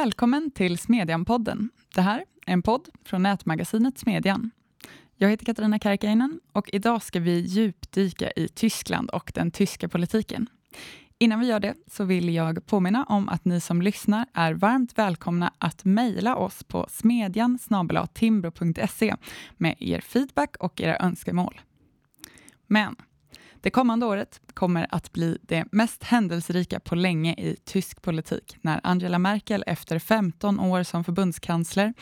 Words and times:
Välkommen 0.00 0.50
till 0.50 0.78
Smedjan-podden. 0.78 1.68
Det 1.94 2.00
här 2.00 2.24
är 2.46 2.52
en 2.52 2.62
podd 2.62 2.88
från 3.04 3.22
nätmagasinet 3.22 3.98
Smedjan. 3.98 4.50
Jag 5.16 5.30
heter 5.30 5.44
Katarina 5.46 5.78
Karkainen 5.78 6.40
och 6.52 6.70
idag 6.72 7.02
ska 7.02 7.20
vi 7.20 7.40
djupdyka 7.40 8.30
i 8.30 8.48
Tyskland 8.48 9.10
och 9.10 9.32
den 9.34 9.50
tyska 9.50 9.88
politiken. 9.88 10.46
Innan 11.18 11.40
vi 11.40 11.46
gör 11.46 11.60
det 11.60 11.74
så 11.86 12.04
vill 12.04 12.34
jag 12.34 12.66
påminna 12.66 13.04
om 13.04 13.28
att 13.28 13.44
ni 13.44 13.60
som 13.60 13.82
lyssnar 13.82 14.26
är 14.32 14.54
varmt 14.54 14.98
välkomna 14.98 15.52
att 15.58 15.84
mejla 15.84 16.36
oss 16.36 16.64
på 16.64 16.86
smedjan 16.90 17.58
timbro.se 18.12 19.14
med 19.56 19.74
er 19.78 20.00
feedback 20.00 20.56
och 20.56 20.80
era 20.80 20.98
önskemål. 20.98 21.60
Men 22.66 22.96
det 23.60 23.70
kommande 23.70 24.06
året 24.06 24.40
kommer 24.54 24.86
att 24.90 25.12
bli 25.12 25.38
det 25.42 25.64
mest 25.72 26.04
händelserika 26.04 26.80
på 26.80 26.94
länge 26.94 27.34
i 27.34 27.56
tysk 27.64 28.02
politik 28.02 28.56
när 28.60 28.80
Angela 28.82 29.18
Merkel 29.18 29.64
efter 29.66 29.98
15 29.98 30.60
år 30.60 30.82
som 30.82 31.04
förbundskansler 31.04 31.94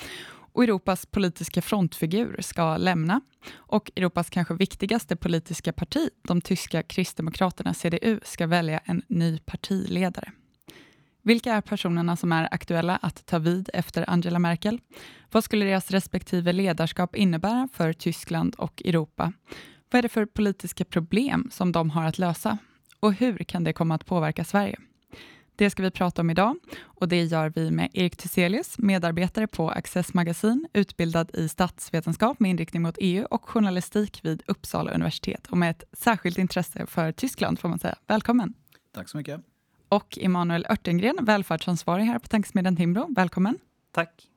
och 0.52 0.64
Europas 0.64 1.06
politiska 1.06 1.62
frontfigur 1.62 2.36
ska 2.40 2.76
lämna 2.76 3.20
och 3.56 3.90
Europas 3.96 4.30
kanske 4.30 4.54
viktigaste 4.54 5.16
politiska 5.16 5.72
parti, 5.72 6.10
de 6.22 6.40
tyska 6.40 6.82
kristdemokraterna 6.82 7.74
CDU, 7.74 8.20
ska 8.22 8.46
välja 8.46 8.80
en 8.84 9.02
ny 9.08 9.38
partiledare. 9.38 10.32
Vilka 11.22 11.54
är 11.54 11.60
personerna 11.60 12.16
som 12.16 12.32
är 12.32 12.48
aktuella 12.54 12.96
att 12.96 13.26
ta 13.26 13.38
vid 13.38 13.70
efter 13.74 14.10
Angela 14.10 14.38
Merkel? 14.38 14.80
Vad 15.30 15.44
skulle 15.44 15.64
deras 15.64 15.90
respektive 15.90 16.52
ledarskap 16.52 17.16
innebära 17.16 17.68
för 17.72 17.92
Tyskland 17.92 18.54
och 18.54 18.82
Europa? 18.84 19.32
Vad 19.90 19.98
är 19.98 20.02
det 20.02 20.08
för 20.08 20.26
politiska 20.26 20.84
problem 20.84 21.48
som 21.52 21.72
de 21.72 21.90
har 21.90 22.04
att 22.04 22.18
lösa? 22.18 22.58
Och 23.00 23.12
hur 23.12 23.38
kan 23.38 23.64
det 23.64 23.72
komma 23.72 23.94
att 23.94 24.06
påverka 24.06 24.44
Sverige? 24.44 24.78
Det 25.56 25.70
ska 25.70 25.82
vi 25.82 25.90
prata 25.90 26.22
om 26.22 26.30
idag 26.30 26.56
och 26.80 27.08
det 27.08 27.24
gör 27.24 27.52
vi 27.54 27.70
med 27.70 27.90
Erik 27.92 28.16
Thyselius, 28.16 28.78
medarbetare 28.78 29.46
på 29.46 29.70
Access 29.70 30.14
Magasin, 30.14 30.68
utbildad 30.72 31.30
i 31.34 31.48
statsvetenskap 31.48 32.40
med 32.40 32.50
inriktning 32.50 32.82
mot 32.82 32.94
EU 32.98 33.24
och 33.24 33.48
journalistik 33.48 34.20
vid 34.22 34.42
Uppsala 34.46 34.90
universitet 34.90 35.46
och 35.46 35.58
med 35.58 35.70
ett 35.70 35.84
särskilt 35.92 36.38
intresse 36.38 36.86
för 36.86 37.12
Tyskland 37.12 37.58
får 37.58 37.68
man 37.68 37.78
säga. 37.78 37.96
Välkommen! 38.06 38.54
Tack 38.94 39.08
så 39.08 39.16
mycket. 39.16 39.40
Och 39.88 40.18
Emanuel 40.20 40.66
Örtengren, 40.70 41.16
välfärdsansvarig 41.20 42.04
här 42.04 42.18
på 42.18 42.28
Tankesmedjan 42.28 42.76
Timbro. 42.76 43.14
Välkommen! 43.14 43.58
Tack! 43.92 44.28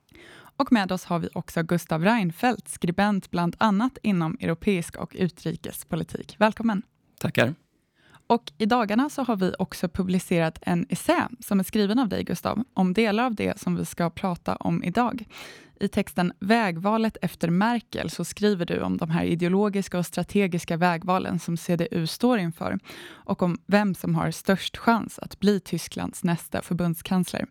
Och 0.56 0.72
med 0.72 0.92
oss 0.92 1.04
har 1.04 1.18
vi 1.18 1.28
också 1.34 1.62
Gustav 1.62 2.04
Reinfeldt, 2.04 2.68
skribent 2.68 3.30
bland 3.30 3.56
annat 3.58 3.98
inom 4.02 4.36
europeisk 4.40 4.96
och 4.96 5.12
utrikespolitik. 5.18 6.34
Välkommen! 6.38 6.82
Tackar! 7.20 7.54
Och 8.26 8.52
i 8.58 8.66
dagarna 8.66 9.10
så 9.10 9.22
har 9.22 9.36
vi 9.36 9.54
också 9.58 9.88
publicerat 9.88 10.58
en 10.62 10.86
essä 10.88 11.28
som 11.40 11.60
är 11.60 11.64
skriven 11.64 11.98
av 11.98 12.08
dig, 12.08 12.24
Gustav, 12.24 12.64
om 12.74 12.92
delar 12.92 13.24
av 13.24 13.34
det 13.34 13.60
som 13.60 13.76
vi 13.76 13.84
ska 13.84 14.10
prata 14.10 14.56
om 14.56 14.84
idag. 14.84 15.24
I 15.80 15.88
texten 15.88 16.32
Vägvalet 16.40 17.16
efter 17.22 17.50
Merkel 17.50 18.10
så 18.10 18.24
skriver 18.24 18.66
du 18.66 18.80
om 18.80 18.96
de 18.96 19.10
här 19.10 19.24
ideologiska 19.24 19.98
och 19.98 20.06
strategiska 20.06 20.76
vägvalen 20.76 21.38
som 21.38 21.56
CDU 21.56 22.06
står 22.06 22.38
inför 22.38 22.78
och 23.08 23.42
om 23.42 23.58
vem 23.66 23.94
som 23.94 24.14
har 24.14 24.30
störst 24.30 24.76
chans 24.76 25.18
att 25.18 25.40
bli 25.40 25.60
Tysklands 25.60 26.24
nästa 26.24 26.62
förbundskansler. 26.62 27.46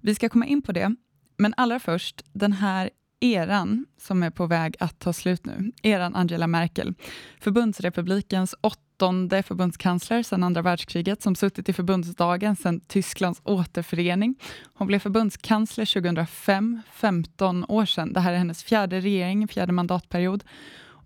Vi 0.00 0.14
ska 0.14 0.28
komma 0.28 0.46
in 0.46 0.62
på 0.62 0.72
det, 0.72 0.94
men 1.42 1.54
allra 1.56 1.80
först, 1.80 2.22
den 2.32 2.52
här 2.52 2.90
eran 3.20 3.86
som 3.98 4.22
är 4.22 4.30
på 4.30 4.46
väg 4.46 4.76
att 4.80 4.98
ta 4.98 5.12
slut 5.12 5.46
nu, 5.46 5.72
eran 5.82 6.14
Angela 6.14 6.46
Merkel, 6.46 6.94
förbundsrepublikens 7.40 8.54
åttonde 8.60 9.42
förbundskansler 9.42 10.22
sedan 10.22 10.42
andra 10.42 10.62
världskriget, 10.62 11.22
som 11.22 11.34
suttit 11.34 11.68
i 11.68 11.72
förbundsdagen 11.72 12.56
sedan 12.56 12.80
Tysklands 12.80 13.40
återförening. 13.44 14.34
Hon 14.74 14.86
blev 14.86 14.98
förbundskansler 14.98 15.84
2005, 15.84 16.82
15 16.92 17.64
år 17.68 17.86
sedan. 17.86 18.12
Det 18.12 18.20
här 18.20 18.32
är 18.32 18.38
hennes 18.38 18.64
fjärde 18.64 19.00
regering, 19.00 19.48
fjärde 19.48 19.72
mandatperiod. 19.72 20.44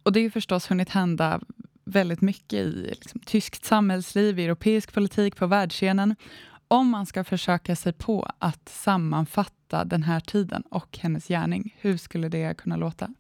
Och 0.03 0.13
det 0.13 0.21
är 0.21 0.23
ju 0.23 0.31
förstås 0.31 0.71
hunnit 0.71 0.91
hända 0.91 1.41
väldigt 1.85 2.21
mycket 2.21 2.59
i 2.59 2.95
liksom, 3.01 3.21
tyskt 3.21 3.65
samhällsliv, 3.65 4.39
europeisk 4.39 4.93
politik, 4.95 5.37
på 5.37 5.47
världsscenen. 5.47 6.17
Om 6.69 6.91
man 6.91 7.07
ska 7.07 7.25
försöka 7.25 7.77
sig 7.77 7.93
på 7.93 8.31
att 8.39 8.69
sammanfatta 8.69 9.56
den 9.69 10.03
här 10.03 10.21
tiden 10.21 10.63
och 10.71 10.99
hennes 10.99 11.29
gärning, 11.29 11.77
hur 11.81 11.97
skulle 11.97 12.29
det 12.29 12.57
kunna 12.57 12.77
låta? 12.77 13.15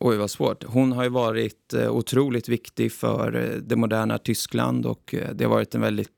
Oj, 0.00 0.16
vad 0.16 0.30
svårt. 0.30 0.64
Hon 0.64 0.92
har 0.92 1.04
ju 1.04 1.10
varit 1.10 1.74
eh, 1.74 1.90
otroligt 1.90 2.48
viktig 2.48 2.92
för 2.92 3.36
eh, 3.36 3.56
det 3.62 3.76
moderna 3.76 4.18
Tyskland 4.18 4.86
och 4.86 5.14
eh, 5.14 5.34
det 5.34 5.44
har 5.44 5.50
varit 5.50 5.74
en 5.74 5.80
väldigt, 5.80 6.08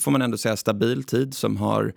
får 0.00 0.10
man 0.10 0.22
ändå 0.22 0.36
säga, 0.36 0.56
stabil 0.56 1.04
tid 1.04 1.34
som 1.34 1.56
har 1.56 1.92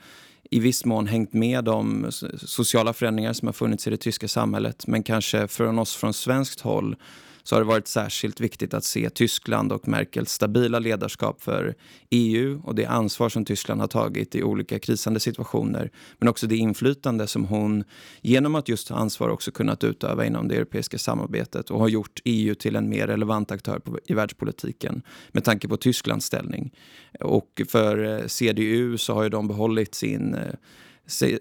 i 0.51 0.59
viss 0.59 0.85
mån 0.85 1.07
hängt 1.07 1.33
med 1.33 1.63
de 1.63 2.07
sociala 2.37 2.93
förändringar 2.93 3.33
som 3.33 3.47
har 3.47 3.53
funnits 3.53 3.87
i 3.87 3.89
det 3.89 3.97
tyska 3.97 4.27
samhället. 4.27 4.87
Men 4.87 5.03
kanske 5.03 5.47
från 5.47 5.79
oss 5.79 5.95
från 5.95 6.13
svenskt 6.13 6.61
håll 6.61 6.95
så 7.43 7.55
har 7.55 7.61
det 7.61 7.67
varit 7.67 7.87
särskilt 7.87 8.39
viktigt 8.39 8.73
att 8.73 8.83
se 8.83 9.09
Tyskland 9.09 9.71
och 9.71 9.87
Merkels 9.87 10.31
stabila 10.31 10.79
ledarskap 10.79 11.41
för 11.41 11.75
EU 12.09 12.61
och 12.63 12.75
det 12.75 12.85
ansvar 12.85 13.29
som 13.29 13.45
Tyskland 13.45 13.81
har 13.81 13.87
tagit 13.87 14.35
i 14.35 14.43
olika 14.43 14.79
krisande 14.79 15.19
situationer. 15.19 15.91
Men 16.19 16.29
också 16.29 16.47
det 16.47 16.55
inflytande 16.55 17.27
som 17.27 17.45
hon 17.45 17.83
genom 18.21 18.55
att 18.55 18.69
just 18.69 18.87
ta 18.87 18.95
ansvar 18.95 19.29
också 19.29 19.51
kunnat 19.51 19.83
utöva 19.83 20.25
inom 20.25 20.47
det 20.47 20.55
europeiska 20.55 20.97
samarbetet 20.97 21.69
och 21.69 21.79
har 21.79 21.87
gjort 21.87 22.21
EU 22.25 22.55
till 22.55 22.75
en 22.75 22.89
mer 22.89 23.07
relevant 23.07 23.51
aktör 23.51 23.79
på, 23.79 23.99
i 24.05 24.13
världspolitiken 24.13 25.01
med 25.31 25.43
tanke 25.43 25.67
på 25.67 25.77
Tysklands 25.77 26.25
ställning. 26.25 26.73
Och 27.19 27.61
för 27.67 28.21
eh, 28.21 28.27
CDU 28.27 28.97
så 28.97 29.13
har 29.13 29.23
ju 29.23 29.29
de 29.29 29.47
behållit 29.47 29.95
sin 29.95 30.33
eh, 30.33 30.53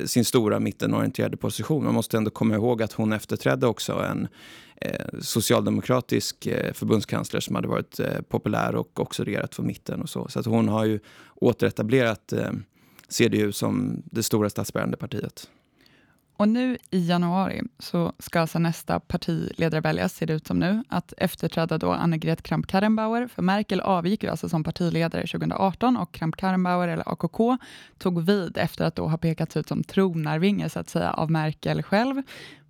sin 0.05 0.25
stora 0.25 0.61
mittenorienterade 0.61 1.37
position. 1.37 1.85
Man 1.85 1.95
måste 1.95 2.17
ändå 2.17 2.31
komma 2.31 2.55
ihåg 2.55 2.83
att 2.83 2.93
hon 2.93 3.13
efterträdde 3.13 3.67
också 3.67 3.93
en 3.93 4.29
Eh, 4.85 5.21
socialdemokratisk 5.21 6.47
eh, 6.47 6.73
förbundskansler 6.73 7.41
som 7.41 7.55
hade 7.55 7.69
varit 7.69 8.01
eh, 8.01 8.21
populär 8.29 8.75
och 8.75 9.01
också 9.01 9.25
regerat 9.25 9.55
för 9.55 9.63
mitten 9.63 10.03
och 10.03 10.09
så. 10.09 10.29
Så 10.29 10.41
att 10.41 10.47
hon 10.47 10.69
har 10.69 10.85
ju 10.85 11.01
återetablerat 11.35 12.33
CDU 13.09 13.53
som 13.53 14.03
det 14.05 14.23
stora 14.23 14.51
statsbärande 14.51 14.97
partiet. 14.97 15.49
Och 16.37 16.49
nu 16.49 16.79
i 16.91 17.07
januari 17.07 17.63
så 17.79 18.13
ska 18.19 18.41
alltså 18.41 18.59
nästa 18.59 19.01
partiledare 19.01 19.81
väljas, 19.81 20.15
ser 20.15 20.27
det 20.27 20.33
ut 20.33 20.47
som 20.47 20.59
nu, 20.59 20.85
att 20.89 21.13
efterträda 21.17 21.79
då 21.79 21.93
Annegret 21.93 22.43
Kramp-Karrenbauer. 22.43 23.29
För 23.29 23.43
Merkel 23.43 23.81
avgick 23.81 24.23
ju 24.23 24.31
alltså 24.31 24.49
som 24.49 24.65
partiledare 24.65 25.27
2018 25.27 25.97
och 25.97 26.13
Kramp-Karrenbauer, 26.13 26.89
eller 26.89 27.13
AKK, 27.13 27.59
tog 27.99 28.23
vid 28.23 28.59
efter 28.59 28.85
att 28.85 28.97
då 28.97 29.09
ha 29.09 29.19
pekats 29.19 29.57
ut 29.57 29.69
som 29.69 29.85
tronarvinge, 29.85 30.69
så 30.69 30.79
att 30.79 30.89
säga, 30.89 31.13
av 31.13 31.31
Merkel 31.31 31.83
själv. 31.83 32.23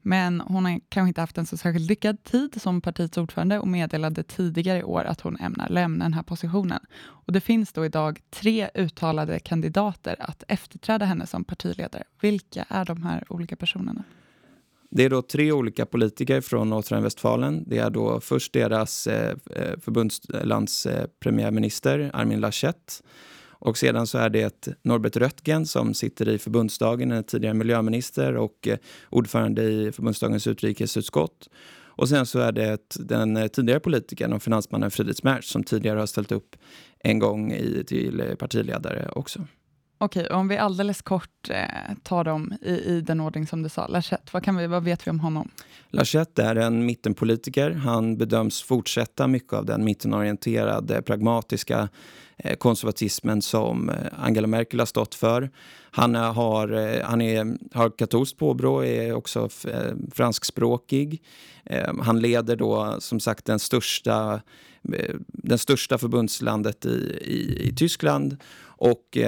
Men 0.02 0.40
hon 0.40 0.64
har 0.64 0.80
kanske 0.88 1.08
inte 1.08 1.20
haft 1.20 1.38
en 1.38 1.46
så 1.46 1.56
särskilt 1.56 1.88
lyckad 1.88 2.22
tid 2.22 2.62
som 2.62 2.80
partiets 2.80 3.18
ordförande 3.18 3.58
och 3.58 3.68
meddelade 3.68 4.22
tidigare 4.22 4.78
i 4.78 4.82
år 4.82 5.04
att 5.04 5.20
hon 5.20 5.36
ämnar 5.36 5.68
lämna 5.68 6.04
den 6.04 6.14
här 6.14 6.22
positionen. 6.22 6.80
Och 7.02 7.32
det 7.32 7.40
finns 7.40 7.72
då 7.72 7.84
idag 7.84 8.20
tre 8.30 8.68
uttalade 8.74 9.40
kandidater 9.40 10.16
att 10.18 10.44
efterträda 10.48 11.04
henne 11.04 11.26
som 11.26 11.44
partiledare. 11.44 12.04
Vilka 12.20 12.66
är 12.68 12.84
de 12.84 13.02
här 13.02 13.24
olika 13.28 13.56
personerna? 13.56 14.04
Det 14.90 15.04
är 15.04 15.10
då 15.10 15.22
tre 15.22 15.52
olika 15.52 15.86
politiker 15.86 16.40
från 16.40 16.72
Nordrhein-Westfalen. 16.72 17.64
Det 17.66 17.78
är 17.78 17.90
då 17.90 18.20
först 18.20 18.52
deras 18.52 19.06
eh, 19.06 19.36
eh 19.56 19.78
förbundslands 19.80 20.86
eh, 20.86 21.06
premiärminister 21.20 22.10
Armin 22.14 22.40
Laschet 22.40 23.02
och 23.64 23.78
sedan 23.78 24.06
så 24.06 24.18
är 24.18 24.30
det 24.30 24.68
Norbert 24.82 25.16
Röttgen 25.16 25.66
som 25.66 25.94
sitter 25.94 26.28
i 26.28 26.38
förbundsdagen, 26.38 27.12
en 27.12 27.24
tidigare 27.24 27.54
miljöminister 27.54 28.36
och 28.36 28.68
eh, 28.68 28.78
ordförande 29.10 29.62
i 29.62 29.92
förbundsdagens 29.92 30.46
utrikesutskott. 30.46 31.48
Och 31.94 32.08
sen 32.08 32.26
så 32.26 32.38
är 32.38 32.52
det 32.52 32.96
den 32.98 33.48
tidigare 33.48 33.81
politikern 33.81 34.32
och 34.32 34.42
finansmannen 34.42 34.90
Friedrich 34.90 35.22
Merz 35.22 35.48
som 35.48 35.64
tidigare 35.64 35.98
har 35.98 36.06
ställt 36.06 36.32
upp 36.32 36.56
en 36.98 37.19
gång 37.19 37.52
i, 37.52 37.84
till 37.87 38.20
eh, 38.20 38.34
partiledare 38.34 39.08
också. 39.12 39.46
Okej, 40.04 40.26
om 40.26 40.49
vi 40.49 40.56
alldeles 40.56 41.02
kort 41.02 41.50
eh, 41.50 41.94
tar 42.02 42.25
dem 42.25 42.52
i, 42.62 42.70
i, 42.70 43.00
den 43.00 43.20
ordning 43.20 43.46
som 43.46 43.62
du 43.62 43.69
sa. 43.69 43.87
Lachette, 43.87 44.31
vad, 44.32 44.44
kan 44.44 44.56
vi, 44.56 44.66
vad 44.66 44.84
vet 44.84 45.06
vi 45.06 45.10
om 45.10 45.20
honom? 45.20 45.50
Lachette 45.90 46.43
är 46.43 46.56
en 46.56 46.87
mittenpolitiker. 46.87 47.70
Han 47.70 48.16
bedöms 48.16 48.62
fortsätta 48.62 49.26
mycket 49.26 49.52
av 49.52 49.66
den 49.66 49.84
mittenorienterade, 49.84 51.02
pragmatiska 51.02 51.88
eh, 52.37 52.56
konservatismen 52.56 53.43
som 53.43 53.88
eh, 53.88 53.96
Angela 54.19 54.46
Merkel 54.46 54.78
har 54.78 54.87
stått 54.87 55.14
för. 55.14 55.50
Han, 55.90 56.14
har, 56.14 56.72
eh, 56.72 57.02
han 57.04 57.22
är, 57.22 57.56
har 57.72 57.90
katolskt 57.90 58.38
påbrå, 58.38 58.84
är 58.84 59.12
också 59.12 59.49
eh, 59.69 59.94
franskspråkig. 60.12 61.22
Eh, 61.64 61.94
han 62.02 62.20
leder 62.20 62.56
då 62.56 62.96
som 62.99 63.20
sagt 63.20 63.44
den 63.44 63.58
största, 63.58 64.40
den 65.26 65.58
största 65.58 65.99
förbundslandet 65.99 66.87
i, 66.87 67.19
i, 67.22 67.69
i 67.69 67.75
Tyskland. 67.76 68.37
Och 68.64 69.19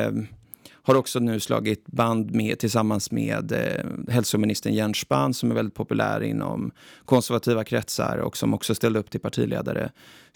har 0.87 0.95
också 0.95 1.19
nu 1.19 1.41
slagit 1.41 1.87
band 1.87 2.35
med, 2.35 2.59
tillsammans 2.59 3.11
med 3.11 3.53
eh, 3.53 4.13
hälsoministern 4.13 4.75
Jens 4.75 4.99
Spahn 4.99 5.35
som 5.35 5.51
är 5.51 5.55
väldigt 5.55 5.75
populär 5.75 6.23
inom 6.23 6.73
konservativa 7.05 7.65
kretsar 7.65 8.19
och 8.19 8.37
som 8.37 8.55
också 8.55 8.75
ställde 8.75 8.99
upp 8.99 9.11
till 9.11 9.21
partiledare 9.21 9.91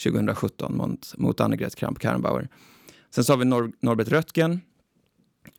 2017 0.05 0.77
mot, 0.77 1.15
mot 1.17 1.41
Annegret 1.41 1.77
Kramp-Karrenbauer. 1.77 2.49
Sen 3.11 3.25
så 3.25 3.33
har 3.33 3.39
vi 3.39 3.45
Nor 3.45 3.73
Norbert 3.81 4.09
Röttgen 4.09 4.61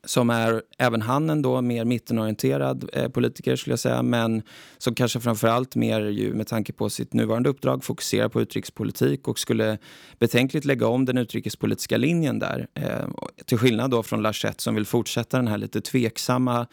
som 0.03 0.29
är 0.29 0.61
även 0.77 1.01
han 1.01 1.29
en 1.29 1.67
mer 1.67 1.85
mittenorienterad 1.85 2.89
eh, 2.93 3.09
politiker 3.09 3.55
skulle 3.55 3.71
jag 3.71 3.79
säga, 3.79 4.03
men 4.03 4.41
som 4.77 4.95
kanske 4.95 5.19
framförallt 5.19 5.75
mer 5.75 6.01
ju 6.01 6.33
med 6.33 6.47
tanke 6.47 6.73
på 6.73 6.89
sitt 6.89 7.13
nuvarande 7.13 7.49
uppdrag 7.49 7.83
fokuserar 7.83 8.29
på 8.29 8.41
utrikespolitik 8.41 9.27
och 9.27 9.39
skulle 9.39 9.77
betänkligt 10.19 10.65
lägga 10.65 10.87
om 10.87 11.05
den 11.05 11.17
utrikespolitiska 11.17 11.97
linjen 11.97 12.39
där. 12.39 12.67
Eh, 12.73 13.07
till 13.45 13.57
skillnad 13.57 13.91
då 13.91 14.03
från 14.03 14.21
Lachette 14.21 14.63
som 14.63 14.75
vill 14.75 14.85
fortsätta 14.85 15.37
den 15.37 15.47
här 15.47 15.57
lite 15.57 15.81
tveksamma 15.81 16.67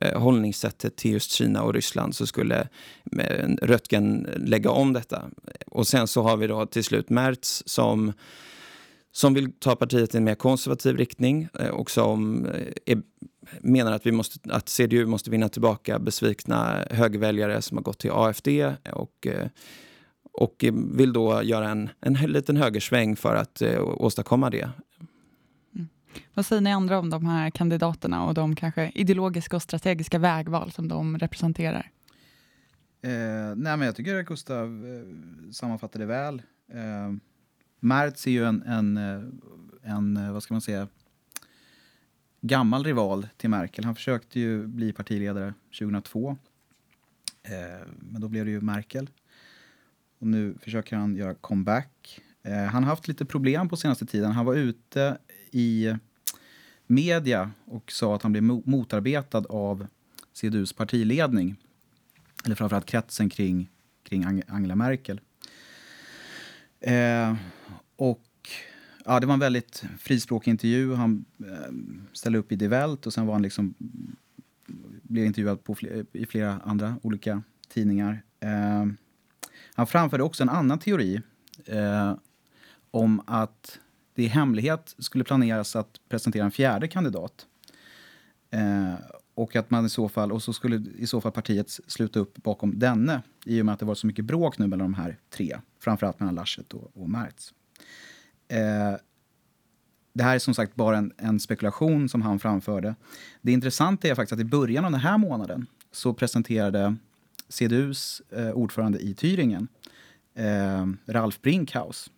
eh, 0.00 0.20
hållningssättet 0.20 0.96
till 0.96 1.12
just 1.12 1.30
Kina 1.30 1.62
och 1.62 1.74
Ryssland 1.74 2.14
så 2.14 2.26
skulle 2.26 2.68
eh, 3.18 3.48
Röttgen 3.62 4.28
lägga 4.36 4.70
om 4.70 4.92
detta. 4.92 5.22
Och 5.66 5.86
sen 5.86 6.06
så 6.06 6.22
har 6.22 6.36
vi 6.36 6.46
då 6.46 6.66
till 6.66 6.84
slut 6.84 7.10
Merz 7.10 7.62
som 7.66 8.12
som 9.16 9.34
vill 9.34 9.52
ta 9.52 9.76
partiet 9.76 10.14
i 10.14 10.18
en 10.18 10.24
mer 10.24 10.34
konservativ 10.34 10.96
riktning 10.96 11.48
eh, 11.60 11.68
och 11.68 11.90
som 11.90 12.46
eh, 12.46 12.72
är, 12.86 13.02
menar 13.60 13.92
att, 13.92 14.06
vi 14.06 14.12
måste, 14.12 14.52
att 14.54 14.68
CDU 14.68 15.06
måste 15.06 15.30
vinna 15.30 15.48
tillbaka 15.48 15.98
besvikna 15.98 16.84
högerväljare 16.90 17.62
som 17.62 17.76
har 17.76 17.82
gått 17.82 17.98
till 17.98 18.10
AFD 18.10 18.48
och, 18.92 19.26
eh, 19.26 19.48
och 20.32 20.64
vill 20.72 21.12
då 21.12 21.42
göra 21.42 21.68
en, 21.68 21.88
en 22.00 22.14
liten 22.14 22.56
högersväng 22.56 23.16
för 23.16 23.34
att 23.34 23.62
åstadkomma 23.78 24.50
det. 24.50 24.70
Mm. 25.74 25.88
Vad 26.34 26.46
säger 26.46 26.62
ni 26.62 26.72
andra 26.72 26.98
om 26.98 27.10
de 27.10 27.26
här 27.26 27.50
kandidaterna 27.50 28.24
och 28.24 28.34
de 28.34 28.56
kanske 28.56 28.92
ideologiska 28.94 29.56
och 29.56 29.62
strategiska 29.62 30.18
vägval 30.18 30.70
som 30.72 30.88
de 30.88 31.18
representerar? 31.18 31.90
Eh, 33.02 33.10
nej 33.56 33.76
men 33.76 33.82
jag 33.82 33.96
tycker 33.96 34.20
att 34.20 34.26
Gustav 34.26 34.66
eh, 34.66 35.52
sammanfattar 35.52 36.00
det 36.00 36.06
väl. 36.06 36.42
Eh, 36.72 37.12
Merz 37.80 38.26
är 38.26 38.30
ju 38.30 38.44
en, 38.44 38.62
en, 38.62 38.96
eh, 38.96 39.22
en, 39.82 40.16
eh, 40.16 40.32
vad 40.32 40.42
ska 40.42 40.54
man 40.54 40.60
säga, 40.60 40.88
gammal 42.40 42.84
rival 42.84 43.28
till 43.36 43.50
Merkel. 43.50 43.84
Han 43.84 43.94
försökte 43.94 44.40
ju 44.40 44.66
bli 44.66 44.92
partiledare 44.92 45.54
2002. 45.78 46.36
Eh, 47.42 47.86
men 47.98 48.20
då 48.20 48.28
blev 48.28 48.44
det 48.44 48.50
ju 48.50 48.60
Merkel. 48.60 49.10
Och 50.18 50.26
nu 50.26 50.54
försöker 50.60 50.96
han 50.96 51.16
göra 51.16 51.34
comeback. 51.34 52.20
Eh, 52.42 52.64
han 52.64 52.84
har 52.84 52.90
haft 52.90 53.08
lite 53.08 53.24
problem 53.24 53.68
på 53.68 53.76
senaste 53.76 54.06
tiden. 54.06 54.32
Han 54.32 54.46
var 54.46 54.54
ute 54.54 55.18
i 55.50 55.94
media 56.86 57.50
och 57.64 57.92
sa 57.92 58.14
att 58.14 58.22
han 58.22 58.32
blev 58.32 58.42
motarbetad 58.42 59.44
av 59.48 59.86
CDUs 60.32 60.72
partiledning. 60.72 61.56
Eller 62.44 62.54
framförallt 62.54 62.86
kretsen 62.86 63.30
kring, 63.30 63.70
kring 64.02 64.42
Angela 64.48 64.76
Merkel. 64.76 65.20
Eh, 66.80 67.34
och 67.96 68.22
ja, 69.04 69.20
det 69.20 69.26
var 69.26 69.34
en 69.34 69.40
väldigt 69.40 69.84
frispråkig 69.98 70.50
intervju. 70.50 70.94
Han 70.94 71.24
eh, 71.38 71.72
ställde 72.12 72.38
upp 72.38 72.52
i 72.52 72.56
Die 72.56 72.68
Welt 72.68 73.06
och 73.06 73.12
sen 73.12 73.26
var 73.26 73.32
han 73.32 73.42
liksom, 73.42 73.74
blev 75.02 75.24
intervjuad 75.24 75.64
på 75.64 75.74
fler, 75.74 76.06
i 76.12 76.26
flera 76.26 76.60
andra 76.64 76.96
olika 77.02 77.42
tidningar. 77.68 78.22
Eh, 78.40 78.86
han 79.74 79.86
framförde 79.86 80.22
också 80.22 80.42
en 80.42 80.48
annan 80.48 80.78
teori 80.78 81.20
eh, 81.64 82.14
om 82.90 83.22
att 83.26 83.78
det 84.14 84.22
i 84.22 84.26
hemlighet 84.26 84.94
skulle 84.98 85.24
planeras 85.24 85.76
att 85.76 86.00
presentera 86.08 86.44
en 86.44 86.50
fjärde 86.50 86.88
kandidat. 86.88 87.46
Eh, 88.50 88.94
och 89.34 89.56
att 89.56 89.70
man 89.70 89.86
i 89.86 89.88
så 89.88 90.08
fall, 90.08 90.32
och 90.32 90.42
så 90.42 90.52
skulle 90.52 90.84
i 90.98 91.06
så 91.06 91.20
fall 91.20 91.32
partiet 91.32 91.70
sluta 91.86 92.20
upp 92.20 92.42
bakom 92.42 92.78
denne 92.78 93.22
i 93.44 93.60
och 93.60 93.66
med 93.66 93.72
att 93.72 93.78
det 93.78 93.86
var 93.86 93.94
så 93.94 94.06
mycket 94.06 94.24
bråk 94.24 94.58
nu 94.58 94.66
mellan 94.66 94.92
de 94.92 94.94
här 94.94 95.18
tre, 95.30 95.56
framförallt 95.78 96.20
mellan 96.20 96.34
Laschet 96.34 96.72
och, 96.72 96.90
och 96.94 97.10
Merz. 97.10 97.52
Eh, 98.48 98.96
det 100.12 100.22
här 100.22 100.34
är 100.34 100.38
som 100.38 100.54
sagt 100.54 100.74
bara 100.74 100.96
en, 100.96 101.12
en, 101.16 101.40
spekulation 101.40 102.08
som 102.08 102.22
han 102.22 102.38
framförde. 102.38 102.94
Det 103.42 103.52
intressanta 103.52 104.08
är 104.08 104.14
faktiskt 104.14 104.32
att 104.32 104.40
i 104.40 104.44
början 104.44 104.84
av 104.84 104.90
den 104.90 105.00
här 105.00 105.18
månaden 105.18 105.66
så 105.92 106.14
presenterade 106.14 106.96
CDUs 107.48 108.22
eh, 108.30 108.50
ordförande 108.50 108.98
i 108.98 109.14
Thüringen, 109.14 109.68
eh, 110.34 111.12
Ralf 111.12 111.42
Brinkhaus, 111.42 112.10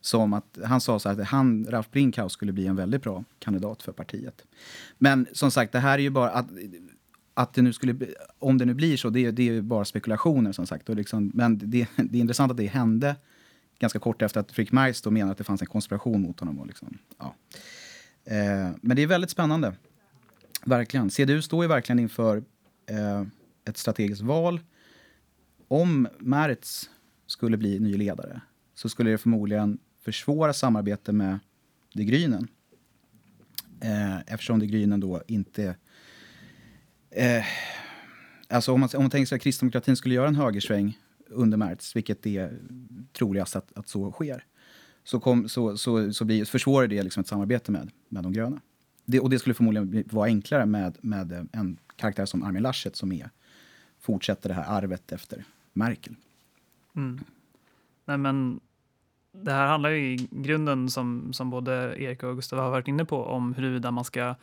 som 0.00 0.32
att 0.32 0.58
han 0.64 0.80
sa 0.80 0.98
så 0.98 1.08
här 1.08 1.20
att 1.20 1.28
han, 1.28 1.66
Ralf 1.70 1.90
Brinkhaus 1.90 2.32
skulle 2.32 2.52
bli 2.52 2.66
en 2.66 2.76
väldigt 2.76 3.02
bra 3.02 3.24
kandidat 3.38 3.82
för 3.82 3.92
partiet. 3.92 4.44
Men 4.98 5.26
som 5.32 5.50
sagt, 5.50 5.72
det 5.72 5.78
här 5.78 5.98
är 5.98 6.02
ju 6.02 6.10
bara 6.10 6.30
att, 6.30 6.46
att 7.34 7.54
det 7.54 7.62
nu 7.62 7.72
skulle, 7.72 7.96
om 8.38 8.58
det 8.58 8.64
nu 8.64 8.74
blir 8.74 8.96
så, 8.96 9.10
det, 9.10 9.30
det 9.30 9.42
är 9.42 9.52
ju 9.52 9.62
bara 9.62 9.84
spekulationer 9.84 10.52
som 10.52 10.66
sagt. 10.66 10.88
Och 10.88 10.96
liksom, 10.96 11.30
men 11.34 11.58
det, 11.58 11.88
det 11.96 12.18
är 12.18 12.20
intressant 12.20 12.50
att 12.50 12.56
det 12.56 12.66
hände 12.66 13.16
ganska 13.80 13.98
kort 13.98 14.22
efter 14.22 14.40
att 14.40 14.58
Rick 14.58 14.72
Mice 14.72 15.00
då 15.04 15.10
menade 15.10 15.32
att 15.32 15.38
det 15.38 15.44
fanns 15.44 15.62
en 15.62 15.66
konspiration 15.66 16.22
mot 16.22 16.40
honom. 16.40 16.58
Och 16.58 16.66
liksom, 16.66 16.98
ja. 17.18 17.34
eh, 18.24 18.70
men 18.80 18.96
det 18.96 19.02
är 19.02 19.06
väldigt 19.06 19.30
spännande. 19.30 19.74
Verkligen. 20.64 21.10
CDU 21.10 21.42
står 21.42 21.64
ju 21.64 21.68
verkligen 21.68 21.98
inför 21.98 22.36
eh, 22.86 23.22
ett 23.68 23.76
strategiskt 23.76 24.22
val. 24.22 24.60
Om 25.68 26.08
Merz 26.18 26.90
skulle 27.26 27.56
bli 27.56 27.78
ny 27.78 27.96
ledare 27.96 28.40
så 28.74 28.88
skulle 28.88 29.10
det 29.10 29.18
förmodligen 29.18 29.78
försvåra 30.00 30.52
samarbete 30.52 31.12
med 31.12 31.38
De 31.94 32.04
Grynen. 32.04 32.48
Eh, 33.80 34.20
eftersom 34.20 34.58
De 34.58 34.66
Grynen 34.66 35.00
då 35.00 35.22
inte... 35.26 35.76
Eh, 37.10 37.44
alltså 38.48 38.72
om 38.72 38.80
man, 38.80 38.88
om 38.94 39.02
man 39.02 39.10
tänker 39.10 39.26
sig 39.26 39.36
att 39.36 39.42
kristdemokratin 39.42 39.96
skulle 39.96 40.14
göra 40.14 40.28
en 40.28 40.34
högersväng 40.34 40.98
under 41.30 41.58
Merz, 41.58 41.96
vilket 41.96 42.26
är 42.26 42.58
troligast 43.12 43.56
att, 43.56 43.72
att 43.76 43.88
så 43.88 44.12
sker, 44.12 44.44
så, 45.04 45.20
kom, 45.20 45.48
så, 45.48 45.76
så, 45.76 46.12
så 46.12 46.24
blir, 46.24 46.44
försvårar 46.44 46.86
det 46.86 47.02
liksom 47.02 47.20
ett 47.20 47.26
samarbete 47.26 47.72
med, 47.72 47.90
med 48.08 48.22
de 48.22 48.32
gröna. 48.32 48.60
Det, 49.04 49.20
och 49.20 49.30
det 49.30 49.38
skulle 49.38 49.54
förmodligen 49.54 50.04
vara 50.10 50.26
enklare 50.26 50.66
med, 50.66 50.98
med 51.00 51.48
en 51.52 51.78
karaktär 51.96 52.26
som 52.26 52.42
Armin 52.42 52.62
Laschet 52.62 52.96
som 52.96 53.12
är, 53.12 53.30
fortsätter 54.00 54.48
det 54.48 54.54
här 54.54 54.76
arvet 54.76 55.12
efter 55.12 55.44
Merkel. 55.72 56.14
Mm. 56.96 57.20
Nej, 58.04 58.18
men 58.18 58.60
det 59.32 59.52
här 59.52 59.66
handlar 59.66 59.90
ju 59.90 60.12
i 60.12 60.28
grunden, 60.30 60.90
som, 60.90 61.32
som 61.32 61.50
både 61.50 61.72
Erik 62.02 62.22
och 62.22 62.36
Gustav 62.36 62.58
har 62.58 62.70
varit 62.70 62.88
inne 62.88 63.04
på, 63.04 63.24
om 63.24 63.54
huruvida 63.54 63.90
man 63.90 64.04
ska 64.04 64.34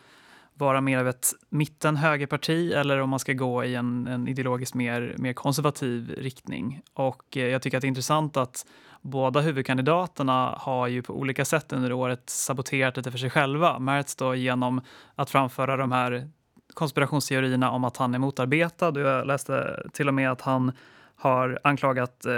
vara 0.57 0.81
mer 0.81 0.97
av 0.97 1.07
ett 1.07 1.31
mitten-högerparti 1.49 2.73
eller 2.73 2.99
om 2.99 3.09
man 3.09 3.19
ska 3.19 3.33
gå 3.33 3.63
i 3.63 3.75
en, 3.75 4.07
en 4.07 4.27
ideologiskt 4.27 4.75
mer, 4.75 5.15
mer 5.17 5.33
konservativ 5.33 6.15
riktning. 6.17 6.81
Och 6.93 7.37
eh, 7.37 7.47
jag 7.47 7.61
tycker 7.61 7.77
att 7.77 7.81
det 7.81 7.85
är 7.85 7.89
intressant 7.89 8.37
att 8.37 8.65
båda 9.01 9.41
huvudkandidaterna 9.41 10.55
har 10.57 10.87
ju 10.87 11.01
på 11.01 11.13
olika 11.13 11.45
sätt 11.45 11.73
under 11.73 11.93
året 11.93 12.29
saboterat 12.29 12.97
lite 12.97 13.11
för 13.11 13.17
sig 13.17 13.29
själva. 13.29 13.79
Mertz 13.79 14.15
då 14.15 14.35
genom 14.35 14.81
att 15.15 15.29
framföra 15.29 15.77
de 15.77 15.91
här 15.91 16.29
konspirationsteorierna 16.73 17.71
om 17.71 17.83
att 17.83 17.97
han 17.97 18.13
är 18.13 18.19
motarbetad. 18.19 18.99
Jag 18.99 19.27
läste 19.27 19.83
till 19.93 20.07
och 20.07 20.13
med 20.13 20.31
att 20.31 20.41
han 20.41 20.71
har 21.19 21.59
anklagat 21.63 22.25
eh, 22.25 22.33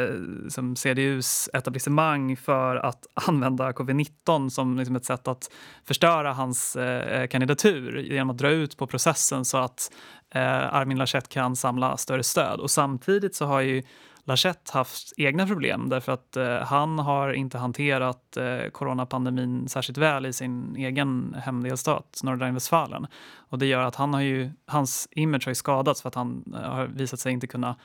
som 0.50 0.76
CDUs 0.76 1.50
etablissemang 1.54 2.38
för 2.38 2.76
att 2.76 3.08
använda 3.28 3.72
covid-19 3.72 4.50
som 4.50 4.78
liksom 4.78 4.96
ett 4.96 5.06
sätt 5.06 5.28
att 5.28 5.52
förstöra 5.86 6.34
hans 6.34 6.76
eh, 6.76 7.22
eh, 7.22 7.28
kandidatur 7.28 7.98
genom 7.98 8.30
att 8.30 8.38
dra 8.38 8.50
ut 8.50 8.78
på 8.78 8.88
processen 8.88 9.46
så 9.46 9.58
att 9.58 9.92
eh, 10.36 10.76
Armin 10.76 10.98
Laschet 10.98 11.30
kan 11.30 11.56
samla 11.56 11.98
större 11.98 12.24
stöd. 12.24 12.60
Och 12.60 12.72
samtidigt 12.72 13.36
så 13.36 13.46
har 13.46 13.62
ju 13.62 13.84
Lachette 14.30 14.72
haft 14.74 15.14
egna 15.18 15.48
problem 15.48 15.90
därför 15.90 16.12
att 16.12 16.38
eh, 16.38 16.58
han 16.58 17.00
har 17.00 17.34
inte 17.34 17.58
hanterat 17.58 18.38
eh, 18.38 18.70
coronapandemin 18.72 19.70
särskilt 19.70 19.98
väl 19.98 20.26
i 20.26 20.34
sin 20.34 20.76
egen 20.76 21.36
hemdelstat 21.44 22.22
Nordrhein-Westfalen. 22.24 23.08
Och 23.50 23.60
det 23.60 23.66
gör 23.66 23.84
att 23.84 23.96
han 23.96 24.14
har 24.14 24.22
ju, 24.22 24.52
hans 24.66 25.08
image 25.12 25.48
har 25.48 25.54
skadats 25.54 26.02
för 26.02 26.08
att 26.08 26.16
han 26.16 26.54
eh, 26.56 26.72
har 26.72 26.88
visat 26.88 27.20
sig 27.20 27.32
inte 27.32 27.48
kunna 27.48 27.76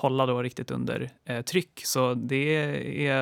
hålla 0.00 0.26
då 0.26 0.42
riktigt 0.42 0.70
under 0.70 1.10
eh, 1.24 1.42
tryck. 1.42 1.80
Så 1.84 2.14
det, 2.14 2.56
är, 3.06 3.20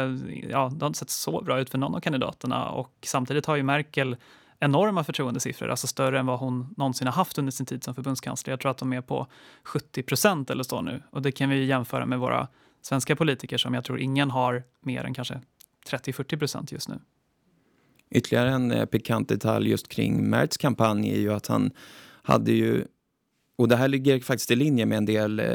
ja, 0.50 0.70
det 0.75 0.85
har 0.85 0.87
inte 0.87 0.99
sett 0.99 1.11
så 1.11 1.42
bra 1.42 1.61
ut 1.61 1.70
för 1.70 1.78
någon 1.78 1.94
av 1.94 2.00
kandidaterna. 2.00 2.68
Och 2.68 2.92
samtidigt 3.02 3.47
har 3.47 3.56
ju 3.56 3.62
Merkel 3.62 4.16
enorma 4.61 5.04
förtroendesiffror, 5.04 5.68
alltså 5.68 5.87
större 5.87 6.18
än 6.18 6.26
vad 6.26 6.38
hon 6.38 6.75
någonsin 6.76 7.06
har 7.06 7.14
haft 7.14 7.38
under 7.38 7.52
sin 7.52 7.66
tid 7.66 7.85
som 7.85 7.94
förbundskansler. 7.94 8.52
Jag 8.52 8.61
tror 8.61 8.70
att 8.70 8.78
de 8.78 8.92
är 8.92 9.00
på 9.00 9.26
70 9.64 10.02
procent 10.02 10.50
eller 10.50 10.62
så 10.62 10.82
nu. 10.82 11.02
Och 11.11 11.23
det 11.23 11.32
kan 11.32 11.50
vi 11.50 11.64
jämföra 11.64 12.06
med 12.06 12.18
våra 12.18 12.49
svenska 12.82 13.16
politiker 13.16 13.58
som 13.58 13.75
jag 13.75 13.85
tror 13.85 14.00
ingen 14.00 14.30
har 14.30 14.62
mer 14.80 15.04
än 15.04 15.14
kanske 15.14 15.40
30-40 15.90 16.38
procent 16.38 16.73
just 16.73 16.88
nu. 16.88 16.99
Ytterligare 18.11 18.50
en 18.50 18.70
eh, 18.70 18.85
pikant 18.85 19.28
detalj 19.28 19.70
just 19.70 19.88
kring 19.88 20.30
Merts 20.30 20.56
kampanj 20.56 21.11
är 21.11 21.18
ju 21.18 21.32
att 21.32 21.47
han 21.47 21.70
hade 22.23 22.52
ju 22.52 22.85
och 23.58 23.68
det 23.68 23.76
här 23.76 23.88
ligger 23.88 24.20
faktiskt 24.20 24.50
i 24.50 24.56
linje 24.56 24.86
med 24.86 24.98
en 24.98 25.06
del 25.06 25.40
eh, 25.40 25.46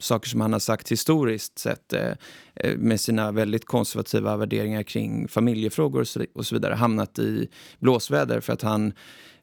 saker 0.00 0.28
som 0.28 0.40
han 0.40 0.52
har 0.52 0.60
sagt 0.60 0.92
historiskt 0.92 1.58
sett 1.58 1.92
eh, 1.92 2.12
eh 2.54 2.76
med 2.76 3.00
sina 3.00 3.32
väldigt 3.32 3.64
konservativa 3.64 4.36
värderingar 4.36 4.82
kring 4.82 5.28
familjefrågor 5.28 6.00
och 6.00 6.08
så, 6.08 6.24
och 6.34 6.46
så, 6.46 6.54
vidare 6.54 6.74
hamnat 6.74 7.18
i 7.18 7.48
blåsväder 7.78 8.40
för 8.40 8.52
att 8.52 8.62
han 8.62 8.92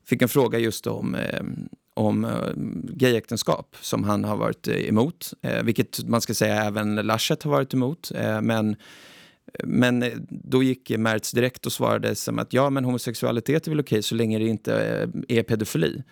fick 0.05 0.21
en 0.21 0.29
fråga 0.29 0.59
just 0.59 0.87
om 0.87 1.15
eh, 1.15 1.41
om 1.97 2.25
eh, 2.25 2.51
gayäktenskap 2.83 3.75
som 3.81 4.03
han 4.03 4.23
har 4.23 4.37
varit 4.37 4.67
eh, 4.67 4.89
emot, 4.89 5.33
eh, 5.41 5.63
vilket 5.63 6.03
man 6.07 6.21
ska 6.21 6.33
säga 6.33 6.63
även 6.63 6.95
Laschet 6.95 7.43
har 7.43 7.51
varit 7.51 7.73
emot. 7.73 8.11
men 8.41 8.75
Men 9.63 10.03
då 10.29 10.63
gick 10.63 10.89
Mertz 10.89 11.31
direkt 11.31 11.65
och 11.65 11.71
svarade 11.71 12.15
som 12.15 12.39
att 12.39 12.53
ja, 12.53 12.69
men 12.69 12.85
homosexualitet 12.85 13.67
är 13.67 13.71
väl 13.71 13.79
okej 13.79 14.03
så 14.03 14.15
länge 14.15 14.39
det 14.39 14.47
inte 14.47 14.73
är 15.27 15.43
pedofili 15.43 16.03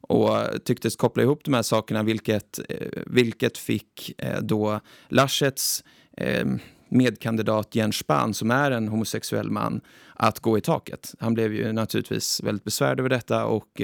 och 0.00 0.64
tycktes 0.64 0.96
koppla 0.96 1.22
ihop 1.22 1.44
de 1.44 1.54
här 1.54 1.62
sakerna, 1.62 2.02
vilket, 2.02 2.60
eh, 2.68 3.02
vilket 3.06 3.58
fick 3.58 4.14
eh, 4.18 4.40
då 4.40 4.80
Laschets 5.08 5.84
eh, 6.16 6.46
medkandidat 6.88 7.74
Jens 7.74 7.96
Spahn, 7.96 8.34
som 8.34 8.50
är 8.50 8.70
en 8.70 8.88
homosexuell 8.88 9.50
man, 9.50 9.80
att 10.14 10.40
gå 10.40 10.58
i 10.58 10.60
taket. 10.60 11.14
Han 11.18 11.34
blev 11.34 11.54
ju 11.54 11.72
naturligtvis 11.72 12.42
väldigt 12.42 12.64
besvärd 12.64 13.00
över 13.00 13.08
detta 13.08 13.44
och 13.44 13.82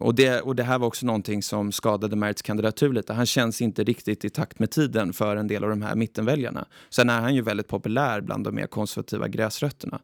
och 0.00 0.14
det, 0.14 0.40
och 0.40 0.56
det 0.56 0.62
här 0.62 0.78
var 0.78 0.86
också 0.86 1.06
någonting 1.06 1.42
som 1.42 1.72
skadade 1.72 2.16
Merits 2.16 2.42
kandidatur 2.42 2.92
lite. 2.92 3.12
Han 3.12 3.26
känns 3.26 3.62
inte 3.62 3.84
riktigt 3.84 4.24
i 4.24 4.30
takt 4.30 4.58
med 4.58 4.70
tiden 4.70 5.12
för 5.12 5.36
en 5.36 5.46
del 5.46 5.64
av 5.64 5.70
de 5.70 5.82
här 5.82 5.94
mittenväljarna. 5.94 6.66
Sen 6.90 7.10
är 7.10 7.20
han 7.20 7.34
ju 7.34 7.42
väldigt 7.42 7.68
populär 7.68 8.20
bland 8.20 8.44
de 8.44 8.54
mer 8.54 8.66
konservativa 8.66 9.28
gräsrötterna. 9.28 10.00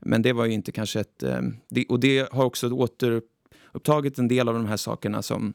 Men 0.00 0.22
det 0.22 0.32
var 0.32 0.44
ju 0.44 0.52
inte 0.52 0.72
kanske 0.72 1.00
ett... 1.00 1.22
Och 1.88 2.00
det 2.00 2.32
har 2.32 2.44
också 2.44 2.68
återupptagit 3.72 4.18
en 4.18 4.28
del 4.28 4.48
av 4.48 4.54
de 4.54 4.66
här 4.66 4.76
sakerna 4.76 5.22
som, 5.22 5.54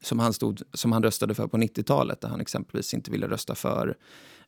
som, 0.00 0.18
han, 0.18 0.32
stod, 0.32 0.62
som 0.72 0.92
han 0.92 1.02
röstade 1.02 1.34
för 1.34 1.46
på 1.46 1.56
90-talet. 1.56 2.20
Där 2.20 2.28
han 2.28 2.40
exempelvis 2.40 2.94
inte 2.94 3.10
ville 3.10 3.28
rösta 3.28 3.54
för 3.54 3.96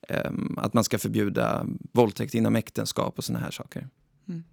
um, 0.09 0.59
att 0.59 0.75
man 0.75 0.85
ska 0.85 0.99
förbjuda 0.99 1.67
våldtäkt 1.93 2.35
inom 2.35 2.57
äktenskap 2.57 3.19
och 3.19 3.25
såna 3.25 3.39
här 3.39 3.51
saker. 3.51 3.89
Mm. 4.29 4.45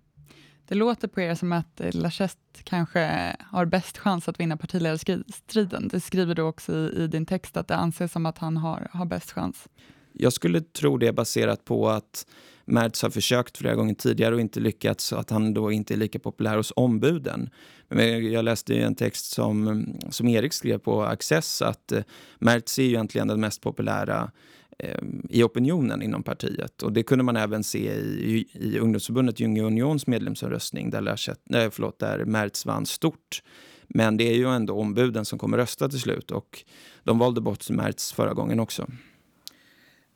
Det 0.68 0.76
låter 0.76 1.08
på 1.08 1.22
er 1.22 1.36
som 1.36 1.52
att 1.52 1.82
Laschet 1.94 2.38
kanske 2.64 3.36
har 3.40 3.66
bäst 3.66 3.98
chans 3.98 4.30
att 4.30 4.40
vinna 4.40 4.58
partiledarstriden. 4.58 5.88
Det 5.88 6.00
skriver 6.00 6.36
du 6.36 6.42
också 6.42 6.74
i, 6.74 7.04
i, 7.04 7.08
din 7.08 7.26
text, 7.26 7.58
att 7.58 7.68
det 7.68 7.76
anses 7.76 8.12
som 8.12 8.26
att 8.26 8.38
han 8.38 8.58
har, 8.58 8.88
har 8.92 9.06
bäst 9.06 9.32
chans. 9.32 9.68
Jag 10.14 10.34
skulle 10.34 10.62
tro 10.62 10.98
det 10.98 11.14
baserat 11.14 11.66
på 11.66 11.90
att 11.90 12.26
Mertz 12.66 13.02
har 13.02 13.10
försökt 13.10 13.58
flera 13.58 13.76
gånger 13.76 13.94
tidigare 13.94 14.36
och 14.36 14.42
inte 14.42 14.60
lyckats 14.60 15.06
så 15.06 15.16
att 15.16 15.30
han 15.30 15.54
då 15.54 15.72
inte 15.72 15.94
är 15.94 15.98
lika 15.98 16.20
populär 16.20 16.58
hos 16.58 16.74
ombuden. 16.76 17.50
Men 17.90 18.32
jag 18.32 18.46
läste 18.46 18.76
en 18.76 18.96
text 18.96 19.32
som, 19.32 19.86
som 20.10 20.28
Erik 20.28 20.54
skrev 20.54 20.78
på 20.78 21.04
Access 21.04 21.62
att 21.62 21.92
eh, 21.92 22.04
Mertz 22.40 22.80
är 22.80 22.84
ju 22.84 22.90
egentligen 22.90 23.28
den 23.28 23.40
mest 23.40 23.62
populära 23.62 24.32
eh, 24.80 25.00
i 25.30 25.44
opinionen 25.44 26.02
inom 26.02 26.24
partiet. 26.24 26.84
Och 26.84 26.94
det 26.94 27.04
kunde 27.04 27.24
man 27.24 27.38
även 27.38 27.64
se 27.64 27.94
i, 27.94 28.48
i 28.52 28.80
ungdomsförbundet 28.80 29.40
Junge 29.40 29.62
Unions 29.62 30.08
medlemsomröstning 30.08 30.90
där, 30.90 31.02
Laschet, 31.02 31.40
nej, 31.44 31.72
förlåt, 31.72 32.00
där 32.00 32.26
Mertz 32.26 32.66
vann 32.66 32.86
stort. 32.86 33.44
Men 33.88 34.18
det 34.18 34.24
är 34.24 34.36
ju 34.36 34.48
ändå 34.48 34.74
ombuden 34.74 35.26
som 35.26 35.40
kommer 35.40 35.58
rösta 35.58 35.90
till 35.90 36.00
slut 36.00 36.32
och 36.32 36.64
de 37.04 37.20
valde 37.20 37.42
bort 37.42 37.70
Mertz 37.70 38.12
förra 38.14 38.34
gången 38.34 38.60
också. 38.60 38.88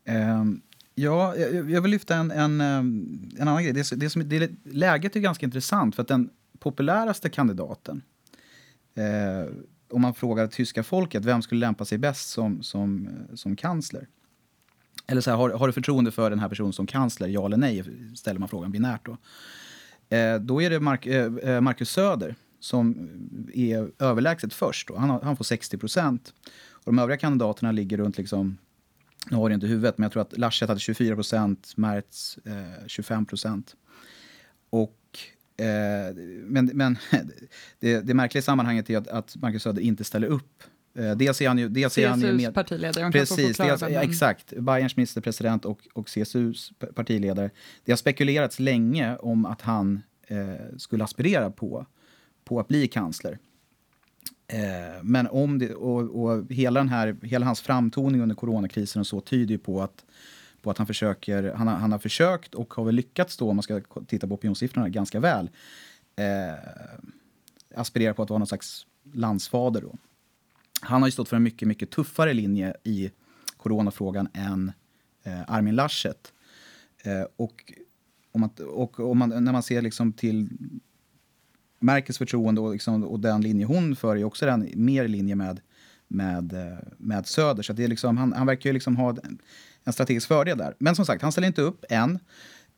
Um, 0.08 0.62
ja, 0.98 1.36
jag, 1.36 1.70
jag 1.70 1.82
vill 1.82 1.90
lyfta 1.90 2.16
en, 2.16 2.30
en, 2.30 2.60
eh, 2.60 2.76
en 3.40 3.48
annan 3.48 3.62
grej. 3.62 3.72
Det, 3.72 3.90
det 3.96 4.10
som, 4.10 4.28
det, 4.28 4.50
läget 4.64 5.16
är 5.16 5.20
ganska 5.20 5.46
intressant 5.46 5.94
för 5.94 6.02
att 6.02 6.08
den 6.08 6.30
populäraste 6.58 7.28
kandidaten 7.28 8.02
eh, 8.94 9.52
om 9.90 10.02
man 10.02 10.14
frågar 10.14 10.46
tyska 10.46 10.82
folket 10.82 11.24
vem 11.24 11.42
skulle 11.42 11.60
lämpa 11.60 11.84
sig 11.84 11.98
bäst 11.98 12.30
som, 12.30 12.62
som, 12.62 13.06
eh, 13.06 13.34
som 13.34 13.56
kansler 13.56 14.06
eller 15.06 15.20
så 15.20 15.30
här, 15.30 15.36
har, 15.36 15.50
har, 15.50 15.66
du 15.66 15.72
förtroende 15.72 16.10
för 16.10 16.30
den 16.30 16.38
här 16.38 16.48
personen 16.48 16.72
som 16.72 16.86
kansler, 16.86 17.28
ja 17.28 17.46
eller 17.46 17.56
nej? 17.56 17.84
Ställer 18.16 18.40
man 18.40 18.48
frågan 18.48 18.72
binärt 18.72 19.06
då. 19.06 19.16
Eh, 20.16 20.40
då 20.40 20.62
är 20.62 20.70
det 20.70 20.80
Mark, 20.80 21.06
eh, 21.06 21.34
eh 21.34 21.60
Marcus 21.60 21.90
Söder 21.90 22.34
som 22.60 23.08
är 23.54 23.90
överlägset 23.98 24.54
först. 24.54 24.88
Då. 24.88 24.96
Han, 24.96 25.10
har, 25.10 25.20
han 25.20 25.36
får 25.36 25.44
60 25.44 25.78
procent. 25.78 26.34
de 26.84 26.98
övriga 26.98 27.18
kandidaterna 27.18 27.72
ligger 27.72 27.96
runt, 27.96 28.18
liksom, 28.18 28.58
nu 29.30 29.36
har 29.36 29.50
jag 29.50 29.56
inte 29.56 29.66
huvudet, 29.66 29.98
men 29.98 30.02
jag 30.02 30.12
tror 30.12 30.22
att 30.22 30.38
Laschet 30.38 30.68
hade 30.68 30.80
24 30.80 31.14
procent, 31.14 31.72
Mertz 31.76 32.38
eh, 32.44 32.86
25 32.86 33.26
procent. 33.26 33.76
Och 34.70 35.18
eh, 35.64 36.14
men 36.44 36.70
men 36.74 36.98
det, 37.78 38.00
det 38.00 38.14
märkliga 38.14 38.38
i 38.40 38.42
sammanhanget 38.42 38.90
är 38.90 38.98
att, 38.98 39.08
att 39.08 39.36
Marcus 39.36 39.62
Söder 39.62 39.82
inte 39.82 40.04
ställer 40.04 40.26
upp 40.26 40.62
Eh, 40.98 41.16
dels 41.16 41.40
är 41.40 41.48
han 41.48 41.58
ju... 41.58 41.68
Dels 41.68 41.94
CSUs 41.94 42.04
är 42.04 42.08
han 42.08 42.36
med, 42.36 42.54
partiledare. 42.54 43.12
Precis, 43.12 43.56
dels, 43.56 43.82
ja, 43.82 43.88
exakt. 43.88 44.52
Bayerns 44.56 44.96
ministerpresident 44.96 45.64
och, 45.64 45.88
och 45.92 46.06
CSUs 46.08 46.72
partiledare. 46.94 47.50
Det 47.84 47.92
har 47.92 47.96
spekulerats 47.96 48.58
länge 48.58 49.16
om 49.16 49.46
att 49.46 49.62
han 49.62 50.02
eh, 50.26 50.76
skulle 50.76 51.04
aspirera 51.04 51.50
på, 51.50 51.86
på 52.44 52.60
att 52.60 52.68
bli 52.68 52.88
kansler. 52.88 53.38
Eh, 54.52 55.02
men 55.02 55.26
om 55.26 55.58
det, 55.58 55.74
och, 55.74 56.22
och, 56.22 56.52
hela, 56.52 56.80
den 56.80 56.88
här, 56.88 57.16
hela 57.22 57.46
hans 57.46 57.60
framtoning 57.60 58.20
under 58.20 58.36
coronakrisen 58.36 59.00
och 59.00 59.06
så 59.06 59.20
tyder 59.20 59.52
ju 59.52 59.58
på 59.58 59.82
att, 59.82 60.04
på 60.62 60.70
att 60.70 60.78
han, 60.78 60.86
försöker, 60.86 61.52
han, 61.52 61.68
har, 61.68 61.74
han 61.74 61.92
har 61.92 61.98
försökt 61.98 62.54
och 62.54 62.74
har 62.74 62.84
väl 62.84 62.94
lyckats 62.94 63.36
då, 63.36 63.50
om 63.50 63.56
man 63.56 63.62
ska 63.62 63.80
titta 64.06 64.26
på 64.26 64.34
opinionssiffrorna, 64.34 64.88
ganska 64.88 65.20
väl 65.20 65.50
eh, 66.16 66.58
aspirera 67.74 68.14
på 68.14 68.22
att 68.22 68.30
vara 68.30 68.38
någon 68.38 68.46
slags 68.46 68.86
landsfader. 69.12 69.80
Då. 69.80 69.94
Han 70.80 71.02
har 71.02 71.08
ju 71.08 71.12
stått 71.12 71.28
för 71.28 71.36
en 71.36 71.42
mycket, 71.42 71.68
mycket 71.68 71.90
tuffare 71.90 72.32
linje 72.32 72.76
i 72.84 73.10
coronafrågan 73.56 74.28
än 74.34 74.72
eh, 75.22 75.40
Armin 75.46 75.74
Laschet. 75.74 76.32
Eh, 77.04 77.26
och 77.36 77.72
om 78.32 78.40
man, 78.40 78.50
och 78.68 79.00
om 79.00 79.18
man, 79.18 79.44
när 79.44 79.52
man 79.52 79.62
ser 79.62 79.82
liksom 79.82 80.12
till 80.12 80.48
Merkels 81.78 82.18
förtroende 82.18 82.60
och, 82.60 82.72
liksom, 82.72 83.04
och 83.04 83.20
den 83.20 83.40
linje 83.40 83.66
hon 83.66 83.96
för 83.96 84.16
är 84.16 84.24
också 84.24 84.46
den 84.46 84.70
mer 84.74 85.04
i 85.04 85.08
linje 85.08 85.34
med, 85.34 85.60
med, 86.08 86.52
eh, 86.52 86.78
med 86.98 87.26
Söder. 87.26 87.62
Så 87.62 87.72
det 87.72 87.84
är 87.84 87.88
liksom, 87.88 88.16
han, 88.16 88.32
han 88.32 88.46
verkar 88.46 88.70
ju 88.70 88.74
liksom 88.74 88.96
ha 88.96 89.16
en 89.84 89.92
strategisk 89.92 90.28
fördel 90.28 90.58
där. 90.58 90.74
Men 90.78 90.96
som 90.96 91.06
sagt, 91.06 91.22
han 91.22 91.32
ställer 91.32 91.48
inte 91.48 91.62
upp 91.62 91.84
än. 91.88 92.18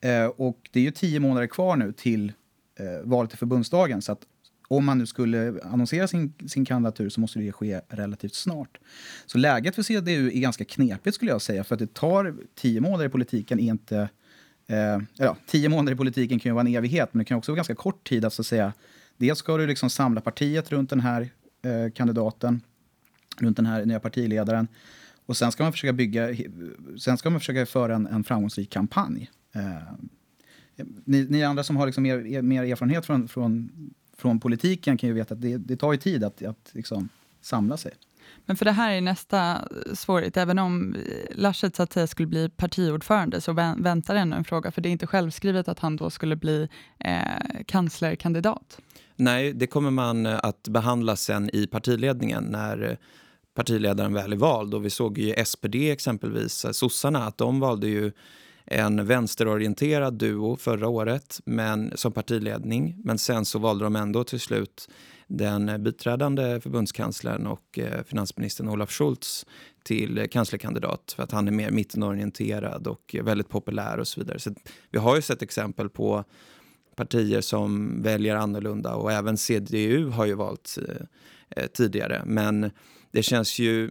Eh, 0.00 0.26
och 0.26 0.68
det 0.72 0.80
är 0.80 0.84
ju 0.84 0.90
tio 0.90 1.20
månader 1.20 1.46
kvar 1.46 1.76
nu 1.76 1.92
till 1.92 2.32
eh, 2.78 3.08
valet 3.08 3.30
till 3.30 3.38
förbundsdagen. 3.38 4.02
Så 4.02 4.12
att 4.12 4.20
om 4.68 4.84
man 4.84 4.98
nu 4.98 5.06
skulle 5.06 5.60
annonsera 5.62 6.08
sin, 6.08 6.32
sin 6.46 6.64
kandidatur 6.64 7.08
så 7.08 7.20
måste 7.20 7.38
det 7.38 7.52
ske 7.52 7.80
relativt 7.88 8.34
snart. 8.34 8.78
Så 9.26 9.38
läget 9.38 9.74
för 9.74 9.82
CDU 9.82 10.26
är 10.26 10.40
ganska 10.40 10.64
knepigt 10.64 11.14
skulle 11.14 11.30
jag 11.30 11.42
säga. 11.42 11.64
För 11.64 11.74
att 11.74 11.78
det 11.78 11.94
tar 11.94 12.36
tio 12.54 12.80
månader 12.80 13.06
i 13.06 13.08
politiken 13.08 13.60
är 13.60 13.68
inte... 13.68 14.08
Eh, 14.70 14.98
ja, 15.16 15.36
tio 15.46 15.68
månader 15.68 15.92
i 15.92 15.96
politiken 15.96 16.38
kan 16.38 16.50
ju 16.50 16.54
vara 16.54 16.66
en 16.66 16.74
evighet, 16.74 17.14
men 17.14 17.18
det 17.18 17.24
kan 17.24 17.38
också 17.38 17.52
vara 17.52 17.56
ganska 17.56 17.74
kort 17.74 18.08
tid 18.08 18.24
att 18.24 18.32
så 18.32 18.42
att 18.42 18.46
säga... 18.46 18.72
Dels 19.16 19.38
ska 19.38 19.56
du 19.56 19.66
liksom 19.66 19.90
samla 19.90 20.20
partiet 20.20 20.72
runt 20.72 20.90
den 20.90 21.00
här 21.00 21.30
eh, 21.62 21.92
kandidaten, 21.94 22.60
runt 23.38 23.56
den 23.56 23.66
här 23.66 23.84
nya 23.84 24.00
partiledaren. 24.00 24.68
Och 25.26 25.36
sen 25.36 25.52
ska 25.52 25.62
man 25.62 25.72
försöka 25.72 25.92
bygga... 25.92 26.36
Sen 26.98 27.18
ska 27.18 27.30
man 27.30 27.40
försöka 27.40 27.66
föra 27.66 27.94
en, 27.94 28.06
en 28.06 28.24
framgångsrik 28.24 28.70
kampanj. 28.70 29.30
Eh, 29.52 29.62
ni, 31.04 31.26
ni, 31.30 31.44
andra 31.44 31.64
som 31.64 31.76
har 31.76 31.86
liksom 31.86 32.02
mer, 32.02 32.42
mer 32.42 32.62
erfarenhet 32.62 33.06
från, 33.06 33.28
från 33.28 33.70
från 34.20 34.40
politiken 34.40 34.96
kan 34.96 35.08
ju 35.08 35.14
veta 35.14 35.34
att 35.34 35.42
det, 35.42 35.56
det 35.56 35.76
tar 35.76 35.92
ju 35.92 35.98
tid 35.98 36.24
att, 36.24 36.42
att 36.42 36.70
liksom 36.72 37.08
samla 37.40 37.76
sig. 37.76 37.92
Men 38.50 38.56
för 38.56 38.64
det 38.64 38.72
här 38.72 38.92
är 38.92 39.00
nästa 39.00 39.68
svårighet. 39.94 40.36
Även 40.36 40.58
om 40.58 40.96
Laschet 41.30 41.76
så 41.76 41.82
att 41.82 41.92
säga 41.92 42.06
skulle 42.06 42.26
bli 42.26 42.48
partiordförande 42.48 43.40
så 43.40 43.52
väntar 43.78 44.14
ännu 44.14 44.36
en 44.36 44.44
fråga, 44.44 44.70
för 44.70 44.80
det 44.80 44.88
är 44.88 44.90
inte 44.90 45.06
självskrivet 45.06 45.68
att 45.68 45.78
han 45.78 45.96
då 45.96 46.10
skulle 46.10 46.36
bli 46.36 46.68
eh, 46.98 47.62
kanslerkandidat. 47.66 48.78
Nej, 49.16 49.52
det 49.52 49.66
kommer 49.66 49.90
man 49.90 50.26
eh, 50.26 50.38
att 50.42 50.68
behandla 50.68 51.16
sen 51.16 51.50
i 51.52 51.66
partiledningen 51.66 52.44
när 52.44 52.90
eh, 52.90 52.96
partiledaren 53.54 54.12
väl 54.12 54.32
är 54.32 54.36
vald. 54.36 54.74
Och 54.74 54.84
vi 54.84 54.90
såg 54.90 55.18
ju 55.18 55.44
SPD 55.44 55.74
exempelvis, 55.74 56.64
eh, 56.64 56.70
sossarna, 56.70 57.24
att 57.24 57.38
de 57.38 57.60
valde 57.60 57.86
ju 57.86 58.12
en 58.70 59.06
vänsterorienterad 59.06 60.14
duo 60.14 60.56
förra 60.56 60.88
året 60.88 61.40
men, 61.44 61.92
som 61.94 62.12
partiledning. 62.12 62.96
Men 63.04 63.18
sen 63.18 63.44
så 63.44 63.58
valde 63.58 63.84
de 63.84 63.96
ändå 63.96 64.24
till 64.24 64.40
slut 64.40 64.88
den 65.26 65.82
biträdande 65.82 66.60
förbundskanslern 66.60 67.46
och 67.46 67.78
eh, 67.78 68.02
finansministern 68.04 68.68
Olaf 68.68 68.90
Scholz 68.90 69.46
till 69.84 70.28
kanslerkandidat 70.30 71.14
för 71.16 71.22
att 71.22 71.32
han 71.32 71.48
är 71.48 71.52
mer 71.52 71.70
mittenorienterad 71.70 72.86
och 72.86 73.16
väldigt 73.22 73.48
populär 73.48 73.98
och 73.98 74.08
så 74.08 74.20
vidare. 74.20 74.38
Så 74.38 74.54
vi 74.90 74.98
har 74.98 75.16
ju 75.16 75.22
sett 75.22 75.42
exempel 75.42 75.88
på 75.88 76.24
partier 76.96 77.40
som 77.40 78.02
väljer 78.02 78.36
annorlunda 78.36 78.94
och 78.94 79.12
även 79.12 79.36
CDU 79.36 80.08
har 80.08 80.26
ju 80.26 80.34
valt 80.34 80.78
eh, 80.88 81.06
eh, 81.56 81.66
tidigare. 81.66 82.22
Men 82.26 82.70
det 83.10 83.22
känns 83.22 83.58
ju 83.58 83.90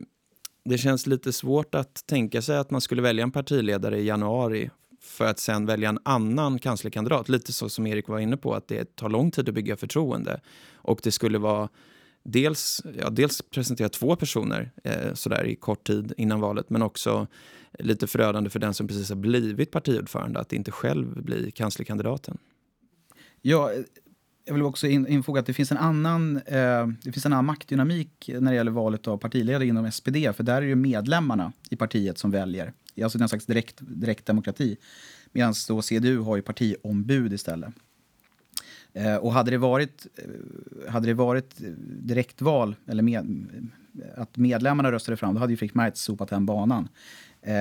det 0.65 0.77
känns 0.77 1.07
lite 1.07 1.33
svårt 1.33 1.75
att 1.75 2.07
tänka 2.07 2.41
sig 2.41 2.57
att 2.57 2.71
man 2.71 2.81
skulle 2.81 3.01
välja 3.01 3.23
en 3.23 3.31
partiledare 3.31 3.99
i 3.99 4.05
januari 4.05 4.69
för 5.01 5.25
att 5.25 5.39
sen 5.39 5.65
välja 5.65 5.89
en 5.89 5.99
annan 6.03 6.59
kanslerkandidat. 6.59 7.29
Lite 7.29 7.53
så 7.53 7.69
som 7.69 7.87
Erik 7.87 8.07
var 8.07 8.19
inne 8.19 8.37
på, 8.37 8.53
att 8.53 8.67
det 8.67 8.95
tar 8.95 9.09
lång 9.09 9.31
tid 9.31 9.49
att 9.49 9.55
bygga 9.55 9.77
förtroende. 9.77 10.41
Och 10.73 10.99
det 11.03 11.11
skulle 11.11 11.37
vara 11.37 11.69
dels, 12.23 12.81
ja, 12.97 13.09
dels 13.09 13.41
presentera 13.41 13.89
två 13.89 14.15
personer 14.15 14.71
eh, 14.83 15.13
sådär 15.13 15.45
i 15.45 15.55
kort 15.55 15.87
tid 15.87 16.13
innan 16.17 16.39
valet 16.39 16.69
men 16.69 16.81
också 16.81 17.27
lite 17.79 18.07
förödande 18.07 18.49
för 18.49 18.59
den 18.59 18.73
som 18.73 18.87
precis 18.87 19.09
har 19.09 19.15
blivit 19.15 19.71
partiordförande 19.71 20.39
att 20.39 20.53
inte 20.53 20.71
själv 20.71 21.23
bli 21.23 21.51
kanslerkandidaten. 21.51 22.37
Ja, 23.41 23.71
jag 24.45 24.53
vill 24.53 24.63
också 24.63 24.87
infoga 24.87 25.39
att 25.39 25.45
det 25.45 25.53
finns 25.53 25.71
en 25.71 25.77
annan, 25.77 26.37
eh, 26.37 26.87
det 27.03 27.11
finns 27.11 27.25
en 27.25 27.33
annan 27.33 27.45
maktdynamik 27.45 28.29
när 28.39 28.51
det 28.51 28.55
gäller 28.55 28.71
valet 28.71 29.07
av 29.07 29.17
partiledare 29.17 29.65
inom 29.65 29.91
SPD. 29.91 30.33
För 30.35 30.43
där 30.43 30.61
är 30.61 30.67
det 30.67 30.75
medlemmarna 30.75 31.51
i 31.69 31.75
partiet 31.75 32.17
som 32.17 32.31
väljer. 32.31 32.73
Alltså 33.03 33.21
en 33.21 33.29
slags 33.29 33.45
direkt, 33.45 33.75
direkt 33.79 34.25
demokrati. 34.25 34.77
Medan 35.31 35.53
då 35.67 35.81
CDU 35.81 36.19
har 36.19 36.35
ju 36.35 36.41
partiombud 36.41 37.33
istället. 37.33 37.73
Eh, 38.93 39.15
och 39.15 39.33
hade 39.33 39.51
det 39.51 39.57
varit, 39.57 40.07
eh, 40.15 40.91
hade 40.91 41.07
det 41.07 41.13
varit 41.13 41.55
direktval, 41.87 42.75
eller 42.87 43.03
med, 43.03 43.47
att 44.15 44.37
medlemmarna 44.37 44.91
röstade 44.91 45.17
fram, 45.17 45.33
då 45.33 45.39
hade 45.39 45.53
ju 45.53 45.57
Frick 45.57 45.73
Merz 45.73 45.99
sopat 45.99 46.29
den 46.29 46.45
banan 46.45 46.87
eh, 47.41 47.53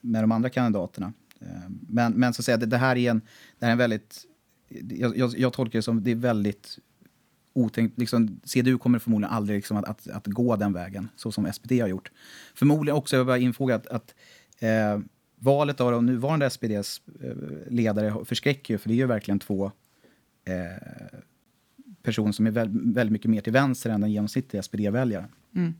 med 0.00 0.22
de 0.22 0.32
andra 0.32 0.50
kandidaterna. 0.50 1.12
Eh, 1.40 1.70
men, 1.88 2.12
men 2.12 2.34
så 2.34 2.40
att 2.40 2.44
säga, 2.44 2.56
det, 2.56 2.66
det, 2.66 2.76
här 2.76 2.96
är 2.96 3.10
en, 3.10 3.20
det 3.58 3.66
här 3.66 3.68
är 3.68 3.72
en 3.72 3.78
väldigt... 3.78 4.26
Jag, 4.88 5.16
jag, 5.16 5.38
jag 5.38 5.52
tolkar 5.52 5.78
det 5.78 5.82
som 5.82 6.02
det 6.02 6.10
är 6.10 6.16
väldigt 6.16 6.78
otänkt. 7.52 7.98
Liksom, 7.98 8.40
CDU 8.44 8.78
kommer 8.78 8.98
förmodligen 8.98 9.34
aldrig 9.34 9.58
liksom 9.58 9.76
att, 9.76 9.84
att, 9.84 10.08
att, 10.08 10.26
gå 10.26 10.56
den 10.56 10.72
vägen, 10.72 11.08
så 11.16 11.32
som 11.32 11.52
SPD 11.52 11.72
har 11.72 11.88
gjort. 11.88 12.10
Förmodligen 12.54 12.96
också, 12.96 13.16
jag 13.16 13.24
vill 13.24 13.42
infoga 13.42 13.74
att, 13.74 13.86
att 13.86 14.14
eh, 14.58 15.00
valet 15.36 15.80
av 15.80 15.92
de 15.92 16.06
nuvarande 16.06 16.50
SPDs 16.50 17.02
eh, 17.22 17.36
ledare 17.70 18.24
förskräcker 18.24 18.74
ju, 18.74 18.78
för 18.78 18.88
det 18.88 18.94
är 18.94 18.96
ju 18.96 19.06
verkligen 19.06 19.38
två 19.38 19.72
eh, 20.44 21.18
personer 22.02 22.32
som 22.32 22.46
är 22.46 22.50
väldigt, 22.50 22.96
väldigt 22.96 23.12
mycket 23.12 23.30
mer 23.30 23.40
till 23.40 23.52
vänster 23.52 23.90
än 23.90 24.00
den 24.00 24.12
genomsnittliga 24.12 24.62
SPD-väljaren. 24.62 25.28
Mm. 25.56 25.74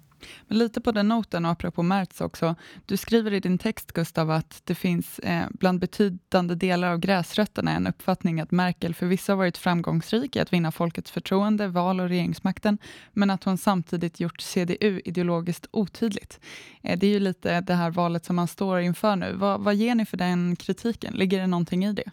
Men 0.49 0.59
lite 0.59 0.81
på 0.81 0.93
den 0.93 1.09
noten, 1.09 1.45
och 1.45 1.51
apropå 1.51 1.83
Mertz 1.83 2.21
också. 2.21 2.55
Du 2.87 2.97
skriver 2.97 3.33
i 3.33 3.41
din 3.41 3.59
text, 3.59 3.93
Gustav, 3.93 4.31
att 4.31 4.63
det 4.65 4.75
finns 4.75 5.19
eh, 5.19 5.47
bland 5.51 5.81
betydande 5.81 6.55
delar 6.55 6.93
av 6.93 6.99
gräsrötterna 6.99 7.73
en 7.73 7.87
uppfattning 7.87 8.41
att 8.41 8.51
Merkel 8.51 8.95
förvisso 8.95 9.33
har 9.33 9.37
varit 9.37 9.59
framgångsrik 9.59 10.37
i 10.37 10.41
att 10.41 10.53
vinna 10.53 10.73
folkets 10.73 11.11
förtroende, 11.11 11.69
val 11.69 12.01
och 12.01 12.09
regeringsmakten, 12.09 12.79
men 13.13 13.31
att 13.31 13.45
hon 13.45 13.59
samtidigt 13.59 14.21
gjort 14.21 14.41
CDU 14.41 15.01
ideologiskt 15.05 15.67
otydligt. 15.71 16.41
Eh, 16.83 16.99
det 16.99 17.07
är 17.07 17.11
ju 17.11 17.21
lite 17.21 17.61
det 17.61 17.75
här 17.75 17.91
valet 17.91 18.25
som 18.25 18.37
man 18.37 18.49
står 18.49 18.81
inför 18.81 19.17
nu. 19.17 19.33
Vad, 19.33 19.61
vad 19.61 19.75
ger 19.75 19.95
ni 19.95 20.07
för 20.07 20.17
den 20.17 20.57
kritiken? 20.57 21.15
Ligger 21.15 21.41
det 21.41 21.47
någonting 21.47 21.85
i 21.85 21.93
det? 21.93 22.11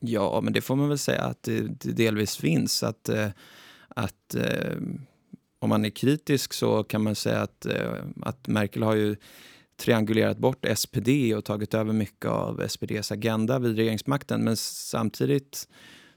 Ja, 0.00 0.40
men 0.42 0.52
det 0.52 0.60
får 0.60 0.76
man 0.76 0.88
väl 0.88 0.98
säga 0.98 1.22
att 1.22 1.42
det, 1.42 1.60
det 1.60 1.92
delvis 1.92 2.36
finns. 2.36 2.82
Att, 2.82 3.08
eh, 3.08 3.28
att 3.88 4.34
eh, 4.34 4.76
om 5.58 5.68
man 5.68 5.84
är 5.84 5.90
kritisk 5.90 6.52
så 6.52 6.84
kan 6.84 7.02
man 7.02 7.14
säga 7.14 7.40
att, 7.40 7.66
eh, 7.66 7.92
att 8.22 8.48
Merkel 8.48 8.82
har 8.82 8.94
ju 8.94 9.16
triangulerat 9.76 10.38
bort 10.38 10.66
SPD 10.76 11.34
och 11.34 11.44
tagit 11.44 11.74
över 11.74 11.92
mycket 11.92 12.30
av 12.30 12.60
SPDs 12.68 13.12
agenda 13.12 13.58
vid 13.58 13.76
regeringsmakten. 13.76 14.44
Men 14.44 14.56
samtidigt 14.56 15.68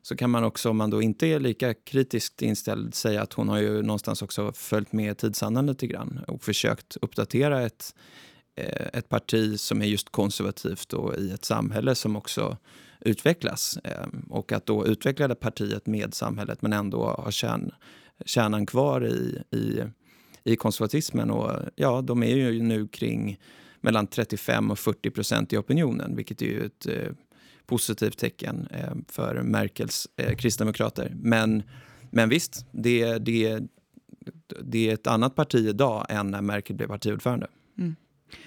så 0.02 0.16
kan 0.16 0.30
man 0.30 0.44
också, 0.44 0.70
om 0.70 0.78
man 0.78 0.90
då 0.90 1.02
inte 1.02 1.28
är 1.28 1.40
lika 1.40 1.74
kritiskt 1.74 2.42
inställd, 2.42 2.96
säga 2.96 3.22
att 3.22 3.34
hon 3.34 3.50
har 3.50 3.58
ju 3.58 3.82
någonstans 3.82 4.22
också 4.22 4.54
följt 4.54 4.94
med 4.94 5.18
tidsandan 5.18 5.66
lite 5.66 5.88
grann 5.88 6.20
och 6.28 6.44
försökt 6.44 6.98
uppdatera 7.02 7.62
ett, 7.62 7.96
eh, 8.56 8.88
ett 8.94 9.10
parti 9.10 9.60
som 9.60 9.82
är 9.82 9.86
just 9.86 10.10
konservativt 10.10 10.94
och 10.94 11.16
i 11.16 11.32
ett 11.32 11.46
samhälle 11.46 11.96
som 11.96 12.16
också 12.16 12.58
utvecklas. 13.00 13.78
Ehm, 13.84 14.26
och 14.30 14.52
att 14.52 14.66
då 14.66 14.88
utveckla 14.88 15.28
det 15.28 15.36
partiet 15.36 15.86
med 15.86 16.14
samhället 16.14 16.62
men 16.62 16.74
ändå 16.74 17.06
ha 17.06 17.32
kärn, 17.32 17.72
kärnan 18.26 18.66
kvar 18.66 19.06
i, 19.06 19.44
i, 19.52 19.84
i 20.44 20.56
konservatismen. 20.56 21.32
Och 21.32 21.52
ja, 21.76 22.02
de 22.02 22.24
är 22.24 22.36
ju 22.36 22.62
nu 22.62 22.88
kring 22.88 23.40
mellan 23.82 24.08
35 24.08 24.72
och 24.72 24.80
40 24.80 25.10
procent 25.10 25.54
i 25.54 25.58
opinionen, 25.58 26.16
vilket 26.16 26.42
är 26.42 26.46
ju 26.46 26.66
ett 26.66 26.86
eh, 26.86 27.12
positivt 27.66 28.18
tecken 28.18 28.68
eh, 28.72 28.94
för 29.08 29.42
Merkels 29.44 30.08
eh, 30.18 30.36
kristdemokrater. 30.36 31.14
Men, 31.16 31.64
men 32.12 32.30
visst, 32.30 32.66
det, 32.72 33.18
det, 33.18 33.60
det 34.62 34.90
är 34.90 34.94
ett 34.94 35.08
annat 35.08 35.36
parti 35.36 35.68
idag 35.68 36.06
än 36.10 36.32
när 36.32 36.42
Merkel 36.42 36.76
blev 36.76 36.88
partiordförande. 36.88 37.48
Mm. 37.78 37.96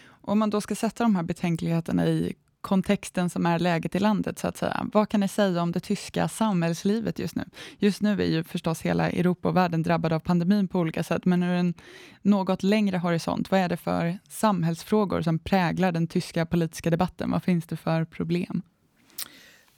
Om 0.05 0.39
man 0.39 0.51
då 0.51 0.61
ska 0.61 0.75
sätta 0.75 1.05
de 1.05 1.17
här 1.17 1.23
betänkligheterna 1.23 2.07
i 2.07 2.35
kontexten 2.63 3.31
som 3.31 3.47
är 3.47 3.59
läget 3.59 3.95
i 3.95 3.99
landet, 3.99 4.39
så 4.39 4.49
att 4.49 4.57
säga. 4.57 4.87
Vad 4.93 5.09
kan 5.09 5.21
ni 5.21 5.29
säga 5.29 5.63
om 5.63 5.73
det 5.73 5.81
tyska 5.81 6.29
samhällslivet 6.29 7.19
just 7.19 7.35
nu? 7.35 7.45
Just 7.79 8.03
nu 8.03 8.23
är 8.23 8.27
ju 8.27 8.45
förstås 8.45 8.83
hela 8.83 9.11
Europa 9.11 9.49
och 9.49 9.57
världen 9.57 9.83
drabbade 9.83 10.15
av 10.15 10.21
pandemin 10.21 10.69
på 10.69 10.79
olika 10.79 11.03
sätt, 11.03 11.25
men 11.25 11.43
ur 11.43 11.55
en 11.55 11.75
något 12.23 12.63
längre 12.63 12.99
horisont, 12.99 13.51
vad 13.51 13.61
är 13.61 13.69
det 13.69 13.77
för 13.77 14.19
samhällsfrågor 14.29 15.23
som 15.23 15.39
präglar 15.39 15.93
den 15.93 16.07
tyska 16.07 16.47
politiska 16.47 16.91
debatten? 16.91 17.31
Vad 17.31 17.43
finns 17.43 17.67
det 17.67 17.77
för 17.77 18.05
problem? 18.05 18.63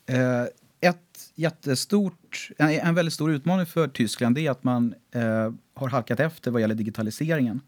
Eh, 0.06 0.42
ett 0.80 1.32
jättestort, 1.34 2.50
en, 2.58 2.70
en 2.70 2.94
väldigt 2.94 3.14
stor 3.14 3.32
utmaning 3.32 3.66
för 3.66 3.88
Tyskland 3.88 4.38
är 4.38 4.50
att 4.50 4.64
man 4.64 4.94
eh, 5.14 5.52
har 5.74 5.88
halkat 5.88 6.20
efter 6.20 6.50
vad 6.50 6.60
gäller 6.60 6.74
digitaliseringen. 6.74 7.60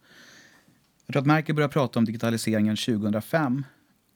Jag 1.07 1.12
tror 1.12 1.20
att 1.20 1.26
Merkel 1.26 1.55
började 1.55 1.72
prata 1.72 1.98
om 1.98 2.05
digitaliseringen 2.05 2.76
2005 2.76 3.64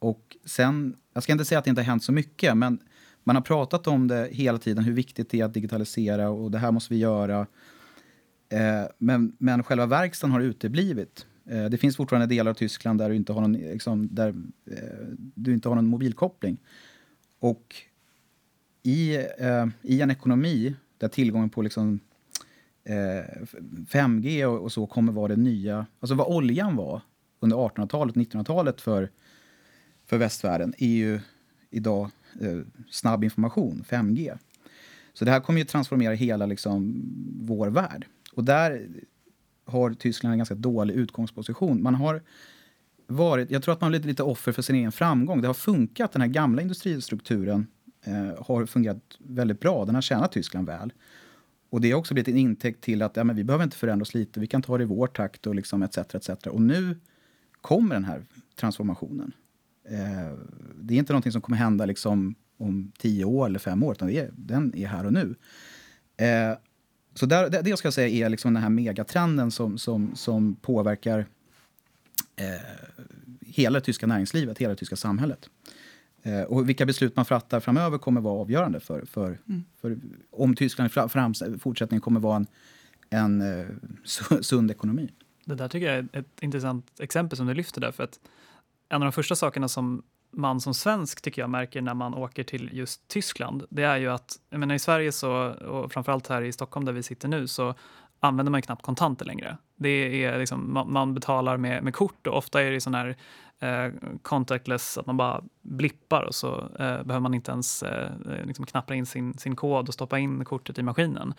och 0.00 0.36
sen, 0.44 0.96
jag 1.14 1.22
ska 1.22 1.32
inte 1.32 1.44
säga 1.44 1.58
att 1.58 1.64
det 1.64 1.70
inte 1.70 1.82
har 1.82 1.86
hänt 1.86 2.04
så 2.04 2.12
mycket, 2.12 2.56
men 2.56 2.78
man 3.24 3.36
har 3.36 3.42
pratat 3.42 3.86
om 3.86 4.08
det 4.08 4.28
hela 4.32 4.58
tiden, 4.58 4.84
hur 4.84 4.92
viktigt 4.92 5.30
det 5.30 5.40
är 5.40 5.44
att 5.44 5.54
digitalisera 5.54 6.30
och 6.30 6.50
det 6.50 6.58
här 6.58 6.72
måste 6.72 6.94
vi 6.94 7.00
göra. 7.00 7.46
Eh, 8.48 8.84
men, 8.98 9.36
men 9.38 9.62
själva 9.62 9.86
verkstaden 9.86 10.32
har 10.32 10.40
uteblivit. 10.40 11.26
Eh, 11.50 11.64
det 11.64 11.78
finns 11.78 11.96
fortfarande 11.96 12.26
delar 12.26 12.50
av 12.50 12.54
Tyskland 12.54 12.98
där 12.98 13.08
du 13.08 13.16
inte 13.16 13.32
har 13.32 13.40
någon, 13.40 13.52
liksom, 13.52 14.14
där, 14.14 14.28
eh, 14.70 15.06
du 15.34 15.52
inte 15.52 15.68
har 15.68 15.76
någon 15.76 15.86
mobilkoppling. 15.86 16.58
Och 17.38 17.74
i, 18.82 19.16
eh, 19.16 19.66
i 19.82 20.00
en 20.00 20.10
ekonomi 20.10 20.74
där 20.98 21.08
tillgången 21.08 21.50
på 21.50 21.62
liksom, 21.62 22.00
eh, 22.84 23.44
5G 23.88 24.44
och, 24.44 24.62
och, 24.62 24.72
så 24.72 24.86
kommer 24.86 25.12
vara 25.12 25.28
det 25.28 25.36
nya, 25.36 25.86
alltså 26.00 26.14
vad 26.14 26.26
oljan 26.26 26.76
var 26.76 27.02
under 27.40 27.56
1800-talet, 27.56 28.14
1900-talet 28.14 28.80
för 28.80 29.10
för 30.10 30.18
västvärlden 30.18 30.74
är 30.78 30.86
ju 30.86 31.20
idag 31.70 32.10
eh, 32.40 32.58
snabb 32.90 33.24
information, 33.24 33.84
5G. 33.88 34.38
Så 35.12 35.24
det 35.24 35.30
här 35.30 35.40
kommer 35.40 35.58
ju 35.58 35.64
transformera 35.64 36.14
hela 36.14 36.46
liksom, 36.46 37.02
vår 37.40 37.68
värld. 37.68 38.06
Och 38.32 38.44
där 38.44 38.88
har 39.64 39.94
Tyskland 39.94 40.32
en 40.32 40.38
ganska 40.38 40.54
dålig 40.54 40.94
utgångsposition. 40.94 41.82
Man 41.82 41.94
har 41.94 42.22
varit, 43.06 43.50
jag 43.50 43.62
tror 43.62 43.72
att 43.72 43.80
man 43.80 43.86
har 43.86 43.90
blivit 43.90 44.06
lite 44.06 44.22
offer 44.22 44.52
för 44.52 44.62
sin 44.62 44.76
egen 44.76 44.92
framgång. 44.92 45.40
Det 45.40 45.46
har 45.46 45.54
funkat, 45.54 46.12
den 46.12 46.22
här 46.22 46.28
gamla 46.28 46.62
industristrukturen 46.62 47.66
eh, 48.04 48.44
har 48.44 48.66
fungerat 48.66 49.16
väldigt 49.18 49.60
bra. 49.60 49.84
Den 49.84 49.94
har 49.94 50.02
tjänat 50.02 50.32
Tyskland 50.32 50.66
väl. 50.66 50.92
Och 51.70 51.80
det 51.80 51.90
har 51.90 51.98
också 51.98 52.14
blivit 52.14 52.28
en 52.28 52.36
intäkt 52.36 52.80
till 52.80 53.02
att 53.02 53.16
ja, 53.16 53.24
men 53.24 53.36
vi 53.36 53.44
behöver 53.44 53.64
inte 53.64 53.76
förändra 53.76 54.02
oss 54.02 54.14
lite, 54.14 54.40
vi 54.40 54.46
kan 54.46 54.62
ta 54.62 54.78
det 54.78 54.82
i 54.82 54.86
vår 54.86 55.06
takt 55.06 55.46
och 55.46 55.54
liksom 55.54 55.82
etc. 55.82 55.98
etc. 55.98 56.30
Och 56.46 56.62
nu 56.62 56.96
kommer 57.60 57.94
den 57.94 58.04
här 58.04 58.24
transformationen. 58.56 59.32
Eh, 59.90 60.38
det 60.74 60.94
är 60.94 60.98
inte 60.98 61.12
någonting 61.12 61.32
som 61.32 61.40
kommer 61.40 61.58
hända 61.58 61.86
liksom 61.86 62.34
om 62.58 62.92
tio 62.98 63.24
år 63.24 63.46
eller 63.46 63.58
fem 63.58 63.82
år, 63.82 63.92
utan 63.92 64.08
det 64.08 64.18
är, 64.18 64.30
den 64.32 64.76
är 64.76 64.86
här 64.86 65.06
och 65.06 65.12
nu. 65.12 65.34
Eh, 66.16 66.58
så 67.14 67.26
där, 67.26 67.50
det, 67.50 67.62
det 67.62 67.70
jag 67.70 67.78
ska 67.78 67.92
säga 67.92 68.26
är 68.26 68.28
liksom 68.28 68.54
den 68.54 68.62
här 68.62 68.70
megatrenden 68.70 69.50
som, 69.50 69.78
som, 69.78 70.10
som 70.14 70.54
påverkar 70.54 71.18
eh, 72.36 72.46
hela 73.40 73.78
det 73.78 73.84
tyska 73.84 74.06
näringslivet, 74.06 74.58
hela 74.58 74.70
det 74.70 74.76
tyska 74.76 74.96
samhället. 74.96 75.50
Eh, 76.22 76.42
och 76.42 76.68
vilka 76.68 76.86
beslut 76.86 77.16
man 77.16 77.24
fattar 77.24 77.60
framöver 77.60 77.98
kommer 77.98 78.20
vara 78.20 78.40
avgörande 78.40 78.80
för, 78.80 79.04
för, 79.04 79.38
mm. 79.48 79.64
för 79.80 79.98
om 80.30 80.56
Tyskland 80.56 80.90
i 80.90 81.58
fortsättningen 81.58 82.00
kommer 82.00 82.20
vara 82.20 82.36
en, 82.36 82.46
en 83.10 83.40
eh, 83.40 83.66
sund 84.40 84.70
ekonomi. 84.70 85.10
Det 85.44 85.54
där 85.54 85.68
tycker 85.68 85.86
jag 85.86 85.96
är 85.96 86.20
ett 86.20 86.42
intressant 86.42 87.00
exempel 87.00 87.36
som 87.36 87.46
du 87.46 87.54
lyfter 87.54 87.80
där. 87.80 87.92
För 87.92 88.04
att 88.04 88.20
en 88.90 89.02
av 89.02 89.06
de 89.06 89.12
första 89.12 89.36
sakerna 89.36 89.68
som 89.68 90.02
man 90.32 90.60
som 90.60 90.74
svensk 90.74 91.22
tycker 91.22 91.42
jag 91.42 91.50
märker 91.50 91.82
när 91.82 91.94
man 91.94 92.14
åker 92.14 92.44
till 92.44 92.70
just 92.72 93.08
Tyskland, 93.08 93.64
det 93.70 93.82
är 93.82 93.96
ju 93.96 94.08
att 94.08 94.36
jag 94.50 94.60
menar, 94.60 94.74
i 94.74 94.78
Sverige 94.78 95.12
så, 95.12 95.32
och 95.50 95.92
framförallt 95.92 96.28
här 96.28 96.42
i 96.42 96.52
Stockholm 96.52 96.86
där 96.86 96.92
vi 96.92 97.02
sitter 97.02 97.28
nu 97.28 97.46
så 97.48 97.74
använder 98.20 98.50
man 98.50 98.62
knappt 98.62 98.82
kontanter 98.82 99.24
längre. 99.24 99.56
Det 99.76 100.24
är 100.24 100.38
liksom, 100.38 100.72
man, 100.72 100.92
man 100.92 101.14
betalar 101.14 101.56
med, 101.56 101.82
med 101.82 101.94
kort 101.94 102.26
och 102.26 102.36
ofta 102.36 102.62
är 102.62 102.70
det 102.70 102.80
sån 102.80 102.94
här 102.94 103.16
Eh, 103.60 103.92
contactless, 104.22 104.98
att 104.98 105.06
man 105.06 105.16
bara 105.16 105.42
blippar 105.62 106.22
och 106.22 106.34
så 106.34 106.58
eh, 106.60 107.02
behöver 107.02 107.20
man 107.20 107.34
inte 107.34 107.52
ens 107.52 107.82
eh, 107.82 108.10
liksom 108.44 108.66
knappra 108.66 108.96
in 108.96 109.06
sin, 109.06 109.38
sin 109.38 109.56
kod 109.56 109.88
och 109.88 109.94
stoppa 109.94 110.18
in 110.18 110.44
kortet 110.44 110.78
i 110.78 110.82
maskinen. 110.82 111.34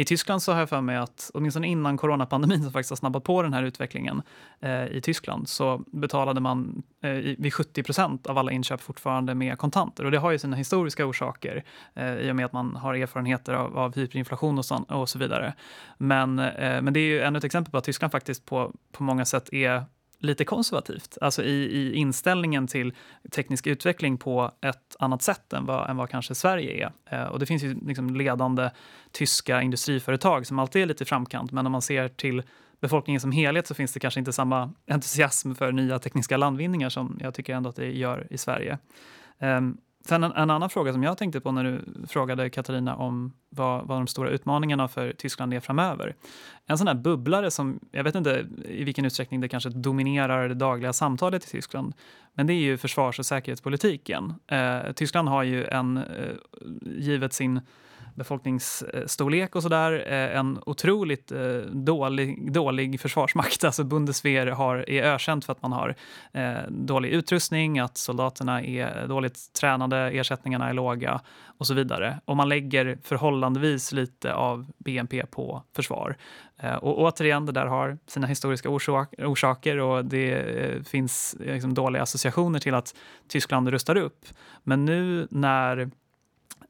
I 0.00 0.04
Tyskland 0.04 0.42
så 0.42 0.52
har 0.52 0.58
jag 0.58 0.68
för 0.68 0.80
mig 0.80 0.96
att, 0.96 1.30
åtminstone 1.34 1.68
innan 1.68 1.96
coronapandemin 1.96 2.62
som 2.62 2.72
faktiskt 2.72 2.90
har 2.90 2.96
snabbat 2.96 3.24
på 3.24 3.42
den 3.42 3.52
här 3.52 3.62
utvecklingen 3.62 4.22
eh, 4.60 4.86
i 4.86 5.00
Tyskland, 5.00 5.48
så 5.48 5.84
betalade 5.86 6.40
man 6.40 6.82
eh, 7.02 7.10
vid 7.38 7.54
70 7.54 7.82
procent 7.82 8.26
av 8.26 8.38
alla 8.38 8.52
inköp 8.52 8.80
fortfarande 8.80 9.34
med 9.34 9.58
kontanter. 9.58 10.04
Och 10.04 10.10
det 10.10 10.18
har 10.18 10.30
ju 10.30 10.38
sina 10.38 10.56
historiska 10.56 11.06
orsaker 11.06 11.64
eh, 11.94 12.14
i 12.14 12.30
och 12.30 12.36
med 12.36 12.46
att 12.46 12.52
man 12.52 12.76
har 12.76 12.94
erfarenheter 12.94 13.52
av, 13.52 13.78
av 13.78 13.96
hyperinflation 13.96 14.58
och 14.58 14.64
så, 14.64 14.76
och 14.76 15.08
så 15.08 15.18
vidare. 15.18 15.54
Men, 15.96 16.38
eh, 16.38 16.82
men 16.82 16.92
det 16.92 17.00
är 17.00 17.08
ju 17.08 17.20
ännu 17.20 17.38
ett 17.38 17.44
exempel 17.44 17.70
på 17.70 17.78
att 17.78 17.84
Tyskland 17.84 18.12
faktiskt 18.12 18.44
på, 18.44 18.72
på 18.92 19.02
många 19.02 19.24
sätt 19.24 19.52
är 19.52 19.84
lite 20.20 20.44
konservativt, 20.44 21.18
alltså 21.20 21.42
i, 21.44 21.64
i 21.64 21.94
inställningen 21.94 22.66
till 22.66 22.94
teknisk 23.30 23.66
utveckling 23.66 24.18
på 24.18 24.50
ett 24.60 24.96
annat 24.98 25.22
sätt 25.22 25.52
än 25.52 25.64
vad, 25.66 25.90
än 25.90 25.96
vad 25.96 26.10
kanske 26.10 26.34
Sverige 26.34 26.86
är. 26.86 26.92
Eh, 27.16 27.26
och 27.26 27.38
det 27.38 27.46
finns 27.46 27.62
ju 27.62 27.74
liksom 27.74 28.16
ledande 28.16 28.70
tyska 29.12 29.62
industriföretag 29.62 30.46
som 30.46 30.58
alltid 30.58 30.82
är 30.82 30.86
lite 30.86 31.04
i 31.04 31.06
framkant, 31.06 31.52
men 31.52 31.66
om 31.66 31.72
man 31.72 31.82
ser 31.82 32.08
till 32.08 32.42
befolkningen 32.80 33.20
som 33.20 33.32
helhet 33.32 33.66
så 33.66 33.74
finns 33.74 33.92
det 33.92 34.00
kanske 34.00 34.20
inte 34.20 34.32
samma 34.32 34.72
entusiasm 34.86 35.54
för 35.54 35.72
nya 35.72 35.98
tekniska 35.98 36.36
landvinningar 36.36 36.88
som 36.88 37.18
jag 37.20 37.34
tycker 37.34 37.54
ändå 37.54 37.68
att 37.68 37.76
det 37.76 37.90
gör 37.90 38.26
i 38.30 38.38
Sverige. 38.38 38.78
Um, 39.38 39.78
Sen 40.08 40.24
en, 40.24 40.32
en, 40.32 40.50
annan 40.50 40.70
fråga 40.70 40.92
som 40.92 41.02
jag 41.02 41.18
tänkte 41.18 41.40
på 41.40 41.52
när 41.52 41.64
du 41.64 42.06
frågade 42.06 42.50
Katarina 42.50 42.96
om 42.96 43.32
vad, 43.48 43.86
vad 43.86 43.98
de 43.98 44.06
stora 44.06 44.30
utmaningarna 44.30 44.88
för 44.88 45.12
Tyskland 45.12 45.54
är 45.54 45.60
framöver. 45.60 46.14
En 46.66 46.78
sån 46.78 46.86
här 46.86 46.94
bubblare 46.94 47.50
som, 47.50 47.80
jag 47.90 48.04
vet 48.04 48.14
inte 48.14 48.46
i 48.64 48.84
vilken 48.84 49.04
utsträckning 49.04 49.40
det 49.40 49.48
kanske 49.48 49.70
dominerar 49.70 50.48
det 50.48 50.54
dagliga 50.54 50.92
samtalet 50.92 51.44
i 51.44 51.48
Tyskland, 51.48 51.94
men 52.34 52.46
det 52.46 52.52
är 52.52 52.60
ju 52.60 52.78
försvars 52.78 53.18
och 53.18 53.26
säkerhetspolitiken. 53.26 54.34
Eh, 54.46 54.92
Tyskland 54.92 55.28
har 55.28 55.42
ju 55.42 55.64
en, 55.64 55.96
eh, 55.96 56.04
givet 56.82 57.32
sin 57.32 57.60
befolkningsstorlek 58.18 59.56
och 59.56 59.62
sådär, 59.62 60.04
eh, 60.06 60.38
en 60.38 60.58
otroligt 60.66 61.32
eh, 61.32 61.40
dålig, 61.72 62.52
dålig 62.52 63.00
försvarsmakt. 63.00 63.64
Alltså 63.68 63.84
Bundeswehr 63.84 64.46
har, 64.46 64.90
är 64.90 65.02
ökänt 65.02 65.44
för 65.44 65.52
att 65.52 65.62
man 65.62 65.72
har 65.72 65.94
eh, 66.32 66.56
dålig 66.68 67.10
utrustning, 67.10 67.78
att 67.78 67.96
soldaterna 67.96 68.62
är 68.62 69.06
dåligt 69.06 69.52
tränade, 69.60 69.96
ersättningarna 70.10 70.68
är 70.68 70.72
låga 70.72 71.20
och 71.58 71.66
så 71.66 71.74
vidare. 71.74 72.20
Och 72.24 72.36
man 72.36 72.48
lägger 72.48 72.98
förhållandevis 73.02 73.92
lite 73.92 74.34
av 74.34 74.66
BNP 74.78 75.26
på 75.26 75.62
försvar. 75.76 76.16
Och 76.80 77.00
återigen, 77.00 77.46
det 77.46 77.52
där 77.52 77.66
har 77.66 77.98
sina 78.06 78.26
historiska 78.26 78.68
orsaker 79.18 79.78
och 79.78 80.04
det 80.04 80.88
finns 80.88 81.36
liksom 81.40 81.74
dåliga 81.74 82.02
associationer 82.02 82.58
till 82.58 82.74
att 82.74 82.94
Tyskland 83.28 83.68
rustar 83.68 83.96
upp. 83.96 84.26
Men 84.64 84.84
nu 84.84 85.28
när 85.30 85.90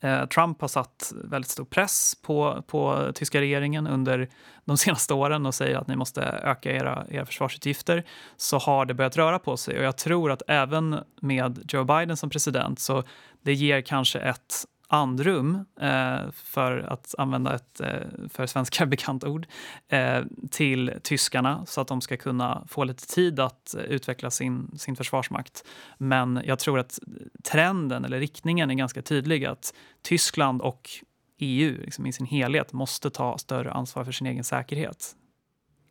Eh, 0.00 0.26
Trump 0.26 0.60
har 0.60 0.68
satt 0.68 1.12
väldigt 1.24 1.50
stor 1.50 1.64
press 1.64 2.14
på, 2.22 2.62
på 2.66 3.10
tyska 3.14 3.40
regeringen 3.40 3.86
under 3.86 4.28
de 4.64 4.76
senaste 4.78 5.14
åren 5.14 5.46
och 5.46 5.54
säger 5.54 5.76
att 5.76 5.86
ni 5.86 5.96
måste 5.96 6.22
öka 6.22 6.72
era, 6.72 7.06
era 7.10 7.26
försvarsutgifter 7.26 8.04
så 8.36 8.58
har 8.58 8.86
det 8.86 8.94
börjat 8.94 9.16
röra 9.16 9.38
på 9.38 9.56
sig. 9.56 9.78
Och 9.78 9.84
jag 9.84 9.96
tror 9.96 10.30
att 10.30 10.42
även 10.48 10.96
med 11.20 11.70
Joe 11.72 11.84
Biden 11.84 12.16
som 12.16 12.30
president 12.30 12.80
så 12.80 13.02
det 13.42 13.54
ger 13.54 13.80
kanske 13.80 14.18
ett 14.18 14.64
andrum, 14.88 15.64
eh, 15.80 16.30
för 16.32 16.78
att 16.78 17.14
använda 17.18 17.54
ett 17.54 17.80
eh, 17.80 17.88
för 18.28 18.46
svenskar 18.46 18.86
bekant 18.96 19.24
ord, 19.24 19.46
eh, 19.88 20.24
till 20.50 20.92
tyskarna 21.02 21.66
så 21.66 21.80
att 21.80 21.88
de 21.88 22.00
ska 22.00 22.16
kunna 22.16 22.64
få 22.68 22.84
lite 22.84 23.06
tid 23.06 23.40
att 23.40 23.74
utveckla 23.88 24.30
sin, 24.30 24.78
sin 24.78 24.96
försvarsmakt. 24.96 25.64
Men 25.98 26.42
jag 26.44 26.58
tror 26.58 26.78
att 26.78 26.98
trenden 27.44 28.04
eller 28.04 28.18
riktningen 28.18 28.70
är 28.70 28.74
ganska 28.74 29.02
tydlig 29.02 29.44
att 29.44 29.74
Tyskland 30.02 30.62
och 30.62 30.90
EU 31.38 31.76
liksom 31.84 32.06
i 32.06 32.12
sin 32.12 32.26
helhet 32.26 32.72
måste 32.72 33.10
ta 33.10 33.38
större 33.38 33.72
ansvar 33.72 34.04
för 34.04 34.12
sin 34.12 34.26
egen 34.26 34.44
säkerhet. 34.44 35.16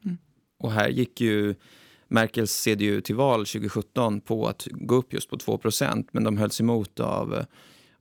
Mm. 0.06 0.18
Och 0.60 0.72
här 0.72 0.90
gick 0.90 1.22
ju 1.22 1.56
Merkels 2.08 2.52
CDU 2.52 3.02
till 3.02 3.16
val 3.16 3.40
2017 3.40 4.22
på 4.22 4.48
att 4.48 4.68
gå 4.72 4.96
upp 4.96 5.14
just 5.14 5.30
på 5.30 5.36
2% 5.36 6.08
men 6.12 6.24
de 6.24 6.38
hölls 6.38 6.62
emot 6.62 7.00
av 7.00 7.46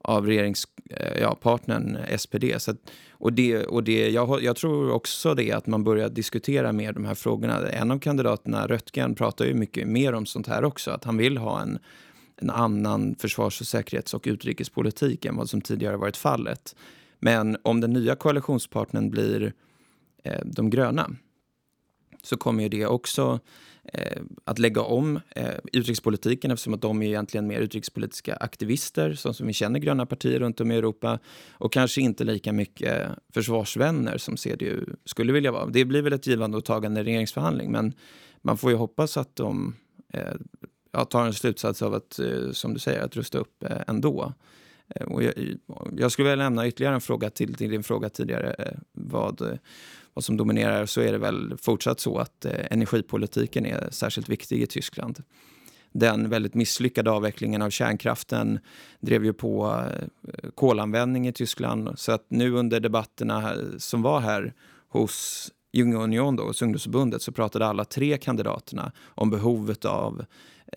av 0.06 0.26
regeringspartnern 0.26 1.96
eh, 1.96 2.02
ja, 2.02 2.08
eh, 2.08 2.18
SPD. 2.18 2.44
Så 2.58 2.70
att, 2.70 2.76
och 3.10 3.32
det, 3.32 3.66
och 3.66 3.84
det, 3.84 4.10
jag, 4.10 4.42
jag, 4.42 4.56
tror 4.56 4.90
också 4.90 5.34
det 5.34 5.52
att 5.52 5.66
man 5.66 5.84
börjar 5.84 6.08
diskutera 6.08 6.72
mer 6.72 6.92
de 6.92 7.04
här 7.04 7.14
frågorna. 7.14 7.68
En 7.68 7.90
av 7.90 7.98
kandidaterna, 7.98 8.66
Röttgen, 8.66 9.14
pratar 9.14 9.44
ju 9.44 9.54
mycket 9.54 9.88
mer 9.88 10.12
om 10.12 10.26
sånt 10.26 10.46
här 10.46 10.64
också. 10.64 10.90
Att 10.90 11.04
han 11.04 11.16
vill 11.16 11.36
ha 11.36 11.60
en, 11.60 11.78
en 12.36 12.50
annan 12.50 13.14
försvars 13.18 13.60
och 13.60 13.66
säkerhets 13.66 14.14
och 14.14 14.24
utrikespolitik 14.26 15.24
än 15.24 15.36
vad 15.36 15.50
som 15.50 15.60
tidigare 15.60 15.96
varit 15.96 16.16
fallet. 16.16 16.76
Men 17.18 17.56
om 17.62 17.80
den 17.80 17.92
nya 17.92 18.16
koalitionspartnern 18.16 19.10
blir 19.10 19.52
eh, 20.24 20.40
de 20.44 20.70
gröna 20.70 21.10
så 22.22 22.36
kommer 22.36 22.62
ju 22.62 22.68
det 22.68 22.86
också 22.86 23.40
Eh, 23.92 24.22
att 24.44 24.58
lägga 24.58 24.82
om 24.82 25.20
eh, 25.30 25.54
utrikespolitiken 25.72 26.50
eftersom 26.50 26.74
att 26.74 26.82
de 26.82 27.02
är 27.02 27.06
egentligen 27.06 27.46
mer 27.46 27.60
utrikespolitiska 27.60 28.36
aktivister 28.36 29.14
så 29.14 29.32
som 29.32 29.46
vi 29.46 29.52
känner 29.52 29.78
gröna 29.78 30.06
partier 30.06 30.38
runt 30.38 30.60
om 30.60 30.72
i 30.72 30.76
Europa 30.76 31.18
och 31.50 31.72
kanske 31.72 32.00
inte 32.00 32.24
lika 32.24 32.52
mycket 32.52 33.08
försvarsvänner 33.34 34.18
som 34.18 34.36
CDU 34.36 34.86
skulle 35.04 35.32
vilja 35.32 35.52
vara. 35.52 35.66
Det 35.66 35.84
blir 35.84 36.02
väl 36.02 36.12
ett 36.12 36.26
givande 36.26 36.56
och 36.56 36.64
tagande 36.64 37.04
regeringsförhandling 37.04 37.72
men 37.72 37.92
man 38.42 38.56
får 38.56 38.70
ju 38.70 38.76
hoppas 38.76 39.16
att 39.16 39.36
de 39.36 39.74
eh, 40.12 40.34
ja, 40.92 41.04
tar 41.04 41.26
en 41.26 41.34
slutsats 41.34 41.82
av 41.82 41.94
att, 41.94 42.18
eh, 42.18 42.50
som 42.52 42.74
du 42.74 42.80
säger, 42.80 43.00
att 43.00 43.16
rusta 43.16 43.38
upp 43.38 43.64
eh, 43.64 43.78
ändå. 43.86 44.32
Eh, 44.88 45.06
och 45.06 45.22
jag, 45.22 45.34
jag, 45.96 46.12
skulle 46.12 46.30
vilja 46.30 46.44
lämna 46.44 46.68
ytterligare 46.68 46.94
en 46.94 47.00
fråga 47.00 47.30
till, 47.30 47.54
till 47.54 47.70
din 47.70 47.82
fråga 47.82 48.08
tidigare. 48.08 48.54
Eh, 48.58 48.78
vad, 48.92 49.58
och 50.16 50.24
som 50.24 50.36
dominerar 50.36 50.86
så 50.86 51.00
är 51.00 51.12
det 51.12 51.18
väl 51.18 51.56
fortsatt 51.58 52.00
så 52.00 52.18
att 52.18 52.44
eh, 52.44 52.52
energipolitiken 52.70 53.66
är 53.66 53.88
särskilt 53.90 54.28
viktig 54.28 54.62
i 54.62 54.66
Tyskland. 54.66 55.22
Den 55.92 56.28
väldigt 56.28 56.54
misslyckade 56.54 57.10
avvecklingen 57.10 57.62
av 57.62 57.70
kärnkraften 57.70 58.58
drev 59.00 59.24
ju 59.24 59.32
på 59.32 59.82
eh, 59.92 60.50
kolanvändning 60.54 61.28
i 61.28 61.32
Tyskland. 61.32 61.98
Så 61.98 62.12
att 62.12 62.24
nu 62.28 62.52
under 62.52 62.80
debatterna 62.80 63.54
som 63.78 64.02
var 64.02 64.20
här 64.20 64.54
hos 64.88 65.48
Junge 65.72 65.96
Union, 65.96 66.36
då, 66.36 66.42
hos 66.42 66.62
ungdomsförbundet, 66.62 67.22
så 67.22 67.32
pratade 67.32 67.66
alla 67.66 67.84
tre 67.84 68.18
kandidaterna 68.18 68.92
om 69.04 69.30
behovet 69.30 69.84
av 69.84 70.24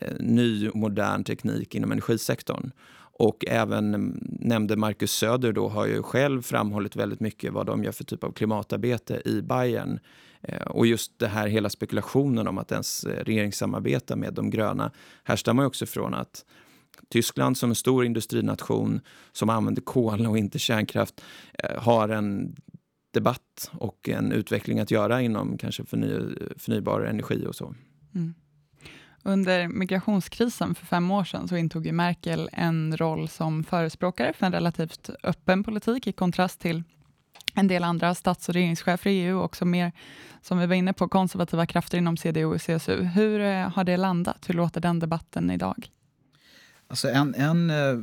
eh, 0.02 0.14
ny 0.20 0.70
modern 0.74 1.24
teknik 1.24 1.76
inom 1.76 1.92
energisektorn. 1.92 2.72
Och 3.20 3.46
även 3.48 3.94
mm, 3.94 4.20
nämnde 4.24 4.76
Marcus 4.76 5.12
Söder 5.12 5.54
då 5.54 5.68
har 5.68 5.86
ju 5.86 6.04
själv 6.04 6.42
framhållit 6.42 6.96
väldigt 6.96 7.20
mycket 7.20 7.54
vad 7.54 7.66
de 7.66 7.84
gör 7.84 7.92
för 7.92 8.04
typ 8.04 8.24
av 8.24 8.32
klimatarbete 8.32 9.22
i 9.26 9.42
Bayern. 9.42 10.00
Eh, 10.42 10.62
och 10.62 10.88
just 10.88 11.20
det 11.20 11.28
här 11.28 11.48
hela 11.48 11.70
spekulationen 11.70 12.48
om 12.48 12.58
att 12.58 12.72
ens 12.72 13.04
eh, 13.04 13.10
regeringssamarbete 13.10 13.30
regeringssamarbeta 13.30 14.16
med 14.16 14.34
de 14.34 14.50
gröna 14.50 14.92
härstammar 15.24 15.64
ju 15.64 15.68
också 15.68 15.86
från 15.86 16.14
att 16.14 16.46
Tyskland 17.10 17.58
som 17.58 17.70
en 17.70 17.76
stor 17.76 18.06
industrination 18.06 19.02
som 19.32 19.50
använder 19.50 19.82
kol 19.82 20.26
och 20.26 20.38
inte 20.38 20.60
kärnkraft 20.60 21.22
eh, 21.54 21.82
har 21.82 22.10
en 22.10 22.56
debatt 23.14 23.72
och 23.74 24.10
en 24.10 24.32
utveckling 24.32 24.80
att 24.80 24.92
göra 24.92 25.22
inom 25.22 25.58
kanske 25.58 25.86
förny 25.86 26.36
förnybar 26.58 27.02
energi 27.02 27.46
och 27.48 27.56
så. 27.56 27.76
Mm. 28.16 28.34
Under 29.24 29.68
migrationskrisen 29.68 30.76
för 30.76 30.86
fem 30.86 31.12
år 31.12 31.24
sedan 31.24 31.48
så 31.48 31.58
intog 31.58 31.86
ju 31.86 31.92
Merkel 31.92 32.50
en 32.54 32.98
roll 32.98 33.30
som 33.30 33.64
förespråkare 33.64 34.34
för 34.34 34.46
en 34.46 34.52
relativt 34.52 35.10
öppen 35.24 35.64
politik 35.64 36.08
i 36.08 36.12
kontrast 36.12 36.60
till 36.60 36.84
en 37.54 37.68
del 37.68 37.84
andra 37.84 38.16
stats 38.16 38.50
och 38.50 38.56
regeringschefer 38.56 39.10
i 39.10 39.14
EU 39.14 39.38
och 39.38 39.46
också 39.46 39.66
mer, 39.66 39.92
som 40.42 40.60
vi 40.60 40.66
var 40.66 40.76
inne 40.76 40.94
på, 40.94 41.08
konservativa 41.08 41.66
krafter 41.66 41.98
inom 41.98 42.18
CDU 42.18 42.46
och 42.46 42.62
CSU. 42.62 43.04
Hur 43.04 43.42
eh, 43.42 43.70
har 43.70 43.84
det 43.84 43.98
landat? 43.98 44.50
Hur 44.50 44.54
låter 44.54 44.82
den 44.82 45.00
debatten 45.00 45.52
idag? 45.52 45.90
Alltså 46.88 47.10
en, 47.10 47.36
en, 47.36 47.70
eh, 47.70 48.00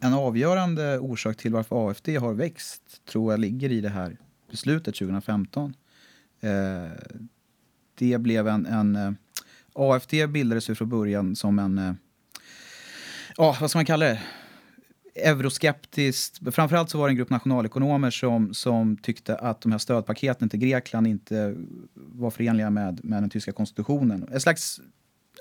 en 0.00 0.14
avgörande 0.14 0.98
orsak 0.98 1.36
till 1.36 1.52
varför 1.52 1.90
AFD 1.90 2.08
har 2.08 2.34
växt 2.34 3.04
tror 3.04 3.32
jag 3.32 3.40
ligger 3.40 3.72
i 3.72 3.80
det 3.80 3.88
här 3.88 4.16
beslutet 4.50 4.94
2015. 4.94 5.74
Eh, 6.40 6.50
det 7.94 8.18
blev 8.18 8.48
en, 8.48 8.66
en 8.66 9.16
AFD 9.72 10.14
bildades 10.28 10.70
ju 10.70 10.74
från 10.74 10.88
början 10.88 11.36
som 11.36 11.58
en... 11.58 11.78
Eh, 11.78 11.92
ja, 13.36 13.56
vad 13.60 13.70
ska 13.70 13.78
man 13.78 13.86
kalla 13.86 14.06
det? 14.06 14.20
Euroskeptiskt. 15.14 16.54
Framförallt 16.54 16.90
så 16.90 16.98
var 16.98 17.08
det 17.08 17.12
en 17.12 17.16
grupp 17.16 17.30
nationalekonomer 17.30 18.10
som, 18.10 18.54
som 18.54 18.96
tyckte 18.96 19.36
att 19.36 19.60
de 19.60 19.72
här 19.72 19.78
stödpaketen 19.78 20.48
till 20.48 20.60
Grekland 20.60 21.06
inte 21.06 21.54
var 21.94 22.30
förenliga 22.30 22.70
med, 22.70 23.04
med 23.04 23.22
den 23.22 23.30
tyska 23.30 23.52
konstitutionen. 23.52 24.28
Ett 24.32 24.42
slags, 24.42 24.80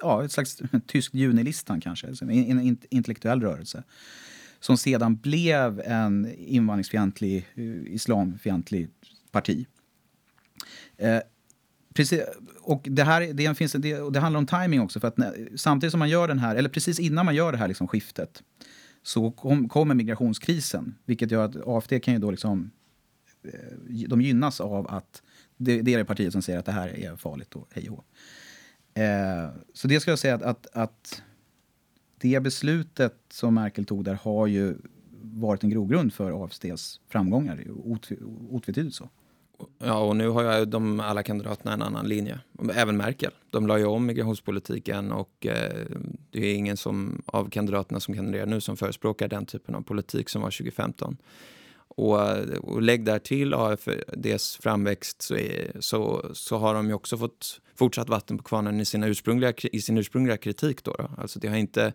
ja, 0.02 0.26
ett 0.26 0.32
slags 0.32 0.62
tysk 0.88 1.13
junilistan 1.13 1.82
kanske, 1.82 2.08
alltså 2.08 2.26
en, 2.26 2.32
en 2.32 2.78
intellektuell 2.89 3.42
rörelse 3.42 3.84
som 4.60 4.78
sedan 4.78 5.15
blev 5.15 5.82
en 5.86 6.34
invandringsfientlig, 6.38 7.48
eh, 7.56 7.94
islamfientlig 7.94 8.89
parti. 9.32 9.65
Eh, 10.98 11.20
Precis, 11.99 12.21
och 12.62 12.81
det, 12.83 13.03
här, 13.03 13.33
det, 13.33 13.55
finns, 13.55 13.71
det, 13.71 14.12
det 14.12 14.19
handlar 14.19 14.38
om 14.38 14.45
timing 14.45 14.81
också. 14.81 14.99
För 14.99 15.07
att 15.07 15.17
när, 15.17 15.49
samtidigt 15.55 15.91
som 15.91 15.99
man 15.99 16.09
gör 16.09 16.27
den 16.27 16.39
här, 16.39 16.55
eller 16.55 16.69
precis 16.69 16.99
innan 16.99 17.25
man 17.25 17.35
gör 17.35 17.51
det 17.51 17.57
här 17.57 17.67
liksom 17.67 17.88
skiftet 17.88 18.43
så 19.03 19.31
kom, 19.31 19.69
kommer 19.69 19.95
migrationskrisen. 19.95 20.95
Vilket 21.05 21.31
gör 21.31 21.45
att 21.45 21.67
AFD 21.67 21.99
kan 21.99 22.13
ju 22.13 22.19
då 22.19 22.31
liksom... 22.31 22.71
Eh, 23.43 24.07
de 24.07 24.21
gynnas 24.21 24.62
av 24.62 24.88
att 24.88 25.23
det, 25.57 25.81
det 25.81 25.93
är 25.93 25.97
det 25.97 26.05
partiet 26.05 26.31
som 26.31 26.41
säger 26.41 26.59
att 26.59 26.65
det 26.65 26.71
här 26.71 26.99
är 26.99 27.15
farligt 27.15 27.55
och 27.55 27.67
hej 27.71 27.89
och 27.89 29.01
eh, 29.01 29.49
Så 29.73 29.88
det 29.88 29.99
ska 29.99 30.12
jag 30.12 30.19
säga 30.19 30.35
att, 30.35 30.43
att, 30.43 30.67
att 30.73 31.21
det 32.17 32.43
beslutet 32.43 33.15
som 33.29 33.53
Merkel 33.53 33.85
tog 33.85 34.03
där 34.03 34.15
har 34.15 34.47
ju 34.47 34.77
varit 35.21 35.63
en 35.63 35.69
grogrund 35.69 36.13
för 36.13 36.43
AFDs 36.43 37.01
framgångar. 37.07 37.63
Otvetydigt 38.49 38.95
så. 38.95 39.09
Ja, 39.80 40.00
och 40.00 40.15
nu 40.15 40.30
har 40.30 40.60
ju 40.60 40.65
de 40.65 41.00
alla 41.00 41.24
kandidaterna 41.24 41.74
en 41.74 41.82
annan 41.82 42.08
linje. 42.08 42.39
Även 42.74 42.98
Merkel. 42.98 43.32
De 43.52 43.67
la 43.67 43.78
ju 43.78 43.86
om 43.86 44.06
migrationspolitiken 44.06 45.12
och 45.12 45.45
eh, 45.45 45.86
det 46.32 46.45
är 46.45 46.56
ingen 46.56 46.78
som, 46.78 47.22
av 47.26 47.50
kandidaterna 47.50 48.00
som 48.00 48.15
kandiderar 48.15 48.45
nu 48.45 48.62
som 48.62 48.78
förespråkar 48.78 49.28
den 49.28 49.45
typen 49.45 49.76
av 49.76 49.82
politik 49.82 50.30
som 50.30 50.41
var 50.41 50.52
2015. 50.52 51.17
Och, 51.88 52.17
och 52.62 52.82
lägg 52.82 53.06
där 53.06 53.19
till 53.19 53.54
AFDs 53.54 54.58
framväxt 54.62 55.22
så, 55.22 55.36
är, 55.36 55.72
så, 55.80 56.26
så 56.34 56.58
har 56.58 56.74
de 56.74 56.88
ju 56.88 56.93
också 56.93 57.17
fått 57.17 57.62
fortsatt 57.76 58.10
vatten 58.10 58.38
på 58.38 58.43
kvarnen 58.43 58.80
i, 58.80 58.86
sina 58.86 59.08
ursprungliga, 59.08 59.54
i 59.72 59.82
sin 59.82 59.98
ursprungliga 59.98 60.38
kritik. 60.38 60.84
Då, 60.84 60.91
då. 60.91 61.10
Alltså 61.17 61.39
det 61.39 61.48
har 61.48 61.58
inte 61.58 61.93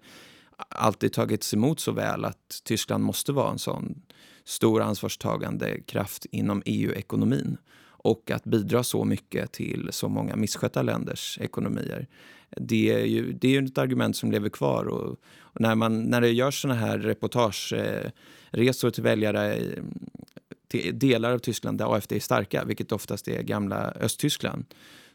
alltid 0.68 1.12
tagits 1.12 1.55
emot 1.55 1.81
så 1.81 1.92
väl 1.92 2.24
att 2.24 2.61
Tyskland 2.64 3.05
måste 3.05 3.33
vara 3.33 3.50
en 3.50 3.59
sån 3.59 4.03
stor 4.44 4.83
ansvarstagande 4.83 5.80
kraft 5.80 6.26
inom 6.30 6.62
EU-ekonomin 6.66 7.57
och 8.04 8.30
att 8.30 8.44
bidra 8.44 8.83
så 8.83 9.04
mycket 9.04 9.52
till 9.52 9.88
så 9.90 10.09
många 10.09 10.37
misskötta 10.37 10.83
länders 10.83 11.38
ekonomier. 11.40 12.07
Det 12.50 12.92
är 12.92 13.04
ju, 13.04 13.33
det 13.33 13.48
är 13.48 13.61
ju 13.61 13.66
ett 13.66 13.78
argument 13.78 14.16
som 14.16 14.33
lever 14.33 14.48
kvar. 14.48 14.85
Och, 14.85 15.16
och 15.38 15.61
när, 15.61 15.74
man, 15.74 16.02
när 16.02 16.20
det 16.20 16.30
görs 16.30 16.62
såna 16.62 16.74
här 16.74 16.98
reportageresor 16.98 18.90
till 18.90 19.02
väljare 19.02 19.59
till 20.68 20.98
delar 20.98 21.33
av 21.33 21.38
Tyskland 21.38 21.78
där 21.78 21.96
AFD 21.96 22.12
är 22.12 22.20
starka, 22.20 22.64
vilket 22.64 22.92
oftast 22.92 23.28
är 23.28 23.42
gamla 23.42 23.92
Östtyskland, 24.00 24.64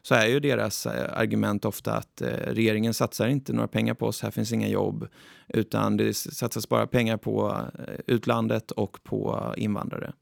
så 0.02 0.14
är 0.14 0.26
ju 0.26 0.40
deras 0.40 0.86
eh, 0.86 1.18
argument 1.18 1.64
ofta 1.64 1.94
att 1.94 2.22
eh, 2.22 2.28
regeringen 2.28 2.94
satsar 2.94 3.28
inte 3.28 3.52
några 3.52 3.68
pengar 3.68 3.94
på 3.94 4.06
oss, 4.06 4.22
här 4.22 4.30
finns 4.30 4.52
inga 4.52 4.68
jobb, 4.68 5.08
utan 5.48 5.96
det 5.96 6.14
satsas 6.14 6.68
bara 6.68 6.86
pengar 6.86 7.16
på 7.16 7.66
eh, 7.78 7.94
utlandet 8.06 8.70
och 8.70 9.04
på 9.04 9.54
invandrare. 9.56 10.12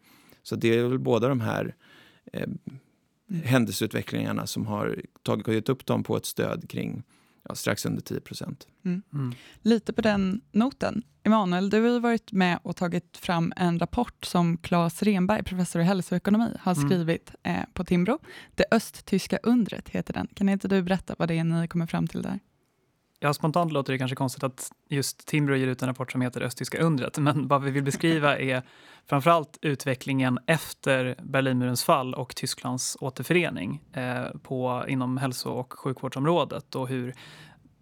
Så 0.43 0.57
det 0.57 0.69
är 0.69 0.83
väl 0.83 0.99
båda 0.99 1.29
de 1.29 1.41
här 1.41 1.75
eh, 2.33 2.49
händelseutvecklingarna 3.45 4.47
som 4.47 4.67
har 4.67 5.03
tagit 5.23 5.69
upp 5.69 5.87
dem 5.87 6.05
på 6.05 6.17
ett 6.17 6.27
stöd 6.27 6.71
kring 6.71 7.03
ja, 7.49 7.55
strax 7.55 7.87
under 7.87 8.03
10 8.03 8.21
procent. 8.21 8.67
Mm. 8.85 9.03
Mm. 9.13 9.35
Lite 9.63 9.93
på 9.93 10.03
den 10.03 10.41
noten. 10.53 11.03
Emanuel, 11.23 11.71
du 11.71 11.81
har 11.81 12.01
varit 12.01 12.33
med 12.33 12.59
och 12.63 12.77
tagit 12.77 13.17
fram 13.17 13.53
en 13.57 13.79
rapport 13.79 14.25
som 14.25 14.57
Claes 14.57 15.03
Renberg, 15.03 15.43
professor 15.43 15.83
i 15.83 15.85
hälsoekonomi, 15.85 16.57
har 16.61 16.75
mm. 16.75 16.89
skrivit 16.89 17.35
eh, 17.43 17.63
på 17.73 17.85
Timbro. 17.85 18.19
Det 18.55 18.65
östtyska 18.71 19.39
undret 19.43 19.89
heter 19.89 20.13
den. 20.13 20.29
Kan 20.35 20.49
inte 20.49 20.69
du 20.69 20.83
berätta 20.83 21.15
vad 21.19 21.29
det 21.29 21.35
är 21.35 21.45
ni 21.45 21.69
kommer 21.69 21.87
fram 21.87 22.07
till 22.07 22.23
där? 22.23 22.39
Ja, 23.21 23.35
spontant 23.35 23.73
låter 23.73 23.93
det 23.93 23.99
kanske 23.99 24.17
konstigt 24.17 24.43
att 24.43 24.73
just 24.89 25.27
Timbro 25.27 25.55
ger 25.55 25.67
ut 25.67 25.83
en 25.83 25.89
rapport 25.89 26.13
som 26.13 26.21
heter 26.21 26.41
Östtyska 26.41 26.79
undret, 26.79 27.19
men 27.23 27.49
vad 27.49 27.63
vi 27.63 27.71
vill 27.71 27.83
beskriva 27.83 28.39
är 28.39 28.63
framförallt 29.07 29.59
utvecklingen 29.63 30.39
efter 30.47 31.15
Berlinmurens 31.23 31.85
fall 31.85 32.15
och 32.15 32.37
Tysklands 32.37 32.97
återförening 33.01 33.83
eh, 33.93 34.25
på, 34.43 34.85
inom 34.89 35.17
hälso 35.17 35.51
och 35.51 35.73
sjukvårdsområdet 35.73 36.75
och 36.75 36.89
hur 36.89 37.15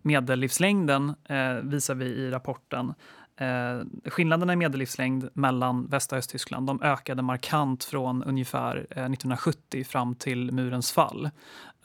medellivslängden 0.03 1.15
eh, 1.25 1.55
visar 1.63 1.95
vi 1.95 2.05
i 2.05 2.31
rapporten. 2.31 2.95
Eh, 3.37 4.11
skillnaderna 4.11 4.53
i 4.53 4.57
medellivslängd 4.57 5.29
mellan 5.33 5.87
Väst 5.87 6.13
och 6.13 6.19
Östtyskland 6.19 6.67
de 6.67 6.83
ökade 6.83 7.23
markant 7.23 7.85
från 7.85 8.23
ungefär 8.23 8.77
eh, 8.77 9.05
1970 9.05 9.85
fram 9.85 10.15
till 10.15 10.53
murens 10.53 10.93
fall. 10.93 11.31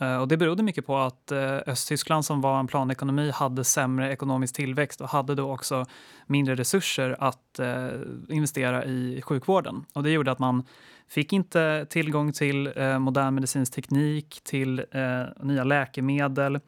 Eh, 0.02 0.18
och 0.18 0.28
det 0.28 0.38
berodde 0.38 0.64
mycket 0.64 0.86
på 0.86 0.98
att 0.98 1.32
eh, 1.32 1.58
Östtyskland 1.68 2.26
som 2.26 2.42
var 2.42 2.60
en 2.60 2.68
planekonomi 2.68 3.32
hade 3.32 3.64
sämre 3.64 4.12
ekonomisk 4.12 4.56
tillväxt 4.56 5.02
och 5.02 5.10
hade 5.10 5.36
då 5.36 5.54
också 5.54 5.86
mindre 6.26 6.56
resurser 6.56 7.16
att 7.20 7.60
eh, 7.60 7.90
investera 8.30 8.86
i 8.86 9.22
sjukvården. 9.22 9.86
Och 9.94 10.04
det 10.04 10.12
gjorde 10.12 10.32
att 10.32 10.40
man 10.40 10.64
fick 11.08 11.34
inte 11.34 11.86
tillgång 11.90 12.34
till 12.34 12.72
eh, 12.76 13.00
modern 13.00 13.36
medicinsk 13.36 13.74
teknik, 13.74 14.42
till 14.44 14.80
eh, 14.92 15.24
nya 15.44 15.64
läkemedel 15.64 16.60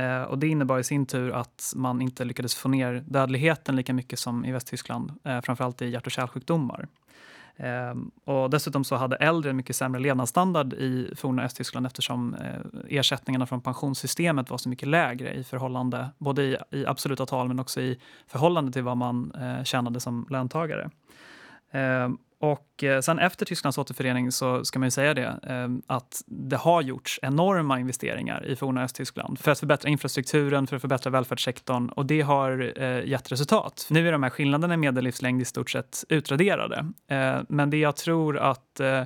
Eh, 0.00 0.22
och 0.22 0.38
det 0.38 0.48
innebar 0.48 0.78
i 0.78 0.84
sin 0.84 1.06
tur 1.06 1.30
att 1.30 1.72
man 1.76 2.02
inte 2.02 2.24
lyckades 2.24 2.54
få 2.54 2.68
ner 2.68 3.04
dödligheten 3.06 3.76
lika 3.76 3.94
mycket 3.94 4.18
som 4.18 4.44
i 4.44 4.52
Västtyskland, 4.52 5.12
eh, 5.24 5.40
framförallt 5.40 5.82
i 5.82 5.88
hjärt 5.88 6.06
och 6.06 6.12
kärlsjukdomar. 6.12 6.88
Eh, 7.56 7.94
och 8.24 8.50
dessutom 8.50 8.84
så 8.84 8.96
hade 8.96 9.16
äldre 9.16 9.52
mycket 9.52 9.76
sämre 9.76 10.00
levnadsstandard 10.00 10.72
i 10.72 11.12
forna 11.16 11.44
Östtyskland 11.44 11.86
eftersom 11.86 12.34
eh, 12.34 12.98
ersättningarna 12.98 13.46
från 13.46 13.60
pensionssystemet 13.60 14.50
var 14.50 14.58
så 14.58 14.68
mycket 14.68 14.88
lägre 14.88 15.34
i 15.34 15.44
förhållande, 15.44 16.08
både 16.18 16.42
i, 16.42 16.56
i 16.70 16.86
absoluta 16.86 17.26
tal 17.26 17.48
men 17.48 17.60
också 17.60 17.80
i 17.80 17.98
förhållande 18.26 18.72
till 18.72 18.82
vad 18.82 18.96
man 18.96 19.32
eh, 19.32 19.64
tjänade 19.64 20.00
som 20.00 20.26
löntagare. 20.30 20.90
Ehm, 21.72 22.18
och 22.40 22.84
eh, 22.84 23.00
sen 23.00 23.18
efter 23.18 23.46
Tysklands 23.46 23.78
återförening 23.78 24.32
så 24.32 24.64
ska 24.64 24.78
man 24.78 24.86
ju 24.86 24.90
säga 24.90 25.14
det 25.14 25.40
ehm, 25.42 25.82
att 25.86 26.22
det 26.26 26.56
har 26.56 26.82
gjorts 26.82 27.18
enorma 27.22 27.80
investeringar 27.80 28.46
i 28.46 28.56
forna 28.56 28.84
Östtyskland 28.84 29.38
för 29.38 29.50
att 29.50 29.58
förbättra 29.58 29.90
infrastrukturen, 29.90 30.66
för 30.66 30.76
att 30.76 30.82
förbättra 30.82 31.10
välfärdssektorn 31.10 31.88
och 31.88 32.06
det 32.06 32.20
har 32.20 32.72
eh, 32.82 33.04
gett 33.08 33.32
resultat. 33.32 33.86
Nu 33.90 34.08
är 34.08 34.12
de 34.12 34.22
här 34.22 34.30
skillnaderna 34.30 34.74
i 34.74 34.76
medellivslängd 34.76 35.42
i 35.42 35.44
stort 35.44 35.70
sett 35.70 36.04
utraderade. 36.08 36.86
Ehm, 37.08 37.46
men 37.48 37.70
det 37.70 37.76
jag 37.76 37.96
tror 37.96 38.38
att 38.38 38.80
eh, 38.80 39.02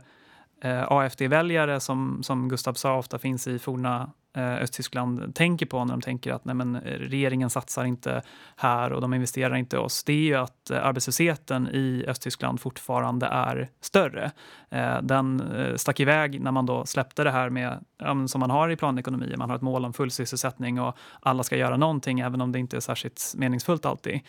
Eh, 0.64 0.92
AFD-väljare 0.92 1.81
som, 1.81 2.22
som 2.22 2.48
Gustav 2.48 2.74
sa 2.74 2.98
ofta 2.98 3.18
finns 3.18 3.46
i 3.46 3.59
forna 3.59 4.11
Eh, 4.37 4.55
Östtyskland 4.55 5.35
tänker 5.35 5.66
på 5.66 5.85
när 5.85 5.92
de 5.94 6.00
tänker 6.00 6.33
att 6.33 6.44
nej 6.44 6.55
men, 6.55 6.77
eh, 6.77 6.81
regeringen 6.81 7.50
satsar 7.50 7.85
inte 7.85 8.22
här 8.57 8.92
och 8.92 9.00
de 9.00 9.14
investerar 9.14 9.55
inte 9.55 9.77
i 9.77 9.79
oss, 9.79 10.05
det 10.05 10.12
är 10.12 10.16
ju 10.16 10.35
att 10.35 10.70
eh, 10.70 10.87
arbetslösheten 10.87 11.68
i 11.68 12.05
Östtyskland 12.09 12.61
fortfarande 12.61 13.27
är 13.27 13.70
större. 13.81 14.33
Eh, 14.70 15.03
den 15.03 15.42
stack 15.77 16.00
iväg 16.00 16.40
när 16.40 16.50
man 16.50 16.66
då 16.66 16.87
släppte 16.87 17.24
det 17.24 17.31
här 17.31 17.50
med, 17.50 17.85
som 18.27 18.40
man 18.40 18.50
har 18.50 18.70
i 18.70 18.77
planekonomier, 18.77 19.37
man 19.37 19.50
har 19.50 19.57
ett 19.57 19.62
mål 19.62 19.85
om 19.85 19.92
full 19.92 20.11
sysselsättning 20.11 20.81
och 20.81 20.96
alla 21.20 21.42
ska 21.42 21.57
göra 21.57 21.77
någonting 21.77 22.20
även 22.20 22.40
om 22.40 22.53
det 22.53 22.59
inte 22.59 22.77
är 22.77 22.81
särskilt 22.81 23.35
meningsfullt 23.37 23.87
alltid. 23.87 24.20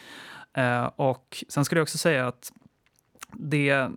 Och 0.95 1.43
sen 1.49 1.65
skulle 1.65 1.79
jag 1.79 1.83
också 1.83 1.97
säga 1.97 2.27
att 2.27 2.51
det 3.31 3.89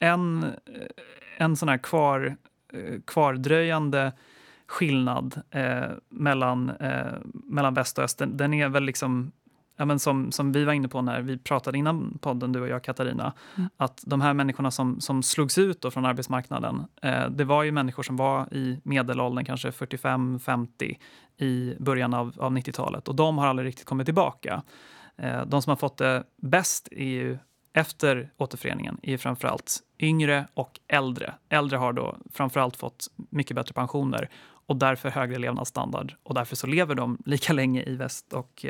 en, 0.00 0.54
en 1.36 1.56
sån 1.56 1.68
här 1.68 1.78
kvar, 1.78 2.36
kvardröjande 3.06 4.12
skillnad 4.66 5.40
eh, 5.50 5.90
mellan, 6.08 6.70
eh, 6.70 7.12
mellan 7.24 7.74
väst 7.74 7.98
och 7.98 8.04
öst. 8.04 8.18
Den, 8.18 8.36
den, 8.36 8.54
är 8.54 8.68
väl 8.68 8.84
liksom, 8.84 9.32
ja, 9.76 9.84
men 9.84 9.98
som, 9.98 10.32
som 10.32 10.52
vi 10.52 10.64
var 10.64 10.72
inne 10.72 10.88
på 10.88 11.02
när 11.02 11.20
vi 11.20 11.38
pratade 11.38 11.78
innan 11.78 12.18
podden, 12.18 12.52
du 12.52 12.60
och 12.60 12.68
jag 12.68 12.84
Katarina, 12.84 13.32
mm. 13.56 13.70
att 13.76 14.02
de 14.06 14.20
här 14.20 14.34
människorna 14.34 14.70
som, 14.70 15.00
som 15.00 15.22
slogs 15.22 15.58
ut 15.58 15.84
från 15.92 16.04
arbetsmarknaden, 16.04 16.84
eh, 17.02 17.28
det 17.30 17.44
var 17.44 17.62
ju 17.62 17.72
människor 17.72 18.02
som 18.02 18.16
var 18.16 18.54
i 18.54 18.80
medelåldern, 18.84 19.44
kanske 19.44 19.70
45-50 19.70 20.96
i 21.36 21.74
början 21.78 22.14
av, 22.14 22.34
av 22.38 22.52
90-talet 22.52 23.08
och 23.08 23.14
de 23.14 23.38
har 23.38 23.46
aldrig 23.46 23.68
riktigt 23.68 23.86
kommit 23.86 24.06
tillbaka. 24.06 24.62
Eh, 25.16 25.46
de 25.46 25.62
som 25.62 25.70
har 25.70 25.76
fått 25.76 25.96
det 25.96 26.24
bäst 26.42 26.88
är 26.90 27.04
ju 27.04 27.38
efter 27.74 28.30
återföreningen 28.36 28.98
är 29.02 29.16
framförallt 29.16 29.80
yngre 29.98 30.46
och 30.54 30.80
äldre. 30.88 31.34
Äldre 31.48 31.76
har 31.76 31.92
då 31.92 32.16
framförallt 32.32 32.76
fått 32.76 33.06
mycket 33.30 33.56
bättre 33.56 33.72
pensioner 33.72 34.28
och 34.66 34.76
därför 34.76 35.10
högre 35.10 35.38
levnadsstandard 35.38 36.14
och 36.22 36.34
därför 36.34 36.56
så 36.56 36.66
lever 36.66 36.94
de 36.94 37.18
lika 37.26 37.52
länge 37.52 37.82
i 37.82 37.96
väst 37.96 38.32
och 38.32 38.66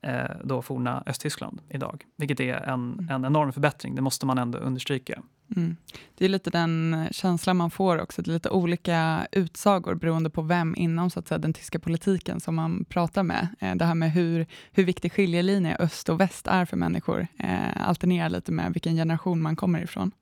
eh, 0.00 0.30
då 0.44 0.62
forna 0.62 1.02
Östtyskland 1.06 1.60
idag. 1.68 2.04
Vilket 2.16 2.40
är 2.40 2.54
en, 2.54 2.92
mm. 2.92 3.10
en 3.10 3.24
enorm 3.24 3.52
förbättring, 3.52 3.94
det 3.94 4.02
måste 4.02 4.26
man 4.26 4.38
ändå 4.38 4.58
understryka. 4.58 5.22
Mm. 5.56 5.76
Det 6.14 6.24
är 6.24 6.28
lite 6.28 6.50
den 6.50 7.06
känslan 7.10 7.56
man 7.56 7.70
får 7.70 7.98
också, 7.98 8.22
det 8.22 8.30
är 8.30 8.32
lite 8.32 8.50
olika 8.50 9.26
utsagor 9.32 9.94
beroende 9.94 10.30
på 10.30 10.42
vem 10.42 10.76
inom 10.76 11.10
så 11.10 11.18
att 11.18 11.28
säga, 11.28 11.38
den 11.38 11.52
tyska 11.52 11.78
politiken 11.78 12.40
som 12.40 12.54
man 12.54 12.84
pratar 12.84 13.22
med. 13.22 13.48
Eh, 13.60 13.74
det 13.74 13.84
här 13.84 13.94
med 13.94 14.12
hur, 14.12 14.46
hur 14.72 14.84
viktig 14.84 15.12
skiljelinje 15.12 15.76
öst 15.76 16.08
och 16.08 16.20
väst 16.20 16.46
är 16.46 16.64
för 16.64 16.76
människor 16.76 17.26
eh, 17.38 17.88
alternerar 17.88 18.28
lite 18.28 18.52
med 18.52 18.72
vilken 18.72 18.94
generation 18.94 19.42
man 19.42 19.56
kommer 19.56 19.82
ifrån. 19.82 20.12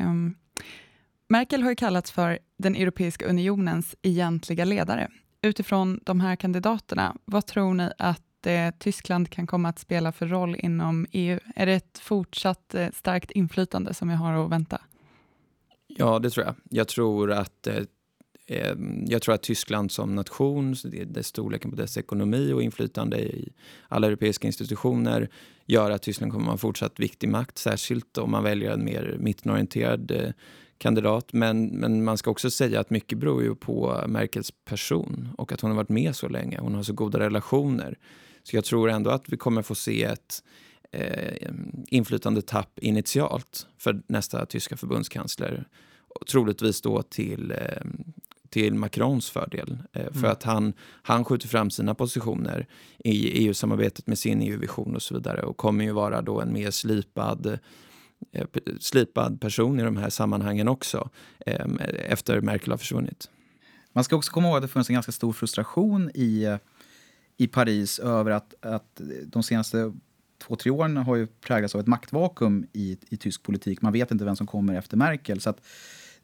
Um, 0.00 0.34
Merkel 1.28 1.62
har 1.62 1.70
ju 1.70 1.76
kallats 1.76 2.10
för 2.10 2.38
den 2.58 2.76
Europeiska 2.76 3.26
unionens 3.26 3.96
egentliga 4.02 4.64
ledare. 4.64 5.08
Utifrån 5.42 6.00
de 6.02 6.20
här 6.20 6.36
kandidaterna, 6.36 7.16
vad 7.24 7.46
tror 7.46 7.74
ni 7.74 7.90
att 7.98 8.22
eh, 8.48 8.70
Tyskland 8.78 9.30
kan 9.30 9.46
komma 9.46 9.68
att 9.68 9.78
spela 9.78 10.12
för 10.12 10.26
roll 10.26 10.56
inom 10.58 11.06
EU? 11.12 11.38
Är 11.56 11.66
det 11.66 11.72
ett 11.72 11.98
fortsatt 11.98 12.74
eh, 12.74 12.88
starkt 12.94 13.30
inflytande 13.30 13.94
som 13.94 14.08
vi 14.08 14.14
har 14.14 14.44
att 14.44 14.50
vänta? 14.50 14.80
Ja, 15.86 16.18
det 16.18 16.30
tror 16.30 16.46
jag. 16.46 16.54
Jag 16.70 16.88
tror 16.88 17.32
att 17.32 17.66
eh, 17.66 17.76
eh 18.46 18.74
jag 19.06 19.22
tror 19.22 19.34
att 19.34 19.42
Tyskland 19.42 19.92
som 19.92 20.14
nation, 20.14 20.74
dess 21.06 21.26
storleken 21.26 21.70
på 21.70 21.76
dess 21.76 21.96
ekonomi 21.96 22.52
och 22.52 22.62
inflytande 22.62 23.18
i 23.18 23.52
alla 23.88 24.06
europeiska 24.06 24.46
institutioner 24.46 25.28
gör 25.66 25.90
att 25.90 26.02
Tyskland 26.02 26.32
kommer 26.32 26.44
att 26.44 26.50
ha 26.50 26.58
fortsatt 26.58 27.00
viktig 27.00 27.28
makt, 27.28 27.58
särskilt 27.58 28.18
om 28.18 28.30
man 28.30 28.44
väljer 28.44 28.70
en 28.70 28.84
mer 28.84 29.16
mittenorienterad 29.20 30.10
eh, 30.10 30.30
kandidat. 30.78 31.32
Men, 31.32 31.66
men 31.66 32.04
man 32.04 32.18
ska 32.18 32.30
också 32.30 32.50
säga 32.50 32.80
att 32.80 32.90
mycket 32.90 33.18
beror 33.18 33.42
ju 33.42 33.54
på 33.54 34.04
Merkels 34.06 34.52
person 34.64 35.28
och 35.38 35.52
att 35.52 35.60
hon 35.60 35.70
har 35.70 35.76
varit 35.76 35.88
med 35.88 36.16
så 36.16 36.28
länge. 36.28 36.58
Hon 36.60 36.74
har 36.74 36.82
så 36.82 36.92
goda 36.92 37.18
relationer. 37.18 37.98
Så 38.50 38.56
jag 38.56 38.64
tror 38.64 38.90
ändå 38.90 39.10
att 39.10 39.28
vi 39.28 39.36
kommer 39.36 39.62
få 39.62 39.74
se 39.74 40.04
ett 40.04 40.42
eh, 40.92 41.48
inflytandetapp 41.88 42.78
initialt 42.78 43.66
för 43.78 44.02
nästa 44.06 44.46
tyska 44.46 44.76
förbundskansler. 44.76 45.64
troligtvis 46.30 46.80
då 46.80 47.02
till 47.02 47.50
eh, 47.50 47.86
till 48.50 48.74
Macrons 48.74 49.30
fördel. 49.30 49.78
Eh, 49.92 50.12
för 50.12 50.18
mm. 50.18 50.30
att 50.30 50.42
han, 50.42 50.72
han 51.02 51.24
skjuter 51.24 51.48
fram 51.48 51.70
sina 51.70 51.94
positioner 51.94 52.66
i 52.98 53.46
EU-samarbetet 53.46 54.06
med 54.06 54.18
sin 54.18 54.42
EU-vision 54.42 54.94
och 54.94 55.02
så 55.02 55.14
vidare 55.14 55.42
och 55.42 55.56
kommer 55.56 55.84
ju 55.84 55.92
vara 55.92 56.22
då 56.22 56.40
en 56.40 56.52
mer 56.52 56.70
slipad 56.70 57.58
eh, 58.32 58.46
slipad 58.80 59.40
person 59.40 59.80
i 59.80 59.82
de 59.82 59.96
här 59.96 60.10
sammanhangen 60.10 60.68
också 60.68 61.10
eh, 61.46 61.66
efter 62.08 62.40
Merkel 62.40 62.70
har 62.70 62.78
försvunnit. 62.78 63.30
Man 63.92 64.04
ska 64.04 64.16
också 64.16 64.32
komma 64.32 64.48
ihåg 64.48 64.56
att 64.56 64.62
det 64.62 64.68
funnits 64.68 64.90
en 64.90 64.94
ganska 64.94 65.12
stor 65.12 65.32
frustration 65.32 66.10
i, 66.14 66.58
i 67.38 67.46
Paris 67.46 67.98
över 67.98 68.30
att, 68.30 68.54
att 68.64 69.00
de 69.26 69.42
senaste 69.42 69.92
två, 70.38 70.56
tre 70.56 70.70
åren 70.70 70.96
har 70.96 71.16
ju 71.16 71.26
präglats 71.26 71.74
av 71.74 71.80
ett 71.80 71.86
maktvakuum 71.86 72.66
i, 72.72 72.98
i 73.08 73.16
tysk 73.16 73.42
politik. 73.42 73.82
Man 73.82 73.92
vet 73.92 74.10
inte 74.10 74.24
vem 74.24 74.36
som 74.36 74.46
kommer 74.46 74.74
efter 74.74 74.96
Merkel. 74.96 75.40
Så 75.40 75.50
att 75.50 75.60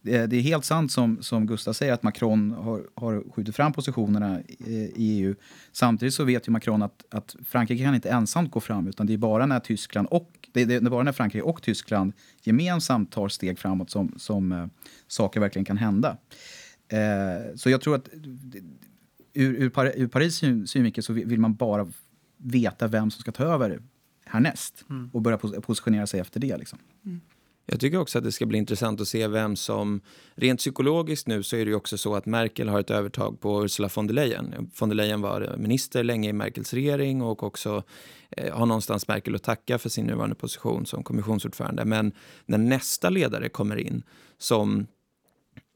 det 0.04 0.32
är 0.32 0.40
helt 0.40 0.64
sant 0.64 0.92
som, 0.92 1.22
som 1.22 1.46
Gustav 1.46 1.72
säger 1.72 1.92
att 1.92 2.02
Macron 2.02 2.50
har, 2.50 2.82
har 2.94 3.32
skjutit 3.32 3.56
fram 3.56 3.72
positionerna 3.72 4.40
i 4.40 4.92
EU. 4.96 5.34
Samtidigt 5.72 6.14
så 6.14 6.24
vet 6.24 6.48
ju 6.48 6.52
Macron 6.52 6.82
att, 6.82 7.04
att 7.10 7.36
Frankrike 7.46 7.84
kan 7.84 7.94
inte 7.94 8.10
ensamt 8.10 8.50
gå 8.50 8.60
fram 8.60 8.88
utan 8.88 9.06
det 9.06 9.12
är 9.12 9.18
bara 9.18 9.46
när 9.46 9.60
Tyskland 9.60 10.08
och 10.10 10.48
det 10.52 10.62
är 10.62 10.80
bara 10.80 11.02
när 11.02 11.12
Frankrike 11.12 11.42
och 11.42 11.62
Tyskland 11.62 12.12
gemensamt 12.42 13.12
tar 13.12 13.28
steg 13.28 13.58
framåt 13.58 13.90
som, 13.90 14.14
som 14.16 14.52
äh, 14.52 14.66
saker 15.08 15.40
verkligen 15.40 15.64
kan 15.64 15.76
hända. 15.76 16.16
Uh, 16.92 17.56
så 17.56 17.70
jag 17.70 17.80
tror 17.80 17.94
att 17.94 18.08
ur, 19.34 19.54
ur, 19.54 19.70
Par 19.70 19.92
ur 19.96 20.06
Paris 20.06 20.36
synvinkel 20.66 21.04
så 21.04 21.12
vill 21.12 21.40
man 21.40 21.54
bara 21.54 21.92
veta 22.36 22.86
vem 22.86 23.10
som 23.10 23.20
ska 23.20 23.32
ta 23.32 23.44
över 23.44 23.80
härnäst 24.24 24.84
mm. 24.90 25.10
och 25.12 25.22
börja 25.22 25.38
positionera 25.38 26.06
sig 26.06 26.20
efter 26.20 26.40
det. 26.40 26.56
Liksom. 26.56 26.78
Mm. 27.04 27.20
Jag 27.66 27.80
tycker 27.80 27.98
också 27.98 28.18
att 28.18 28.24
det 28.24 28.32
ska 28.32 28.46
bli 28.46 28.58
intressant 28.58 29.00
att 29.00 29.08
se 29.08 29.28
vem 29.28 29.56
som... 29.56 30.00
Rent 30.34 30.60
psykologiskt 30.60 31.26
nu 31.26 31.42
så 31.42 31.56
är 31.56 31.64
det 31.64 31.70
ju 31.70 31.74
också 31.74 31.98
så 31.98 32.14
att 32.14 32.26
Merkel 32.26 32.68
har 32.68 32.80
ett 32.80 32.90
övertag 32.90 33.40
på 33.40 33.64
Ursula 33.64 33.88
von 33.94 34.06
der 34.06 34.14
Leyen. 34.14 34.70
Von 34.78 34.88
der 34.88 34.96
Leyen 34.96 35.20
var 35.20 35.54
minister 35.58 36.04
länge 36.04 36.28
i 36.28 36.32
Merkels 36.32 36.74
regering 36.74 37.22
och 37.22 37.42
också 37.42 37.82
eh, 38.30 38.56
har 38.56 38.66
någonstans 38.66 39.08
Merkel 39.08 39.34
att 39.34 39.42
tacka 39.42 39.78
för 39.78 39.88
sin 39.88 40.06
nuvarande 40.06 40.34
position 40.34 40.86
som 40.86 41.02
kommissionsordförande. 41.02 41.84
Men 41.84 42.12
när 42.46 42.58
nästa 42.58 43.10
ledare 43.10 43.48
kommer 43.48 43.76
in 43.76 44.02
som 44.38 44.86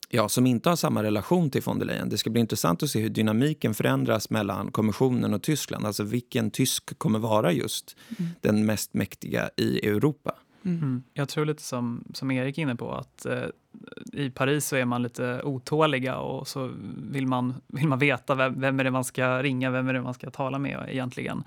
ja, 0.09 0.29
som 0.29 0.47
inte 0.47 0.69
har 0.69 0.77
samma 0.77 1.03
relation 1.03 1.51
till 1.51 1.63
von 1.63 1.79
der 1.79 1.87
Leyen. 1.87 2.09
Det 2.09 2.19
ska 2.19 2.31
bli 2.31 2.41
intressant 2.41 2.83
att 2.83 2.91
se 2.91 3.01
hur 3.01 3.09
dynamiken 3.09 3.75
förändras 3.75 4.31
mellan 4.31 4.71
kommissionen 4.71 5.35
och 5.35 5.43
Tyskland. 5.43 5.87
Alltså 5.87 6.03
vilken 6.03 6.51
tysk 6.51 6.99
kommer 6.99 7.19
vara 7.19 7.53
just 7.53 7.97
mm. 8.19 8.31
den 8.41 8.67
mest 8.67 8.95
mäktiga 8.95 9.51
i 9.57 9.89
Europa. 9.89 10.35
Mm. 10.65 10.79
mm. 10.79 11.03
Jag 11.15 11.29
tror 11.29 11.45
lite 11.45 11.63
som, 11.63 12.05
som 12.15 12.31
Erik 12.31 12.59
är 12.59 12.63
inne 12.63 12.77
på 12.77 12.93
att 12.93 13.27
eh, 13.27 13.45
i 14.13 14.31
Paris 14.31 14.67
så 14.67 14.77
är 14.77 14.85
man 14.85 15.03
lite 15.03 15.43
otåliga 15.43 16.19
och 16.19 16.49
så 16.49 16.71
vill 17.11 17.27
man, 17.27 17.55
vill 17.67 17.89
man 17.89 17.99
veta 17.99 18.35
vem, 18.35 18.61
vem 18.61 18.81
är 18.81 18.85
det 18.85 18.91
man 18.91 19.05
ska 19.05 19.43
ringa, 19.43 19.71
vem 19.71 19.89
är 19.89 19.93
det 19.93 20.03
man 20.03 20.15
ska 20.15 20.31
tala 20.31 20.59
med 20.59 20.87
egentligen. 20.89 21.45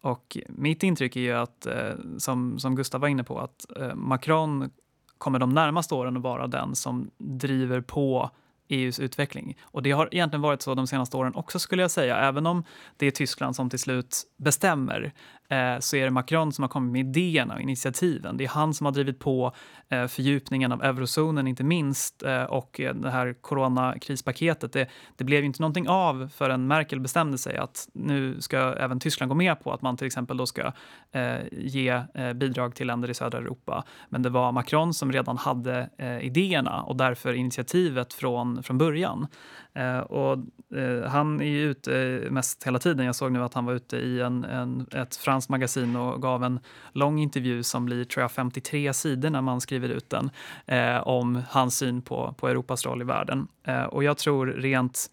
Och 0.00 0.38
mitt 0.48 0.82
intryck 0.82 1.16
är 1.16 1.20
ju 1.20 1.32
att, 1.32 1.66
eh, 1.66 1.94
som, 2.18 2.58
som 2.58 2.76
Gustav 2.76 3.00
var 3.00 3.08
inne 3.08 3.24
på, 3.24 3.38
att 3.38 3.66
eh, 3.76 3.94
Macron 3.94 4.70
kommer 5.22 5.38
de 5.38 5.50
närmaste 5.50 5.94
åren 5.94 6.16
att 6.16 6.22
vara 6.22 6.46
den 6.46 6.74
som 6.74 7.10
driver 7.18 7.80
på 7.80 8.30
EUs 8.68 9.00
utveckling. 9.00 9.56
Och 9.62 9.82
det 9.82 9.90
har 9.90 10.08
egentligen 10.12 10.42
varit 10.42 10.62
så 10.62 10.74
de 10.74 10.86
senaste 10.86 11.16
åren 11.16 11.34
också 11.34 11.58
skulle 11.58 11.82
jag 11.82 11.90
säga. 11.90 12.16
Även 12.16 12.46
om 12.46 12.64
det 12.96 13.06
är 13.06 13.10
Tyskland 13.10 13.56
som 13.56 13.70
till 13.70 13.78
slut 13.78 14.22
bestämmer 14.36 15.12
Eh, 15.52 15.78
så 15.78 15.96
är 15.96 16.04
det 16.04 16.10
Macron 16.10 16.52
som 16.52 16.62
har 16.62 16.68
kommit 16.68 16.92
med 16.92 17.00
idéerna 17.00 17.54
och 17.54 17.60
initiativen. 17.60 18.36
Det 18.36 18.44
är 18.44 18.48
han 18.48 18.74
som 18.74 18.84
har 18.84 18.92
drivit 18.92 19.18
på 19.18 19.52
eh, 19.88 20.06
fördjupningen 20.06 20.72
av 20.72 20.82
eurozonen 20.82 21.46
inte 21.46 21.64
minst 21.64 22.22
eh, 22.22 22.42
och 22.42 22.80
det 22.94 23.10
här 23.10 23.34
coronakrispaketet. 23.40 24.72
Det, 24.72 24.88
det 25.16 25.24
blev 25.24 25.44
inte 25.44 25.62
någonting 25.62 25.88
av 25.88 26.30
förrän 26.34 26.66
Merkel 26.66 27.00
bestämde 27.00 27.38
sig 27.38 27.56
att 27.56 27.88
nu 27.94 28.40
ska 28.40 28.56
även 28.58 29.00
Tyskland 29.00 29.28
gå 29.28 29.34
med 29.34 29.62
på 29.62 29.72
att 29.72 29.82
man 29.82 29.96
till 29.96 30.06
exempel 30.06 30.36
då 30.36 30.46
ska 30.46 30.72
ge 31.52 32.02
bidrag 32.34 32.74
till 32.74 32.86
länder 32.86 33.10
i 33.10 33.14
södra 33.14 33.38
Europa. 33.38 33.84
Men 34.08 34.22
det 34.22 34.30
var 34.30 34.52
Macron 34.52 34.94
som 34.94 35.12
redan 35.12 35.38
hade 35.38 35.90
idéerna 36.22 36.82
och 36.82 36.96
därför 36.96 37.32
initiativet 37.32 38.12
från, 38.12 38.62
från 38.62 38.78
början. 38.78 39.26
Eh, 39.74 39.98
och, 39.98 40.38
eh, 40.78 41.08
han 41.08 41.40
är 41.40 41.46
ju 41.46 41.70
ute 41.70 42.26
mest 42.30 42.64
hela 42.64 42.78
tiden. 42.78 43.06
Jag 43.06 43.14
såg 43.14 43.32
nu 43.32 43.42
att 43.42 43.54
han 43.54 43.64
var 43.64 43.72
ute 43.72 43.96
i 43.96 44.20
en, 44.20 44.44
en, 44.44 44.86
ett 44.92 45.16
franskt 45.16 45.50
magasin 45.50 45.96
och 45.96 46.22
gav 46.22 46.44
en 46.44 46.60
lång 46.92 47.18
intervju 47.18 47.62
som 47.62 47.84
blir 47.84 48.04
tror 48.04 48.22
jag, 48.22 48.32
53 48.32 48.92
sidor 48.92 49.30
när 49.30 49.40
man 49.40 49.60
skriver 49.60 49.88
ut 49.88 50.10
den 50.10 50.30
eh, 50.66 51.08
om 51.08 51.42
hans 51.48 51.78
syn 51.78 52.02
på, 52.02 52.34
på 52.38 52.48
Europas 52.48 52.86
roll 52.86 53.02
i 53.02 53.04
världen. 53.04 53.48
Eh, 53.64 53.82
och 53.82 54.04
jag 54.04 54.18
tror 54.18 54.46
rent... 54.46 55.10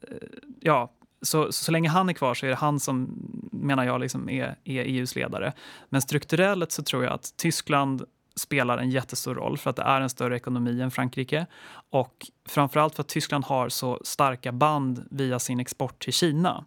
Eh, 0.00 0.16
ja, 0.60 0.92
så, 1.22 1.52
så 1.52 1.72
länge 1.72 1.88
han 1.88 2.08
är 2.08 2.12
kvar 2.12 2.34
så 2.34 2.46
är 2.46 2.50
det 2.50 2.56
han 2.56 2.80
som, 2.80 3.08
menar 3.52 3.84
jag, 3.84 4.00
liksom 4.00 4.28
är, 4.28 4.56
är 4.64 4.82
EUs 4.82 5.16
ledare. 5.16 5.52
Men 5.88 6.02
strukturellt 6.02 6.72
så 6.72 6.82
tror 6.82 7.04
jag 7.04 7.12
att 7.12 7.36
Tyskland 7.36 8.04
spelar 8.36 8.78
en 8.78 8.90
jättestor 8.90 9.34
roll 9.34 9.58
för 9.58 9.70
att 9.70 9.76
det 9.76 9.82
är 9.82 10.00
en 10.00 10.10
större 10.10 10.36
ekonomi 10.36 10.80
än 10.80 10.90
Frankrike. 10.90 11.46
Och 11.90 12.26
framförallt 12.48 12.94
för 12.94 13.02
att 13.02 13.08
Tyskland 13.08 13.44
har 13.44 13.68
så 13.68 14.00
starka 14.04 14.52
band 14.52 15.06
via 15.10 15.38
sin 15.38 15.60
export 15.60 16.02
till 16.02 16.12
Kina. 16.12 16.64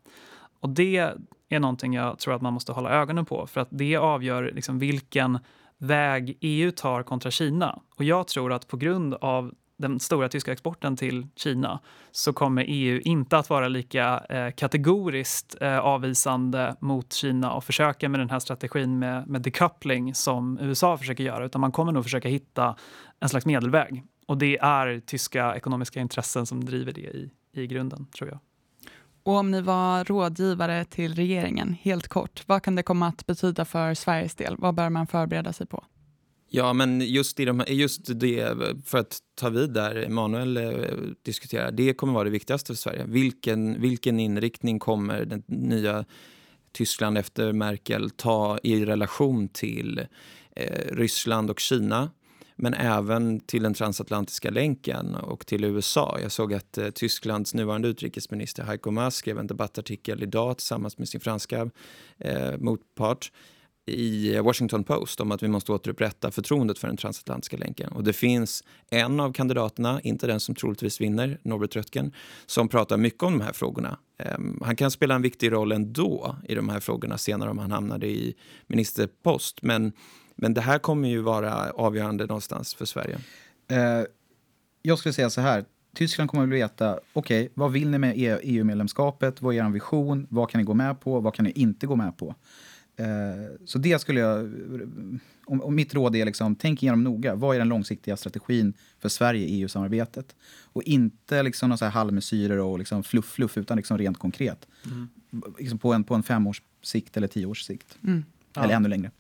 Och 0.60 0.70
det 0.70 1.14
är 1.50 1.60
någonting 1.60 1.94
jag 1.94 2.20
tror 2.20 2.34
att 2.34 2.42
man 2.42 2.54
måste 2.54 2.72
hålla 2.72 2.90
ögonen 2.90 3.26
på 3.26 3.48
för 3.48 3.62
att 3.62 3.68
det 3.72 3.98
avgör 3.98 4.52
liksom 4.56 4.80
vilken 4.80 5.40
väg 5.78 6.38
EU 6.42 6.72
tar 6.72 7.04
kontra 7.04 7.32
Kina. 7.32 7.80
Och 7.96 8.04
jag 8.04 8.28
tror 8.28 8.54
att 8.54 8.68
på 8.68 8.78
grund 8.78 9.14
av 9.14 9.54
den 9.80 10.00
stora 10.00 10.30
tyska 10.30 10.52
exporten 10.52 10.96
till 10.96 11.28
Kina 11.36 11.80
så 12.12 12.34
kommer 12.34 12.66
EU 12.68 13.00
inte 13.00 13.38
att 13.38 13.50
vara 13.50 13.68
lika 13.68 14.20
eh, 14.30 14.52
kategoriskt 14.52 15.56
eh, 15.62 15.80
avvisande 15.80 16.76
mot 16.80 17.14
Kina 17.14 17.52
och 17.52 17.64
försöka 17.64 18.10
med 18.10 18.20
den 18.20 18.30
här 18.30 18.40
strategin 18.40 19.00
med, 19.00 19.28
med 19.28 19.42
decoupling 19.42 20.16
som 20.16 20.60
USA 20.62 20.98
försöker 20.98 21.24
göra, 21.24 21.46
utan 21.46 21.62
man 21.62 21.72
kommer 21.72 21.92
nog 21.92 22.04
försöka 22.04 22.30
hitta 22.30 22.76
en 23.20 23.30
slags 23.30 23.46
medelväg. 23.46 24.04
Och 24.28 24.38
det 24.38 24.58
är 24.58 25.00
tyska 25.00 25.56
ekonomiska 25.56 26.00
intressen 26.00 26.46
som 26.46 26.66
driver 26.66 26.92
det 26.92 27.02
i, 27.02 27.32
i 27.54 27.68
grunden, 27.68 28.06
tror 28.06 28.30
jag. 28.30 28.40
Och 29.24 29.34
om 29.34 29.52
ni 29.52 29.62
var 29.62 30.04
rådgivare 30.04 30.86
till 30.86 31.16
regeringen, 31.16 31.74
helt 31.82 32.08
kort, 32.08 32.44
vad 32.46 32.64
kan 32.64 32.76
det 32.76 32.84
komma 32.84 33.08
att 33.08 33.26
betyda 33.26 33.66
för 33.66 33.94
Sveriges 33.94 34.36
del? 34.36 34.56
Vad 34.58 34.76
bör 34.76 34.90
man 34.90 35.08
förbereda 35.08 35.54
sig 35.54 35.68
på? 35.68 35.84
Ja, 36.52 36.74
men 36.74 37.02
just, 37.02 37.40
i 37.40 37.46
de, 37.46 37.64
just 37.68 38.20
det, 38.20 38.58
för 38.86 38.98
att 38.98 39.20
ta 39.36 39.50
vid 39.50 39.74
där 39.74 39.96
Emanuel 39.96 40.58
eh, 40.58 40.74
diskuterar, 41.22 41.72
det 41.72 41.94
kommer 41.94 42.14
vara 42.14 42.24
det 42.24 42.30
viktigaste 42.30 42.68
för 42.68 42.78
Sverige. 42.78 43.04
Vilken, 43.08 43.82
vilken 43.82 44.20
inriktning 44.20 44.80
kommer 44.80 45.26
den 45.26 45.44
nya 45.48 46.06
Tyskland 46.72 47.18
efter 47.18 47.54
Merkel 47.54 48.10
ta 48.10 48.60
i 48.64 48.86
relation 48.86 49.48
till 49.48 50.06
eh, 50.56 50.96
Ryssland 50.96 51.50
och 51.50 51.60
Kina? 51.60 52.10
men 52.62 52.74
även 52.74 53.40
till 53.40 53.64
den 53.64 53.74
transatlantiska 53.74 54.50
länken 54.50 55.16
och 55.16 55.46
till 55.46 55.64
USA. 55.64 56.18
Jag 56.22 56.32
såg 56.32 56.54
att 56.54 56.78
eh, 56.78 56.90
Tysklands 56.90 57.54
nuvarande 57.54 57.88
utrikesminister 57.88 58.64
Heiko 58.64 58.92
Maas 58.92 59.16
skrev 59.16 59.40
en 59.40 59.48
debattartikel 59.48 60.24
idag 60.24 60.58
tillsammans 60.58 60.98
med 60.98 61.10
sin 61.10 61.22
franska 61.22 61.70
eh, 62.18 62.58
motpart 62.58 63.32
i 63.90 64.40
Washington 64.40 64.84
Post 64.84 65.20
om 65.20 65.32
att 65.32 65.44
vi 65.44 65.48
måste 65.48 65.72
återupprätta 65.72 66.32
förtroendet 66.32 66.80
för 66.80 66.88
den 66.88 66.98
transatlantiska 66.98 67.58
länken. 67.58 67.92
Och 67.92 68.04
det 68.04 68.14
finns 68.14 68.64
en 68.90 69.20
av 69.20 69.34
kandidaterna, 69.34 70.02
inte 70.04 70.28
den 70.28 70.40
som 70.40 70.56
troligtvis 70.56 71.02
vinner, 71.02 71.40
Norbert 71.42 71.76
Röttgen, 71.76 72.12
som 72.46 72.68
pratar 72.68 72.98
mycket 72.98 73.24
om 73.24 73.38
de 73.38 73.46
här 73.46 73.54
frågorna. 73.54 73.98
Ehm, 74.18 74.62
han 74.66 74.76
kan 74.76 74.92
spela 74.92 75.16
en 75.16 75.22
viktig 75.22 75.52
roll 75.52 75.72
ändå 75.72 76.36
i 76.48 76.56
de 76.56 76.70
här 76.70 76.80
frågorna 76.80 77.18
senare 77.18 77.50
om 77.50 77.58
han 77.58 77.72
hamnade 77.72 78.08
i 78.08 78.36
ministerpost. 78.68 79.62
Men, 79.62 79.92
men 80.36 80.54
det 80.54 80.62
här 80.62 80.80
kommer 80.80 81.10
ju 81.10 81.22
vara 81.22 81.72
avgörande 81.72 82.26
någonstans 82.26 82.74
för 82.74 82.86
Sverige. 82.86 83.20
Ehm, 83.68 84.06
jag 84.82 85.00
skulle 85.00 85.14
säga 85.14 85.30
så 85.30 85.42
här. 85.42 85.66
Tyskland 85.96 86.30
kommer 86.30 86.44
att 86.44 86.50
veta, 86.50 87.00
okej, 87.14 87.42
okay, 87.42 87.50
vad 87.54 87.72
vill 87.72 87.90
ni 87.90 87.98
med 87.98 88.18
e- 88.18 88.40
EU-medlemskapet? 88.44 89.42
Vad 89.42 89.56
är 89.56 89.66
er 89.66 89.70
vision? 89.70 90.28
Vad 90.30 90.50
kan 90.50 90.60
ni 90.60 90.66
gå 90.66 90.74
med 90.74 91.00
på? 91.00 91.20
Vad 91.20 91.34
kan 91.36 91.46
ni 91.46 91.52
inte 91.52 91.88
gå 91.88 91.96
med 91.96 92.18
på? 92.18 92.36
Eh, 93.00 93.46
så 93.66 93.78
det 93.78 94.02
skulle 94.02 94.20
jag... 94.20 94.50
Och 95.46 95.74
mitt 95.74 95.94
råd 95.94 96.16
är 96.16 96.26
liksom, 96.26 96.56
tänk 96.56 96.84
igenom 96.84 97.04
noga. 97.04 97.36
Vad 97.36 97.56
är 97.56 97.60
den 97.60 97.70
långsiktiga 97.70 98.18
strategin 98.18 98.74
för 99.00 99.10
Sverige 99.10 99.46
i 99.48 99.62
EU-samarbetet? 99.62 100.36
Och 100.64 100.84
inte 100.84 101.44
liksom 101.44 101.70
några 101.70 101.90
halvmesyrer 101.90 102.58
och 102.58 102.80
liksom 102.80 103.04
fluff-fluff, 103.04 103.58
utan 103.58 103.78
liksom 103.78 103.98
rent 103.98 104.18
konkret. 104.18 104.68
Mm. 104.86 105.08
Liksom 105.60 105.80
på, 105.80 105.94
en, 105.94 106.04
på 106.04 106.16
en 106.16 106.24
femårs 106.24 106.62
sikt 106.82 107.18
eller 107.18 107.28
tio 107.28 107.46
års 107.46 107.62
sikt. 107.62 107.98
Mm. 108.04 108.26
Eller 108.56 108.70
ja. 108.70 108.76
ännu 108.76 108.90
längre. 108.90 109.12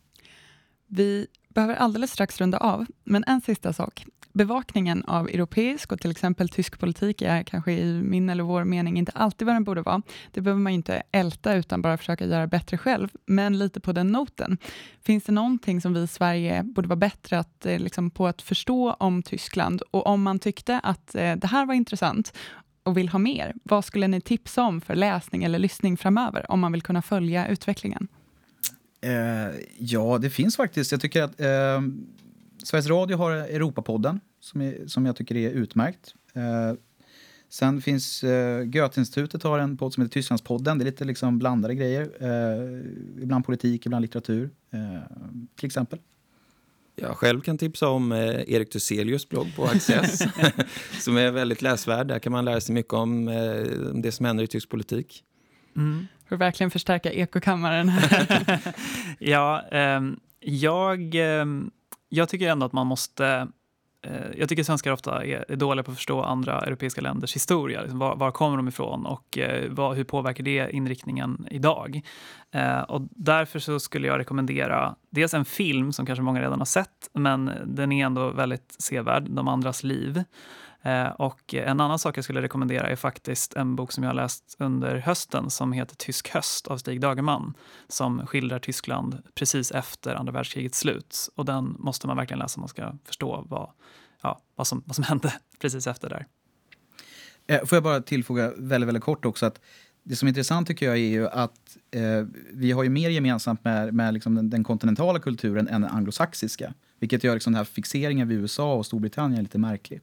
Vi 0.87 1.27
behöver 1.47 1.75
alldeles 1.75 2.11
strax 2.11 2.41
runda 2.41 2.57
av, 2.57 2.85
men 3.03 3.23
en 3.27 3.41
sista 3.41 3.73
sak 3.73 4.05
bevakningen 4.33 5.03
av 5.03 5.27
europeisk 5.27 5.91
och 5.91 6.01
till 6.01 6.11
exempel 6.11 6.49
tysk 6.49 6.79
politik 6.79 7.21
är 7.21 7.43
kanske 7.43 7.71
i 7.71 8.01
min 8.03 8.29
eller 8.29 8.43
vår 8.43 8.63
mening 8.63 8.97
inte 8.97 9.11
alltid 9.15 9.45
vad 9.45 9.55
den 9.55 9.63
borde 9.63 9.81
vara. 9.81 10.01
Det 10.31 10.41
behöver 10.41 10.61
man 10.61 10.73
inte 10.73 11.03
älta 11.11 11.53
utan 11.53 11.81
bara 11.81 11.97
försöka 11.97 12.25
göra 12.25 12.47
bättre 12.47 12.77
själv. 12.77 13.09
Men 13.25 13.59
lite 13.59 13.79
på 13.79 13.91
den 13.91 14.07
noten, 14.07 14.57
finns 15.01 15.23
det 15.23 15.31
någonting 15.31 15.81
som 15.81 15.93
vi 15.93 16.01
i 16.01 16.07
Sverige 16.07 16.63
borde 16.63 16.87
vara 16.87 16.97
bättre 16.97 17.39
att, 17.39 17.65
eh, 17.65 17.79
liksom, 17.79 18.11
på 18.11 18.27
att 18.27 18.41
förstå 18.41 18.93
om 18.93 19.23
Tyskland? 19.23 19.81
Och 19.91 20.07
om 20.07 20.23
man 20.23 20.39
tyckte 20.39 20.79
att 20.79 21.15
eh, 21.15 21.35
det 21.35 21.47
här 21.47 21.65
var 21.65 21.73
intressant 21.73 22.33
och 22.83 22.97
vill 22.97 23.09
ha 23.09 23.19
mer, 23.19 23.53
vad 23.63 23.85
skulle 23.85 24.07
ni 24.07 24.21
tipsa 24.21 24.63
om 24.63 24.81
för 24.81 24.95
läsning 24.95 25.43
eller 25.43 25.59
lyssning 25.59 25.97
framöver 25.97 26.51
om 26.51 26.59
man 26.59 26.71
vill 26.71 26.81
kunna 26.81 27.01
följa 27.01 27.47
utvecklingen? 27.47 28.07
Eh, 29.01 29.59
ja, 29.77 30.17
det 30.17 30.29
finns 30.29 30.57
faktiskt. 30.57 30.91
Jag 30.91 31.01
tycker 31.01 31.23
att 31.23 31.41
eh, 31.41 31.81
Sveriges 32.63 32.87
Radio 32.87 33.17
har 33.17 33.31
Europapodden 33.31 34.19
som, 34.39 34.61
är, 34.61 34.87
som 34.87 35.05
jag 35.05 35.15
tycker 35.15 35.37
är 35.37 35.49
utmärkt. 35.49 36.13
Eh, 36.33 36.73
sen 37.49 37.81
finns 37.81 38.23
eh, 38.23 38.63
Goethe-institutet 38.63 39.43
har 39.43 39.59
en 39.59 39.77
podd 39.77 39.93
som 39.93 40.03
heter 40.03 40.13
Tysklandspodden. 40.13 40.77
Det 40.77 40.83
är 40.83 40.85
lite 40.85 41.05
liksom 41.05 41.39
blandade 41.39 41.75
grejer. 41.75 42.09
Eh, 42.19 43.23
ibland 43.23 43.45
politik, 43.45 43.85
ibland 43.85 44.01
litteratur, 44.01 44.49
eh, 44.71 45.01
till 45.55 45.65
exempel. 45.65 45.99
Jag 46.95 47.17
själv 47.17 47.41
kan 47.41 47.57
tipsa 47.57 47.89
om 47.89 48.11
eh, 48.11 48.51
Erik 48.53 48.69
Thyselius 48.69 49.29
blogg 49.29 49.55
på 49.55 49.65
Access 49.65 50.23
som 50.99 51.17
är 51.17 51.31
väldigt 51.31 51.61
läsvärd. 51.61 52.07
Där 52.07 52.19
kan 52.19 52.31
man 52.31 52.45
lära 52.45 52.61
sig 52.61 52.75
mycket 52.75 52.93
om 52.93 53.27
eh, 53.27 53.63
det 53.93 54.11
som 54.11 54.25
händer 54.25 54.43
i 54.43 54.47
tysk 54.47 54.69
politik. 54.69 55.23
Mm. 55.75 56.07
För 56.27 56.35
att 56.35 56.41
verkligen 56.41 56.71
förstärka 56.71 57.11
ekokammaren 57.11 57.89
här. 57.89 58.59
ja, 59.19 59.67
eh, 59.71 60.01
jag, 60.39 61.15
eh, 61.15 61.45
jag 62.09 62.29
tycker 62.29 62.49
ändå 62.49 62.65
att 62.65 62.73
man 62.73 62.87
måste 62.87 63.47
eh, 64.05 64.37
jag 64.37 64.49
tycker 64.49 64.63
svenskar 64.63 64.91
ofta 64.91 65.25
är, 65.25 65.55
dåliga 65.55 65.83
på 65.83 65.91
att 65.91 65.97
förstå 65.97 66.21
andra 66.21 66.61
europeiska 66.61 67.01
länders 67.01 67.35
historia. 67.35 67.81
Liksom 67.81 67.99
var, 67.99 68.15
var, 68.15 68.31
kommer 68.31 68.57
de 68.57 68.67
ifrån 68.67 69.05
och 69.05 69.37
eh, 69.37 69.71
vad, 69.71 69.97
hur 69.97 70.03
påverkar 70.03 70.43
det 70.43 70.69
inriktningen 70.71 71.47
idag? 71.51 72.01
Eh, 72.51 72.79
och 72.79 73.01
därför 73.11 73.59
så 73.59 73.79
skulle 73.79 74.07
jag 74.07 74.19
rekommendera 74.19 74.95
dels 75.09 75.33
en 75.33 75.45
film 75.45 75.93
som 75.93 76.05
kanske 76.05 76.23
många 76.23 76.41
redan 76.41 76.59
har 76.59 76.65
sett, 76.65 77.09
men 77.13 77.51
den 77.65 77.91
är 77.91 78.05
ändå 78.05 78.31
väldigt 78.31 78.75
sevärd, 78.79 79.29
De 79.29 79.47
andras 79.47 79.83
liv. 79.83 80.23
Eh, 80.81 81.07
och 81.07 81.53
en 81.53 81.79
annan 81.79 81.99
sak 81.99 82.17
jag 82.17 82.23
skulle 82.23 82.41
rekommendera 82.41 82.87
är 82.87 82.95
faktiskt 82.95 83.53
en 83.53 83.75
bok 83.75 83.91
som 83.91 84.03
jag 84.03 84.09
har 84.09 84.15
läst 84.15 84.55
under 84.59 84.95
hösten 84.95 85.49
som 85.49 85.71
heter 85.71 85.95
Tysk 85.95 86.29
höst 86.29 86.67
av 86.67 86.77
Stig 86.77 87.01
Dagerman 87.01 87.53
som 87.87 88.27
skildrar 88.27 88.59
Tyskland 88.59 89.23
precis 89.35 89.71
efter 89.71 90.15
andra 90.15 90.31
världskrigets 90.31 90.79
slut. 90.79 91.29
Och 91.35 91.45
den 91.45 91.75
måste 91.79 92.07
man 92.07 92.17
verkligen 92.17 92.39
läsa 92.39 92.57
om 92.57 92.61
man 92.61 92.69
ska 92.69 92.93
förstå 93.05 93.45
vad, 93.49 93.69
ja, 94.21 94.41
vad, 94.55 94.67
som, 94.67 94.83
vad 94.85 94.95
som 94.95 95.03
hände 95.03 95.33
precis 95.59 95.87
efter 95.87 96.09
där. 96.09 96.27
Eh, 97.47 97.65
får 97.65 97.75
jag 97.75 97.83
bara 97.83 98.01
tillfoga 98.01 98.53
väldigt, 98.57 98.87
väldigt 98.87 99.03
kort 99.03 99.25
också 99.25 99.45
att 99.45 99.59
det 100.03 100.15
som 100.15 100.27
är 100.27 100.29
intressant 100.29 100.67
tycker 100.67 100.85
jag 100.85 100.95
är 100.95 101.09
ju 101.09 101.27
att 101.27 101.77
eh, 101.91 102.25
vi 102.53 102.71
har 102.71 102.83
ju 102.83 102.89
mer 102.89 103.09
gemensamt 103.09 103.63
med, 103.63 103.93
med 103.93 104.13
liksom 104.13 104.35
den, 104.35 104.49
den, 104.49 104.63
kontinentala 104.63 105.19
kulturen 105.19 105.67
än 105.67 105.81
den 105.81 105.91
anglosaxiska. 105.91 106.73
Vilket 106.99 107.23
gör 107.23 107.33
liksom 107.33 107.53
den 107.53 107.57
här 107.57 107.65
fixeringen 107.65 108.27
vid 108.27 108.37
USA 108.37 108.73
och 108.73 108.85
Storbritannien 108.85 109.43
lite 109.43 109.57
märklig. 109.57 110.01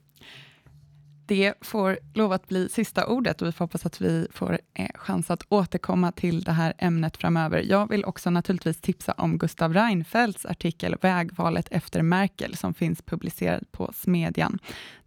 Det 1.27 1.53
får 1.61 1.99
lov 2.13 2.31
att 2.31 2.47
bli 2.47 2.69
sista 2.69 3.07
ordet 3.07 3.41
och 3.41 3.47
vi 3.47 3.51
får 3.51 3.65
hoppas 3.65 3.85
att 3.85 4.01
vi 4.01 4.27
får 4.31 4.59
eh, 4.73 4.89
chans 4.95 5.31
att 5.31 5.43
återkomma 5.49 6.11
till 6.11 6.43
det 6.43 6.51
här 6.51 6.73
ämnet 6.77 7.17
framöver. 7.17 7.63
Jag 7.69 7.89
vill 7.89 8.05
också 8.05 8.29
naturligtvis 8.29 8.81
tipsa 8.81 9.11
om 9.11 9.37
Gustav 9.37 9.73
Reinfeldts 9.73 10.45
artikel 10.45 10.95
Vägvalet 11.01 11.67
efter 11.71 12.01
Merkel 12.01 12.57
som 12.57 12.73
finns 12.73 13.01
publicerad 13.01 13.71
på 13.71 13.91
Smedjan. 13.95 14.59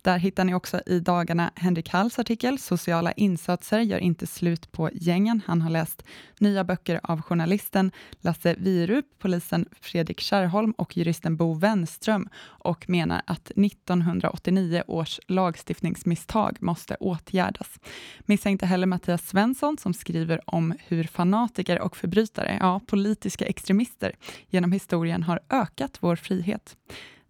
Där 0.02 0.18
hittar 0.18 0.44
ni 0.44 0.54
också 0.54 0.80
i 0.86 1.00
dagarna 1.00 1.50
Henrik 1.54 1.88
Halls 1.88 2.18
artikel 2.18 2.58
Sociala 2.58 3.12
insatser 3.12 3.80
gör 3.80 3.98
inte 3.98 4.26
slut 4.26 4.72
på 4.72 4.90
gängen. 4.92 5.42
Han 5.46 5.62
har 5.62 5.70
läst 5.70 6.04
nya 6.38 6.64
böcker 6.64 7.00
av 7.02 7.22
journalisten 7.22 7.92
Lasse 8.20 8.54
Virup, 8.58 9.06
polisen 9.18 9.66
Fredrik 9.80 10.20
Kärrholm 10.20 10.72
och 10.72 10.96
juristen 10.96 11.36
Bo 11.36 11.54
Wenström 11.54 12.28
och 12.42 12.88
menar 12.88 13.22
att 13.26 13.50
1989 13.50 14.82
års 14.86 15.20
lagstiftningsmisstag 15.26 16.56
måste 16.60 16.96
åtgärdas. 17.00 17.78
Missa 18.20 18.48
inte 18.48 18.66
heller 18.66 18.86
Mattias 18.86 19.28
Svensson 19.28 19.76
som 19.78 19.94
skriver 19.94 20.40
om 20.50 20.74
hur 20.86 21.04
fanatiker 21.04 21.80
och 21.80 21.96
förbrytare, 21.96 22.56
ja, 22.60 22.80
politiska 22.86 23.46
extremister, 23.46 24.12
genom 24.48 24.72
historien 24.72 25.22
har 25.22 25.40
ökat 25.50 25.98
vår 26.00 26.16
frihet. 26.16 26.76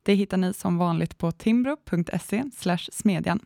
Det 0.02 0.14
hittar 0.14 0.36
ni 0.36 0.52
som 0.52 0.78
vanligt 0.78 1.18
på 1.18 1.32
timbro.se 1.32 2.44
smedjan. 2.92 3.40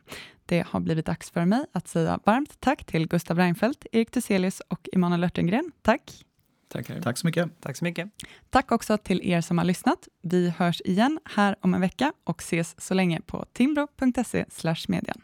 Det 0.46 0.66
har 0.66 0.80
blivit 0.80 1.06
dags 1.06 1.30
för 1.30 1.44
mig 1.44 1.66
att 1.72 1.88
säga 1.88 2.20
varmt 2.24 2.60
tack 2.60 2.84
till 2.84 3.08
Gustav 3.08 3.38
Reinfeldt, 3.38 3.86
Erik 3.92 4.10
Thyselius 4.10 4.60
och 4.60 4.88
Emanuel 4.92 5.24
Örtengren. 5.24 5.72
Tack! 5.82 6.24
Tackar. 6.68 7.00
Tack 7.00 7.18
så 7.18 7.26
mycket. 7.26 7.60
Tack 7.60 7.76
så 7.76 7.84
mycket. 7.84 8.08
Tack 8.50 8.72
också 8.72 8.98
till 8.98 9.20
er 9.30 9.40
som 9.40 9.58
har 9.58 9.64
lyssnat. 9.64 10.08
Vi 10.22 10.50
hörs 10.50 10.82
igen 10.84 11.20
här 11.24 11.56
om 11.60 11.74
en 11.74 11.80
vecka 11.80 12.12
och 12.24 12.40
ses 12.40 12.80
så 12.80 12.94
länge 12.94 13.20
på 13.20 13.44
timbro.se 13.52 14.44
smedjan. 14.76 15.20